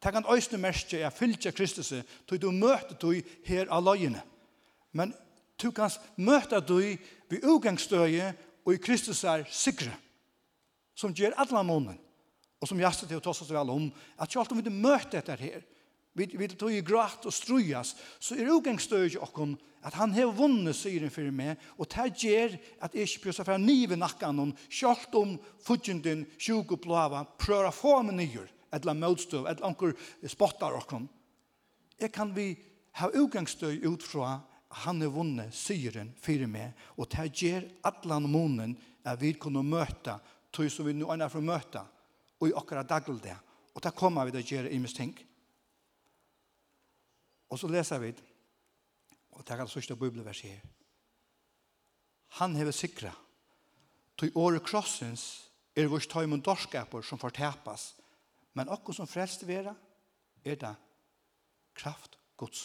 Det 0.03 0.13
kan 0.13 0.25
øyne 0.27 0.59
mærke 0.59 1.07
at 1.07 1.13
fylte 1.13 1.53
Kristus 1.53 1.93
til 2.29 2.41
du 2.41 2.51
møter 2.51 2.97
du 3.01 3.23
her 3.45 3.67
av 3.71 3.85
løgjene. 3.85 4.23
Men 4.93 5.15
du 5.63 5.71
kan 5.71 5.91
møte 6.17 6.61
du 6.61 6.79
ved 7.31 7.45
utgangsstøye 7.45 8.33
og 8.65 8.75
i 8.75 8.83
Kristus 8.83 9.25
er 9.25 9.45
sikre, 9.51 9.93
som 10.95 11.15
gjør 11.15 11.37
alle 11.37 11.65
måneden 11.65 11.99
og 12.63 12.71
som 12.71 12.81
jastet 12.81 13.11
til 13.11 13.19
å 13.19 13.25
ta 13.25 13.33
oss 13.35 13.43
vel 13.51 13.75
om, 13.75 13.89
at 14.23 14.31
selv 14.31 14.55
om 14.55 14.63
vi 14.63 14.71
møter 14.71 15.19
dette 15.19 15.35
her, 15.41 15.65
vi, 16.15 16.29
vi 16.37 16.49
tog 16.49 16.71
i 16.71 16.85
grat 16.85 17.25
og 17.27 17.35
strujas, 17.35 17.95
så 18.21 18.37
er 18.37 18.45
det 18.45 18.55
utgangsstøy 18.55 19.17
okkon 19.25 19.57
at 19.83 19.97
han 19.99 20.13
har 20.15 20.31
vunnet 20.37 20.77
syren 20.79 21.11
for 21.11 21.27
meg, 21.35 21.59
og 21.75 21.89
det 21.91 22.13
gjør 22.23 22.55
at 22.85 22.95
jeg 22.95 23.09
ikke 23.09 23.25
pjøser 23.25 23.49
fra 23.49 23.57
nive 23.59 23.99
nakkan 23.99 24.39
om, 24.45 24.53
selv 24.71 25.17
om 25.19 25.35
fudgjenden, 25.67 26.27
sjuk 26.39 26.77
og 26.77 26.83
plava, 26.85 27.25
prøver 27.41 27.71
å 27.71 27.75
få 27.75 27.97
meg 28.07 28.21
nyer, 28.21 28.47
et 28.71 28.85
eller 28.85 29.01
motstøv 29.01 29.49
et 29.49 29.59
eller 29.59 29.73
annet 29.73 30.31
spottar 30.31 30.77
okkon. 30.79 31.09
Jeg 31.99 32.13
kan 32.15 32.31
vi 32.37 32.53
ha 33.01 33.11
utgangsstøy 33.11 33.83
ut 33.89 34.07
fra 34.07 34.37
han 34.85 35.03
har 35.03 35.11
vunnet 35.13 35.53
syren 35.57 36.13
for 36.23 36.47
meg, 36.49 36.77
og 36.97 37.11
det 37.11 37.27
gjør 37.43 37.67
atlan 37.89 38.31
månen 38.31 38.77
at 39.03 39.19
vi 39.21 39.35
kunne 39.35 39.65
møte, 39.67 40.15
tog 40.53 40.71
som 40.71 40.87
vi 40.87 40.95
nå 40.95 41.11
er 41.11 41.27
for 41.33 41.43
å 41.43 41.49
møte, 41.51 41.83
og 42.43 42.49
i 42.51 42.55
okkara 42.59 42.83
daglige. 42.83 43.37
Og 43.73 43.83
da 43.85 43.93
kommer 43.95 44.27
vi 44.27 44.35
til 44.35 44.43
å 44.43 44.49
gjøre 44.51 44.75
imens 44.75 44.97
ting. 44.97 45.15
Og 47.53 47.61
så 47.61 47.71
leser 47.71 48.01
vi, 48.03 48.11
og 49.33 49.45
det 49.45 49.55
er 49.55 49.63
det 49.63 49.71
sørste 49.71 49.97
bibelverset 49.97 50.51
her. 50.51 50.63
Han 52.41 52.57
hever 52.57 52.75
sikra, 52.75 53.13
til 54.19 54.33
året 54.35 54.65
krossens 54.65 55.25
er 55.77 55.89
vårt 55.89 56.09
tøymen 56.11 56.43
dorskaper 56.45 57.05
som 57.05 57.21
fortepas, 57.21 57.93
men 58.57 58.73
okko 58.73 58.95
som 58.97 59.09
frelste 59.09 59.47
vera, 59.49 59.75
er 60.45 60.57
det 60.59 60.73
kraft 61.77 62.19
gods. 62.41 62.65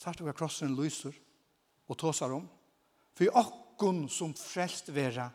Sart 0.00 0.20
og 0.24 0.32
krossen 0.36 0.74
lyser 0.76 1.14
og 1.88 1.98
tåsar 2.00 2.32
om, 2.32 2.48
for 3.14 3.36
okkon 3.36 4.06
som 4.08 4.32
frelste 4.36 4.94
vera, 4.96 5.28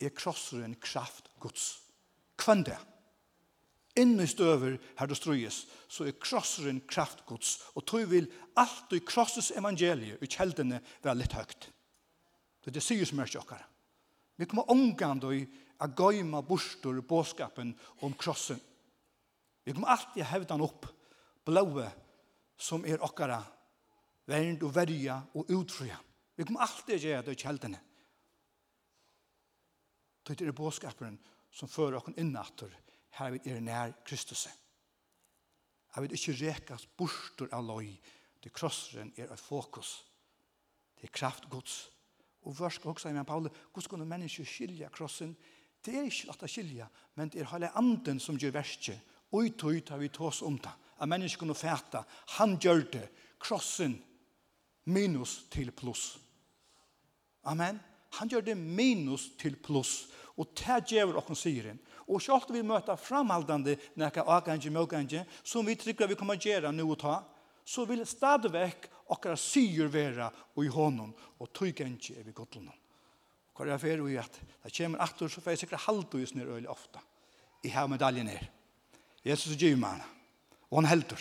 er 0.00 0.16
krosseren 0.16 0.74
kraft 0.80 1.28
gods 1.40 1.81
kvann 2.42 2.66
det. 2.66 2.78
Inne 4.00 4.24
støver 4.26 4.78
her 4.96 5.08
du 5.08 5.14
strøyes, 5.14 5.66
så 5.88 6.06
er 6.08 6.16
krosseren 6.16 6.80
kraftgods, 6.88 7.58
og 7.76 7.84
tog 7.84 8.08
vil 8.10 8.30
alt 8.56 8.94
i 8.96 9.02
krosses 9.04 9.50
evangeliet 9.52 10.22
i 10.24 10.30
kjeldene 10.32 10.80
være 11.04 11.18
litt 11.20 11.36
høyt. 11.36 11.68
Det 12.62 12.72
er 12.72 12.78
det 12.78 12.84
sier 12.84 13.08
som 13.08 13.20
er 13.20 13.28
sjokkere. 13.28 13.66
Vi 14.40 14.48
kommer 14.48 14.70
omgående 14.72 15.34
i 15.36 15.42
a 15.82 15.88
gøyma 15.90 16.40
bostor 16.46 17.00
båskapen 17.04 17.74
om 18.06 18.14
krossen. 18.16 18.60
Vi 19.64 19.74
kommer 19.74 19.92
alltid 19.92 20.24
hevda 20.24 20.56
han 20.56 20.64
opp, 20.64 20.86
blåe, 21.44 21.88
som 22.56 22.86
er 22.86 23.02
okkara, 23.02 23.42
vernd 24.30 24.62
og 24.64 24.72
verja 24.74 25.18
og 25.36 25.50
utfria. 25.52 25.98
Vi 26.38 26.46
kommer 26.46 26.64
alltid 26.64 27.02
gjøre 27.02 27.26
det 27.26 27.36
i 27.36 27.42
kjeldene. 27.42 27.80
Det 30.22 30.38
er 30.38 30.54
båskapen 30.54 31.18
som 31.52 31.68
fører 31.68 31.98
oss 32.00 32.16
innatter 32.16 32.72
her 33.18 33.32
vi 33.34 33.40
er 33.50 33.60
nær 33.60 33.92
Kristus. 34.08 34.46
Jeg 35.92 36.02
vil 36.02 36.14
ikke 36.16 36.36
rekas 36.40 36.86
borster 36.96 37.50
av 37.52 37.64
loj 37.66 37.90
til 38.42 38.54
krosseren 38.54 39.12
er 39.16 39.30
et 39.30 39.40
fokus 39.40 40.00
til 41.00 41.12
kraft 41.12 41.48
Guds. 41.50 41.90
Og 42.42 42.56
vørsk 42.58 42.86
også, 42.86 43.08
Amen, 43.08 43.24
Paule, 43.24 43.50
hvordan 43.72 43.90
kunne 43.90 44.08
mennesker 44.08 44.44
skilja 44.44 44.88
krossen? 44.88 45.36
Det 45.84 45.94
er 45.94 46.08
ikke 46.08 46.30
at 46.30 46.40
det 46.40 46.50
skilja, 46.50 46.86
men 47.14 47.28
det 47.28 47.42
er 47.42 47.50
hele 47.52 47.70
anden 47.78 48.20
som 48.20 48.38
gjør 48.38 48.56
verset. 48.56 48.98
Og 49.32 49.46
i 49.46 49.50
tog 49.50 49.78
har 49.88 49.98
vi 49.98 50.08
tås 50.08 50.42
om 50.42 50.58
det. 50.58 50.72
At 51.00 51.08
mennesker 51.08 51.38
kunne 51.38 51.54
fæta, 51.54 52.02
han 52.38 52.58
gjør 52.58 52.82
det, 52.92 53.08
krossen 53.38 53.96
minus 54.84 55.44
til 55.50 55.70
pluss. 55.70 56.18
Amen. 57.44 57.80
Han 58.18 58.28
gjør 58.28 58.40
det 58.40 58.56
minus 58.56 59.30
til 59.38 59.56
pluss. 59.56 60.08
Og 60.40 60.48
det 60.56 60.94
gjør 60.94 61.18
okken 61.20 61.36
syren. 61.36 61.80
Og 62.08 62.22
selv 62.22 62.52
vi 62.52 62.62
møter 62.66 62.98
framhaldande 62.98 63.76
nekka 64.00 64.24
avgange, 64.24 64.70
møgange, 64.70 65.26
som 65.44 65.66
vi 65.66 65.76
trykker 65.76 66.08
vi 66.10 66.18
kommer 66.18 66.40
gjøre 66.40 66.72
nu 66.72 66.88
og 66.90 66.98
ta, 67.02 67.20
så 67.64 67.84
vil 67.86 68.06
stadigvæk 68.06 68.88
okkara 69.12 69.36
syr 69.36 69.90
vera 69.92 70.30
og 70.56 70.64
i 70.64 70.72
hånden, 70.72 71.12
og 71.38 71.52
tøygengi 71.54 72.16
er 72.18 72.26
vi 72.26 72.34
godlunnen. 72.34 72.74
Hva 73.52 73.68
er 73.68 73.78
fyrir 73.78 74.08
i 74.08 74.16
at 74.18 74.38
det 74.64 74.72
kommer 74.74 75.02
aktor 75.04 75.28
så 75.28 75.42
får 75.42 75.52
jeg 75.52 75.62
sikkert 75.62 75.84
haldu 75.86 76.18
i 76.18 76.26
snir 76.26 76.48
øyelig 76.48 76.70
ofta. 76.72 77.02
I 77.62 77.68
har 77.68 77.86
medaljen 77.86 78.26
her. 78.26 78.48
Jesus 79.24 79.52
er 79.52 79.60
gymann, 79.60 80.02
og 80.70 80.80
han 80.80 80.90
heldur. 80.90 81.20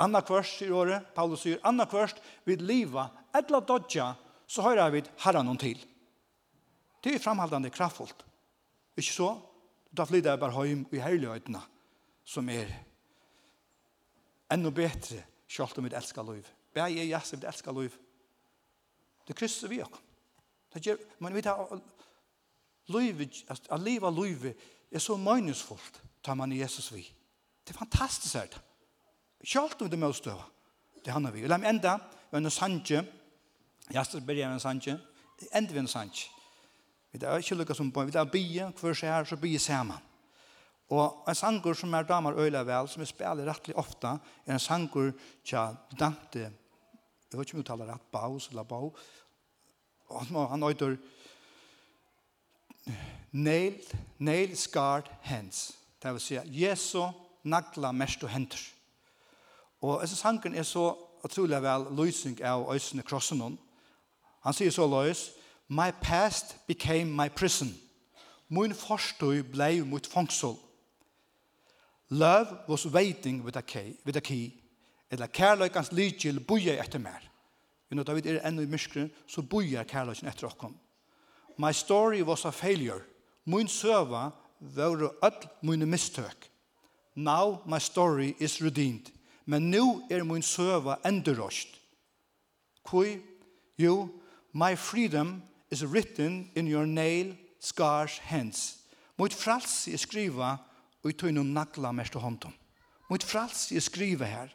Anna 0.00 0.20
kvørst, 0.24 0.60
sier 0.60 0.72
året, 0.76 1.08
Paulus 1.16 1.42
sier, 1.44 1.60
Anna 1.64 1.86
kvørst, 1.88 2.20
vid 2.44 2.62
liva, 2.64 3.08
etla 3.36 3.60
dodja, 3.64 4.14
så 4.46 4.64
høyra 4.64 4.88
vi 4.92 5.02
herra 5.24 5.42
noen 5.44 5.60
til. 5.60 5.80
Det 7.06 7.14
er 7.14 7.22
framhaldande 7.22 7.70
kraftfullt. 7.70 8.24
Ikke 8.98 9.12
så? 9.12 9.28
Da 9.96 10.04
flytter 10.04 10.32
jeg 10.32 10.40
bare 10.42 10.64
hjem 10.66 10.80
i 10.90 10.98
herlighetene, 10.98 11.60
som 12.26 12.48
er 12.50 12.72
enda 14.50 14.72
bedre, 14.74 15.20
selv 15.46 15.78
om 15.78 15.86
vi 15.86 15.94
elsker 15.94 16.26
liv. 16.26 16.48
Bær 16.74 16.88
er 16.88 17.06
jeg 17.06 17.22
som 17.22 17.40
vi 17.40 17.46
elsker 17.46 17.78
liv. 17.78 17.94
Det 19.28 19.36
krysser 19.38 19.70
vi 19.70 19.78
også. 19.84 20.02
Det 20.74 20.82
gjør, 20.82 20.98
men 21.22 21.34
vi 21.34 21.46
tar 21.46 21.78
liv, 22.90 23.22
at 23.48 23.80
livet 23.80 24.14
liv 24.18 24.52
er 24.90 24.98
så 24.98 25.16
meningsfullt, 25.16 26.02
tar 26.24 26.34
man 26.34 26.52
i 26.52 26.58
Jesus 26.58 26.92
vi. 26.92 27.06
Det 27.62 27.74
er 27.74 27.78
fantastisk 27.78 28.34
her. 28.34 28.62
Selv 29.44 29.78
om 29.80 29.90
det 29.90 29.98
må 29.98 30.12
stå. 30.12 30.34
Det 31.04 31.12
handler 31.12 31.30
vi. 31.30 31.46
La 31.46 31.56
meg 31.56 31.70
enda, 31.70 32.00
vi 32.30 32.34
har 32.34 32.42
en 32.42 32.50
sanje, 32.50 33.04
jeg 33.92 34.06
skal 34.06 34.26
begynne 34.26 34.58
en 34.58 34.60
sanje, 34.60 34.98
enda 35.54 35.72
vi 35.72 35.78
en 35.78 35.88
sanje. 35.88 36.35
Vi 37.16 37.24
er 37.24 37.40
ikke 37.40 37.56
lukket 37.56 37.78
som 37.78 37.92
bøn, 37.92 38.10
vi 38.12 38.18
er 38.18 38.28
bie, 38.28 38.68
hver 38.80 38.94
seg 38.96 39.08
her, 39.08 39.24
så 39.24 39.38
bie 39.40 39.58
sammen. 39.58 39.96
Og 40.92 41.24
en 41.26 41.34
sanger 41.34 41.74
som 41.74 41.94
er 41.96 42.06
damer 42.06 42.36
øyla 42.38 42.62
vel, 42.66 42.88
som 42.88 43.00
vi 43.00 43.08
spiller 43.08 43.48
rettelig 43.48 43.76
ofta, 43.80 44.18
er 44.46 44.54
en 44.54 44.62
sanger 44.62 45.12
til 45.44 45.78
Dante, 45.98 46.50
jeg 47.26 47.38
vet 47.38 47.48
ikke 47.48 47.56
om 47.56 47.62
vi 47.62 47.66
taler 47.66 47.88
rett, 47.90 48.10
Baus 48.12 48.48
eller 48.48 48.62
Bau, 48.62 48.92
og 50.08 50.50
han 50.50 50.62
øyder 50.62 50.96
nail, 53.32 53.80
nail 54.18 54.56
scarred 54.56 55.10
hands. 55.22 55.72
Det 56.02 56.12
vil 56.12 56.20
si, 56.20 56.38
Jesu 56.46 57.02
nagla 57.44 57.92
mest 57.92 58.22
og 58.22 58.30
henter. 58.30 58.60
Og 59.80 60.02
disse 60.02 60.16
sangen 60.16 60.54
er 60.54 60.62
så 60.62 60.92
utrolig 61.24 61.58
vel 61.62 61.88
løsning 61.98 62.38
av 62.44 62.68
øysene 62.72 63.02
krossen. 63.02 63.58
Han 64.44 64.54
sier 64.54 64.70
så 64.70 64.86
løs, 64.86 65.30
My 65.68 65.90
past 65.90 66.66
became 66.66 67.10
my 67.10 67.28
prison. 67.28 67.74
Mun 68.48 68.72
forstøy 68.72 69.42
blei 69.42 69.80
mot 69.80 70.06
fangsol. 70.06 70.58
Love 72.10 72.58
was 72.68 72.86
waiting 72.86 73.42
with 73.42 73.56
a 73.56 73.62
key, 73.62 73.96
with 74.04 74.16
a 74.16 74.20
key. 74.20 74.62
Eller 75.10 75.26
kærløykans 75.26 75.92
lykjel 75.92 76.40
boja 76.40 76.78
etter 76.82 76.98
mer. 76.98 77.22
Vi 77.90 77.96
når 77.96 78.02
David 78.02 78.26
er 78.26 78.48
enda 78.48 78.62
i 78.62 78.66
myskren, 78.66 79.10
så 79.26 79.42
boja 79.42 79.82
kærløyken 79.82 80.28
etter 80.28 80.46
okkom. 80.46 80.76
My 81.58 81.72
story 81.72 82.22
was 82.22 82.44
a 82.44 82.50
failure. 82.50 83.02
Mun 83.44 83.68
søva 83.68 84.30
var 84.60 85.14
öll 85.22 85.48
mine 85.62 85.86
mistøk. 85.86 86.50
Now 87.14 87.62
my 87.66 87.78
story 87.78 88.34
is 88.38 88.62
redeemed. 88.62 89.10
Men 89.46 89.70
nu 89.70 90.02
er 90.10 90.22
mun 90.22 90.42
søva 90.42 90.96
endurøst. 91.06 91.68
Kui? 92.82 93.18
Jo, 93.78 94.08
my 94.52 94.76
freedom 94.76 95.42
is 95.70 95.84
written 95.84 96.50
in 96.54 96.66
your 96.66 96.86
nail 96.86 97.34
scars 97.58 98.18
hands. 98.18 98.78
Mot 99.18 99.32
frals 99.32 99.86
i 99.88 99.96
skriva 99.96 100.56
og 101.02 101.10
i 101.10 101.32
nakla 101.32 101.42
nagla 101.42 101.92
mest 101.92 102.16
og 102.16 102.22
håndom. 102.22 102.54
Mot 103.10 103.22
frals 103.22 103.72
i 103.72 103.80
skriva 103.80 104.24
her. 104.24 104.48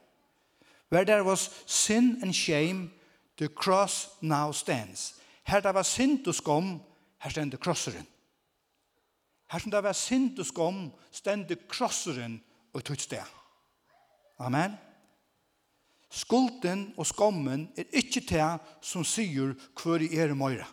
Where 0.89 1.05
there 1.05 1.23
was 1.23 1.49
sin 1.65 2.19
and 2.21 2.33
shame, 2.33 2.91
the 3.37 3.47
cross 3.47 4.09
now 4.21 4.51
stands. 4.51 5.15
Her 5.43 5.59
der 5.59 5.71
var 5.71 5.83
synd 5.83 6.27
og 6.27 6.35
skom, 6.35 6.81
her 7.19 7.29
stender 7.29 7.57
krosseren. 7.57 8.07
Her 9.51 9.59
som 9.59 9.71
der 9.71 9.81
var 9.81 9.93
synd 9.93 10.39
og 10.39 10.45
skom, 10.45 10.91
stender 11.11 11.55
krosseren 11.67 12.41
og 12.73 12.83
tøyt 12.83 13.01
sted. 13.01 13.23
Amen. 14.39 14.71
Skulden 16.11 16.93
og 16.97 17.07
skommen 17.07 17.69
er 17.77 17.87
ikke 17.93 18.19
det 18.19 18.47
som 18.83 19.03
sier 19.07 19.53
hver 19.79 20.03
i 20.03 20.09
er 20.17 20.33
i 20.33 20.35
morgen. 20.35 20.67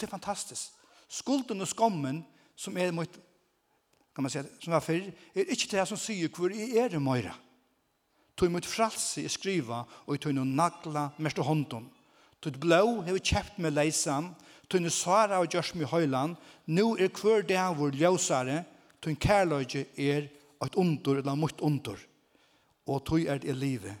Det 0.00 0.08
er 0.08 0.16
fantastisk. 0.16 0.72
Skulden 1.10 1.60
og 1.60 1.68
skommen 1.68 2.22
som 2.56 2.76
er 2.80 2.92
mot, 2.94 3.20
kan 4.14 4.24
man 4.24 4.32
si, 4.32 4.40
som 4.62 4.72
var 4.72 4.84
fyrr, 4.84 5.10
er 5.34 5.52
ikke 5.52 5.68
det 5.74 5.86
som 5.90 6.00
sier 6.00 6.32
hvor 6.32 6.52
i 6.54 6.70
er 6.78 6.88
det 6.92 7.00
møyre. 7.02 7.34
Tog 8.36 8.52
mot 8.54 8.64
fralse 8.64 9.20
i 9.20 9.28
skriva, 9.28 9.82
og 10.06 10.14
jeg 10.16 10.22
tog 10.24 10.36
noen 10.38 10.54
nagla 10.56 11.10
mest 11.20 11.40
og 11.42 11.50
hånden. 11.50 11.90
Tog 12.40 12.56
blå 12.62 13.02
har 13.02 13.12
jeg 13.12 13.26
kjøpt 13.32 13.58
med 13.60 13.76
leisan, 13.76 14.30
tog 14.70 14.80
noen 14.80 14.94
svara 14.94 15.42
og 15.42 15.50
gjørs 15.52 15.74
med 15.76 15.90
høyland, 15.92 16.38
nå 16.72 16.94
er 16.96 17.12
hver 17.12 17.44
dag 17.44 17.76
vår 17.76 17.98
ljøsare, 18.00 18.62
tog 19.04 19.18
kærløyge 19.20 19.84
er 20.00 20.30
et 20.64 20.78
ondur, 20.80 21.20
eller 21.20 21.36
mot 21.36 21.60
ondur, 21.64 22.00
og 22.88 23.04
tog 23.04 23.26
er 23.28 23.42
det 23.42 23.56
livet. 23.58 23.96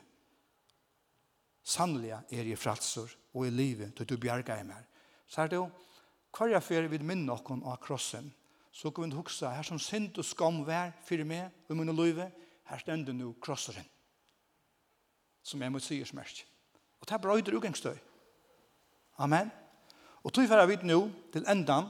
Sannelig 1.60 2.14
er 2.16 2.48
i 2.48 2.56
fralsor, 2.56 3.12
og 3.34 3.44
i 3.46 3.52
livet, 3.52 3.92
tog 3.94 4.08
du 4.08 4.16
bjerga 4.16 4.56
i 4.56 4.66
meg. 4.66 4.86
Så 5.28 5.44
er 5.44 5.50
det 5.50 5.60
jo, 5.60 5.68
Hver 6.30 6.52
jeg 6.54 6.62
fer 6.62 6.88
vid 6.90 7.02
minne 7.06 7.32
okken 7.34 7.64
av 7.66 7.80
krossen, 7.82 8.30
så 8.72 8.92
kan 8.94 9.08
vi 9.08 9.16
huksa, 9.18 9.50
her 9.50 9.66
som 9.66 9.80
synd 9.82 10.18
og 10.18 10.26
skam 10.26 10.62
vær 10.66 10.92
fyrir 11.06 11.26
meg 11.26 11.50
og 11.68 11.78
munne 11.78 11.94
løyve, 11.94 12.28
her 12.70 12.78
stender 12.78 13.16
nu 13.16 13.32
krosseren, 13.42 13.86
som 15.42 15.62
jeg 15.62 15.74
må 15.74 15.80
sier 15.82 16.06
smert. 16.06 16.44
Og 17.00 17.08
det 17.08 17.16
er 17.16 17.22
brøyder 17.24 17.56
ugengstøy. 17.58 17.96
Amen. 19.18 19.50
Og 20.22 20.32
tog 20.32 20.46
fer 20.48 20.66
vid 20.68 20.84
nu 20.86 21.08
til 21.32 21.46
endan, 21.50 21.88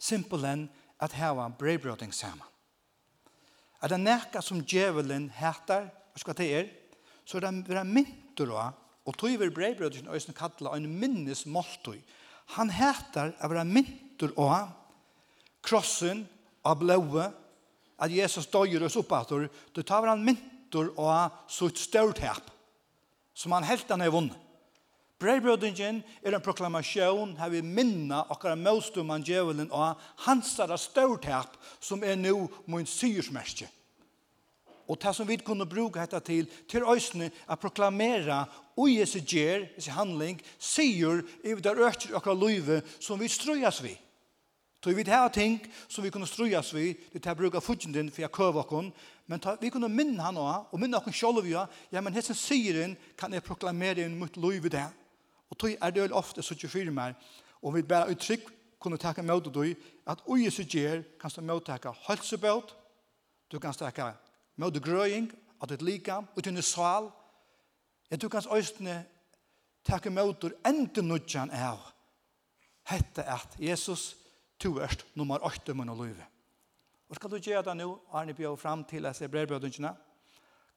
simpelen 0.00 0.68
at 1.00 1.12
heva 1.12 1.48
brevbrøding 1.48 2.14
saman. 2.14 2.46
Er 3.82 3.88
det 3.88 4.00
nekka 4.00 4.42
som 4.44 4.60
djevelen 4.60 5.30
heter, 5.32 5.86
hva 6.12 6.20
skal 6.20 6.36
det 6.36 6.48
er, 6.52 6.66
så 7.24 7.38
er 7.38 7.46
det 7.46 7.86
myntur 7.86 8.52
av, 8.58 8.74
og 9.06 9.16
tog 9.16 9.32
vi 9.40 9.48
brevbrøding, 9.48 10.08
og 10.08 10.18
jeg 10.18 10.34
kalla 10.36 10.74
en 10.76 10.88
minnesmåltøy, 11.00 12.00
Han 12.56 12.70
heter 12.74 13.34
av 13.38 13.52
vera 13.52 13.64
myntur 13.64 14.32
og 14.40 14.70
krossen 15.66 16.24
av 16.66 16.80
blåe, 16.80 17.28
at 18.00 18.12
Jesus 18.12 18.48
døyer 18.48 18.82
oss 18.86 18.96
oppater, 18.96 19.48
du 19.74 19.82
tar 19.82 20.02
vera 20.02 20.16
myntur 20.16 20.92
og 20.96 21.34
sutt 21.52 21.78
størt 21.78 22.22
hepp, 22.24 22.46
som 23.36 23.52
han 23.52 23.66
helt 23.68 23.90
han 23.92 24.02
er 24.04 24.12
vunnet. 24.12 24.38
Breibrødingen 25.20 25.98
er 26.24 26.32
en 26.32 26.40
proklamasjon 26.40 27.34
her 27.36 27.50
vi 27.52 27.60
minna 27.60 28.22
okkar 28.32 28.56
møstum 28.56 29.10
angevelen 29.12 29.68
og 29.68 30.00
hans 30.24 30.54
større 30.54 30.78
størtap 30.80 31.58
som 31.76 32.00
er 32.00 32.16
nu 32.16 32.48
mun 32.64 32.88
syrsmerkje. 32.88 33.68
Og 34.90 34.98
det 34.98 35.12
som 35.14 35.28
vi 35.28 35.36
kunne 35.38 35.68
bruke 35.70 36.00
dette 36.00 36.18
til, 36.26 36.48
til 36.68 36.82
øsne, 36.90 37.30
å 37.46 37.54
proklamere 37.60 38.42
og 38.74 38.90
Jesu 38.90 39.20
gjer, 39.20 39.68
Jesu 39.76 39.92
handling, 39.94 40.40
sier 40.58 41.20
i 41.46 41.54
det 41.54 41.74
økker 41.76 42.16
akkurat 42.18 42.40
løyve 42.40 42.80
som 42.98 43.20
vi 43.20 43.28
strøyes 43.30 43.82
vi. 43.84 43.92
Så 44.82 44.94
vi 44.96 45.04
har 45.06 45.28
ting 45.28 45.60
som 45.88 46.02
vi 46.02 46.10
kunne 46.10 46.26
strøyes 46.26 46.72
vi, 46.74 46.94
det 47.12 47.26
er 47.26 47.36
bruk 47.36 47.54
av 47.54 47.62
fudgenden 47.62 48.08
for 48.10 48.24
jeg 48.24 48.32
køver 48.32 48.64
oss, 48.64 49.10
men 49.28 49.42
vi 49.60 49.70
kunne 49.70 49.90
minne 49.92 50.24
han 50.24 50.40
også, 50.40 50.72
og 50.72 50.80
minne 50.80 50.98
oss 50.98 51.18
selv 51.18 51.44
vi, 51.44 51.52
ja, 51.52 52.00
men 52.00 52.16
hessen 52.16 52.34
sier 52.34 52.80
han, 52.82 52.96
kan 53.16 53.32
jeg 53.32 53.44
proklamere 53.44 54.06
inn 54.08 54.16
mot 54.18 54.36
løyve 54.40 54.72
det. 54.72 54.86
Og 55.50 55.58
tog 55.58 55.76
er 55.76 55.90
det 55.94 56.08
ofte 56.10 56.42
så 56.42 56.56
24 56.56 56.90
mer, 56.90 57.14
og 57.62 57.76
vi 57.76 57.82
bare 57.82 58.10
uttrykk 58.10 58.48
kunne 58.80 58.98
takke 58.98 59.22
med 59.22 59.52
du, 59.52 59.62
at 60.06 60.24
og 60.26 60.40
Jesu 60.40 60.64
gjer 60.64 61.04
kan 61.20 61.30
stå 61.30 61.44
møte 61.44 61.68
takke 61.68 61.92
helsebøt, 62.08 62.74
du 63.52 63.58
kan 63.60 63.76
takke 63.76 64.10
med 64.60 64.76
du 64.76 64.80
grøying, 64.84 65.30
at 65.62 65.72
du 65.72 65.84
lika, 65.84 66.20
og 66.20 66.44
du 66.44 66.62
sval, 66.62 67.08
ja, 68.10 68.16
du 68.16 68.28
kanskje 68.28 68.58
østene 68.58 68.98
takke 69.84 70.10
med 70.10 70.26
møter 70.26 70.52
enda 70.66 71.02
nudjan 71.02 71.50
av 71.50 71.80
hette 72.90 73.24
at 73.24 73.56
Jesus 73.58 74.16
to 74.60 74.76
erst 74.82 75.04
nummer 75.14 75.42
8 75.46 75.74
munn 75.74 75.92
og 75.92 76.02
løyve. 76.02 76.26
Og 77.10 77.16
skal 77.16 77.30
du 77.30 77.38
gjøre 77.38 77.64
det 77.66 77.76
nå, 77.80 77.90
Arne 78.14 78.34
bjør 78.34 78.58
fram 78.58 78.84
til 78.86 79.06
jeg 79.08 79.18
ser 79.18 79.30
brevbødene, 79.32 79.92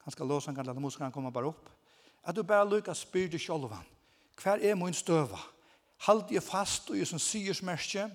kanskje 0.04 0.28
låsen 0.28 0.56
kan 0.56 0.66
lade 0.66 0.82
musikeren 0.82 1.12
komme 1.12 1.32
bare 1.32 1.52
opp, 1.52 1.70
at 2.24 2.36
du 2.36 2.44
bare 2.44 2.70
lykker 2.70 2.96
spyr 2.96 3.30
deg 3.32 3.42
sjølven. 3.42 3.90
Hver 4.42 4.64
er 4.64 4.78
min 4.80 4.96
støva? 4.96 5.40
Halt 6.08 6.32
jeg 6.32 6.44
fast 6.44 6.90
og 6.90 6.98
jeg 6.98 7.08
som 7.08 7.22
sier 7.22 7.56
smerske, 7.56 8.08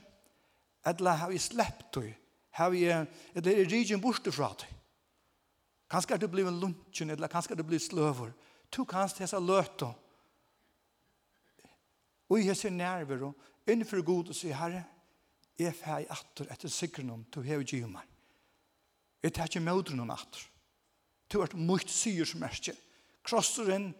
eller 0.86 1.20
har 1.22 1.30
jeg 1.30 1.44
slept 1.44 1.92
deg? 1.94 2.16
Har 2.58 2.74
jeg, 2.74 3.06
eller 3.34 3.52
er 3.52 3.70
rigen 3.70 4.02
borte 4.02 4.32
fra 4.34 4.50
deg? 4.58 4.77
Kanskje 5.88 6.14
er 6.14 6.20
du 6.20 6.28
blir 6.28 6.50
lunchen, 6.50 7.10
eller 7.10 7.28
kanskje 7.28 7.52
er 7.52 7.60
du 7.60 7.64
blir 7.64 7.80
sløver. 7.80 8.32
Du 8.76 8.84
kanst 8.84 9.18
hese 9.18 9.40
løto. 9.40 9.92
Og 12.28 12.44
jeg 12.44 12.56
ser 12.56 12.70
nerver, 12.70 13.24
og 13.24 13.34
innenfor 13.66 14.04
god 14.04 14.28
og 14.28 14.36
sier, 14.36 14.56
Herre, 14.56 14.84
jeg 15.58 15.74
fer 15.74 16.04
i 16.04 16.10
atter 16.12 16.50
etter 16.52 16.70
sikkernom, 16.70 17.24
du 17.34 17.40
hever 17.42 17.64
ikke 17.64 17.88
meg. 17.88 18.04
Jeg 19.22 19.34
tar 19.34 19.48
ikke 19.48 19.64
møter 19.64 19.96
noen 19.96 20.12
atter. 20.14 20.44
Du 21.32 21.40
er 21.42 21.56
mye 21.56 21.88
syr 21.88 22.28
som 22.28 22.44
er 22.44 22.54
ikke. 22.54 22.76
Krosser 23.26 23.72
inn, 23.74 23.90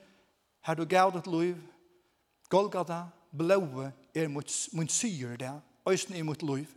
her 0.68 0.76
du 0.76 0.84
gav 0.86 1.12
ditt 1.16 1.26
liv, 1.26 1.56
Golgata, 2.48 3.08
blåe, 3.32 3.90
er 4.14 4.28
mot 4.28 4.48
syr 4.92 5.36
det, 5.40 5.52
øyne 5.88 6.16
er 6.18 6.24
mot 6.24 6.42
liv. 6.42 6.68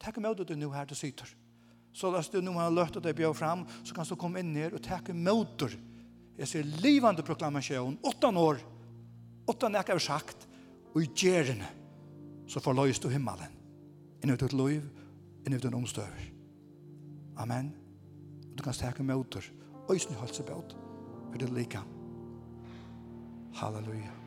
Takk 0.00 0.20
møter 0.22 0.44
du 0.44 0.54
nå 0.56 0.70
her 0.72 0.88
du 0.88 0.94
sitter. 0.94 1.28
Så 1.92 2.10
løs 2.10 2.30
du, 2.32 2.40
når 2.40 2.56
han 2.56 2.76
løftet 2.76 3.04
deg 3.04 3.16
bjør 3.16 3.34
fram, 3.36 3.66
så 3.84 3.94
kan 3.94 4.08
du 4.08 4.16
komme 4.16 4.40
inn 4.40 4.54
her 4.56 4.74
og 4.76 4.84
takke 4.84 5.14
møter. 5.14 5.74
Jeg 6.38 6.48
ser 6.48 6.70
livande 6.80 7.24
proklamasjon, 7.26 7.98
åttan 8.08 8.38
år, 8.40 8.62
åttan 9.52 9.76
jeg 9.76 9.90
har 9.90 10.00
sagt, 10.02 10.46
og 10.92 11.02
i 11.04 11.10
gjerne, 11.12 11.68
så 12.48 12.60
forløys 12.64 13.00
du 13.00 13.10
himmelen. 13.12 13.52
Inn 14.22 14.32
i 14.32 14.38
ditt 14.40 14.56
liv, 14.56 14.86
inn 15.44 15.56
i 15.56 15.60
en 15.60 15.78
omstøver. 15.82 16.30
Amen. 17.42 17.72
Du 18.56 18.64
kan 18.64 18.76
takke 18.76 19.04
møter, 19.04 19.44
og 19.86 19.94
i 19.96 20.00
sin 20.00 20.16
halsebøt, 20.16 20.76
for 21.28 21.38
det 21.40 21.52
lika. 21.52 21.84
Halleluja. 23.60 24.21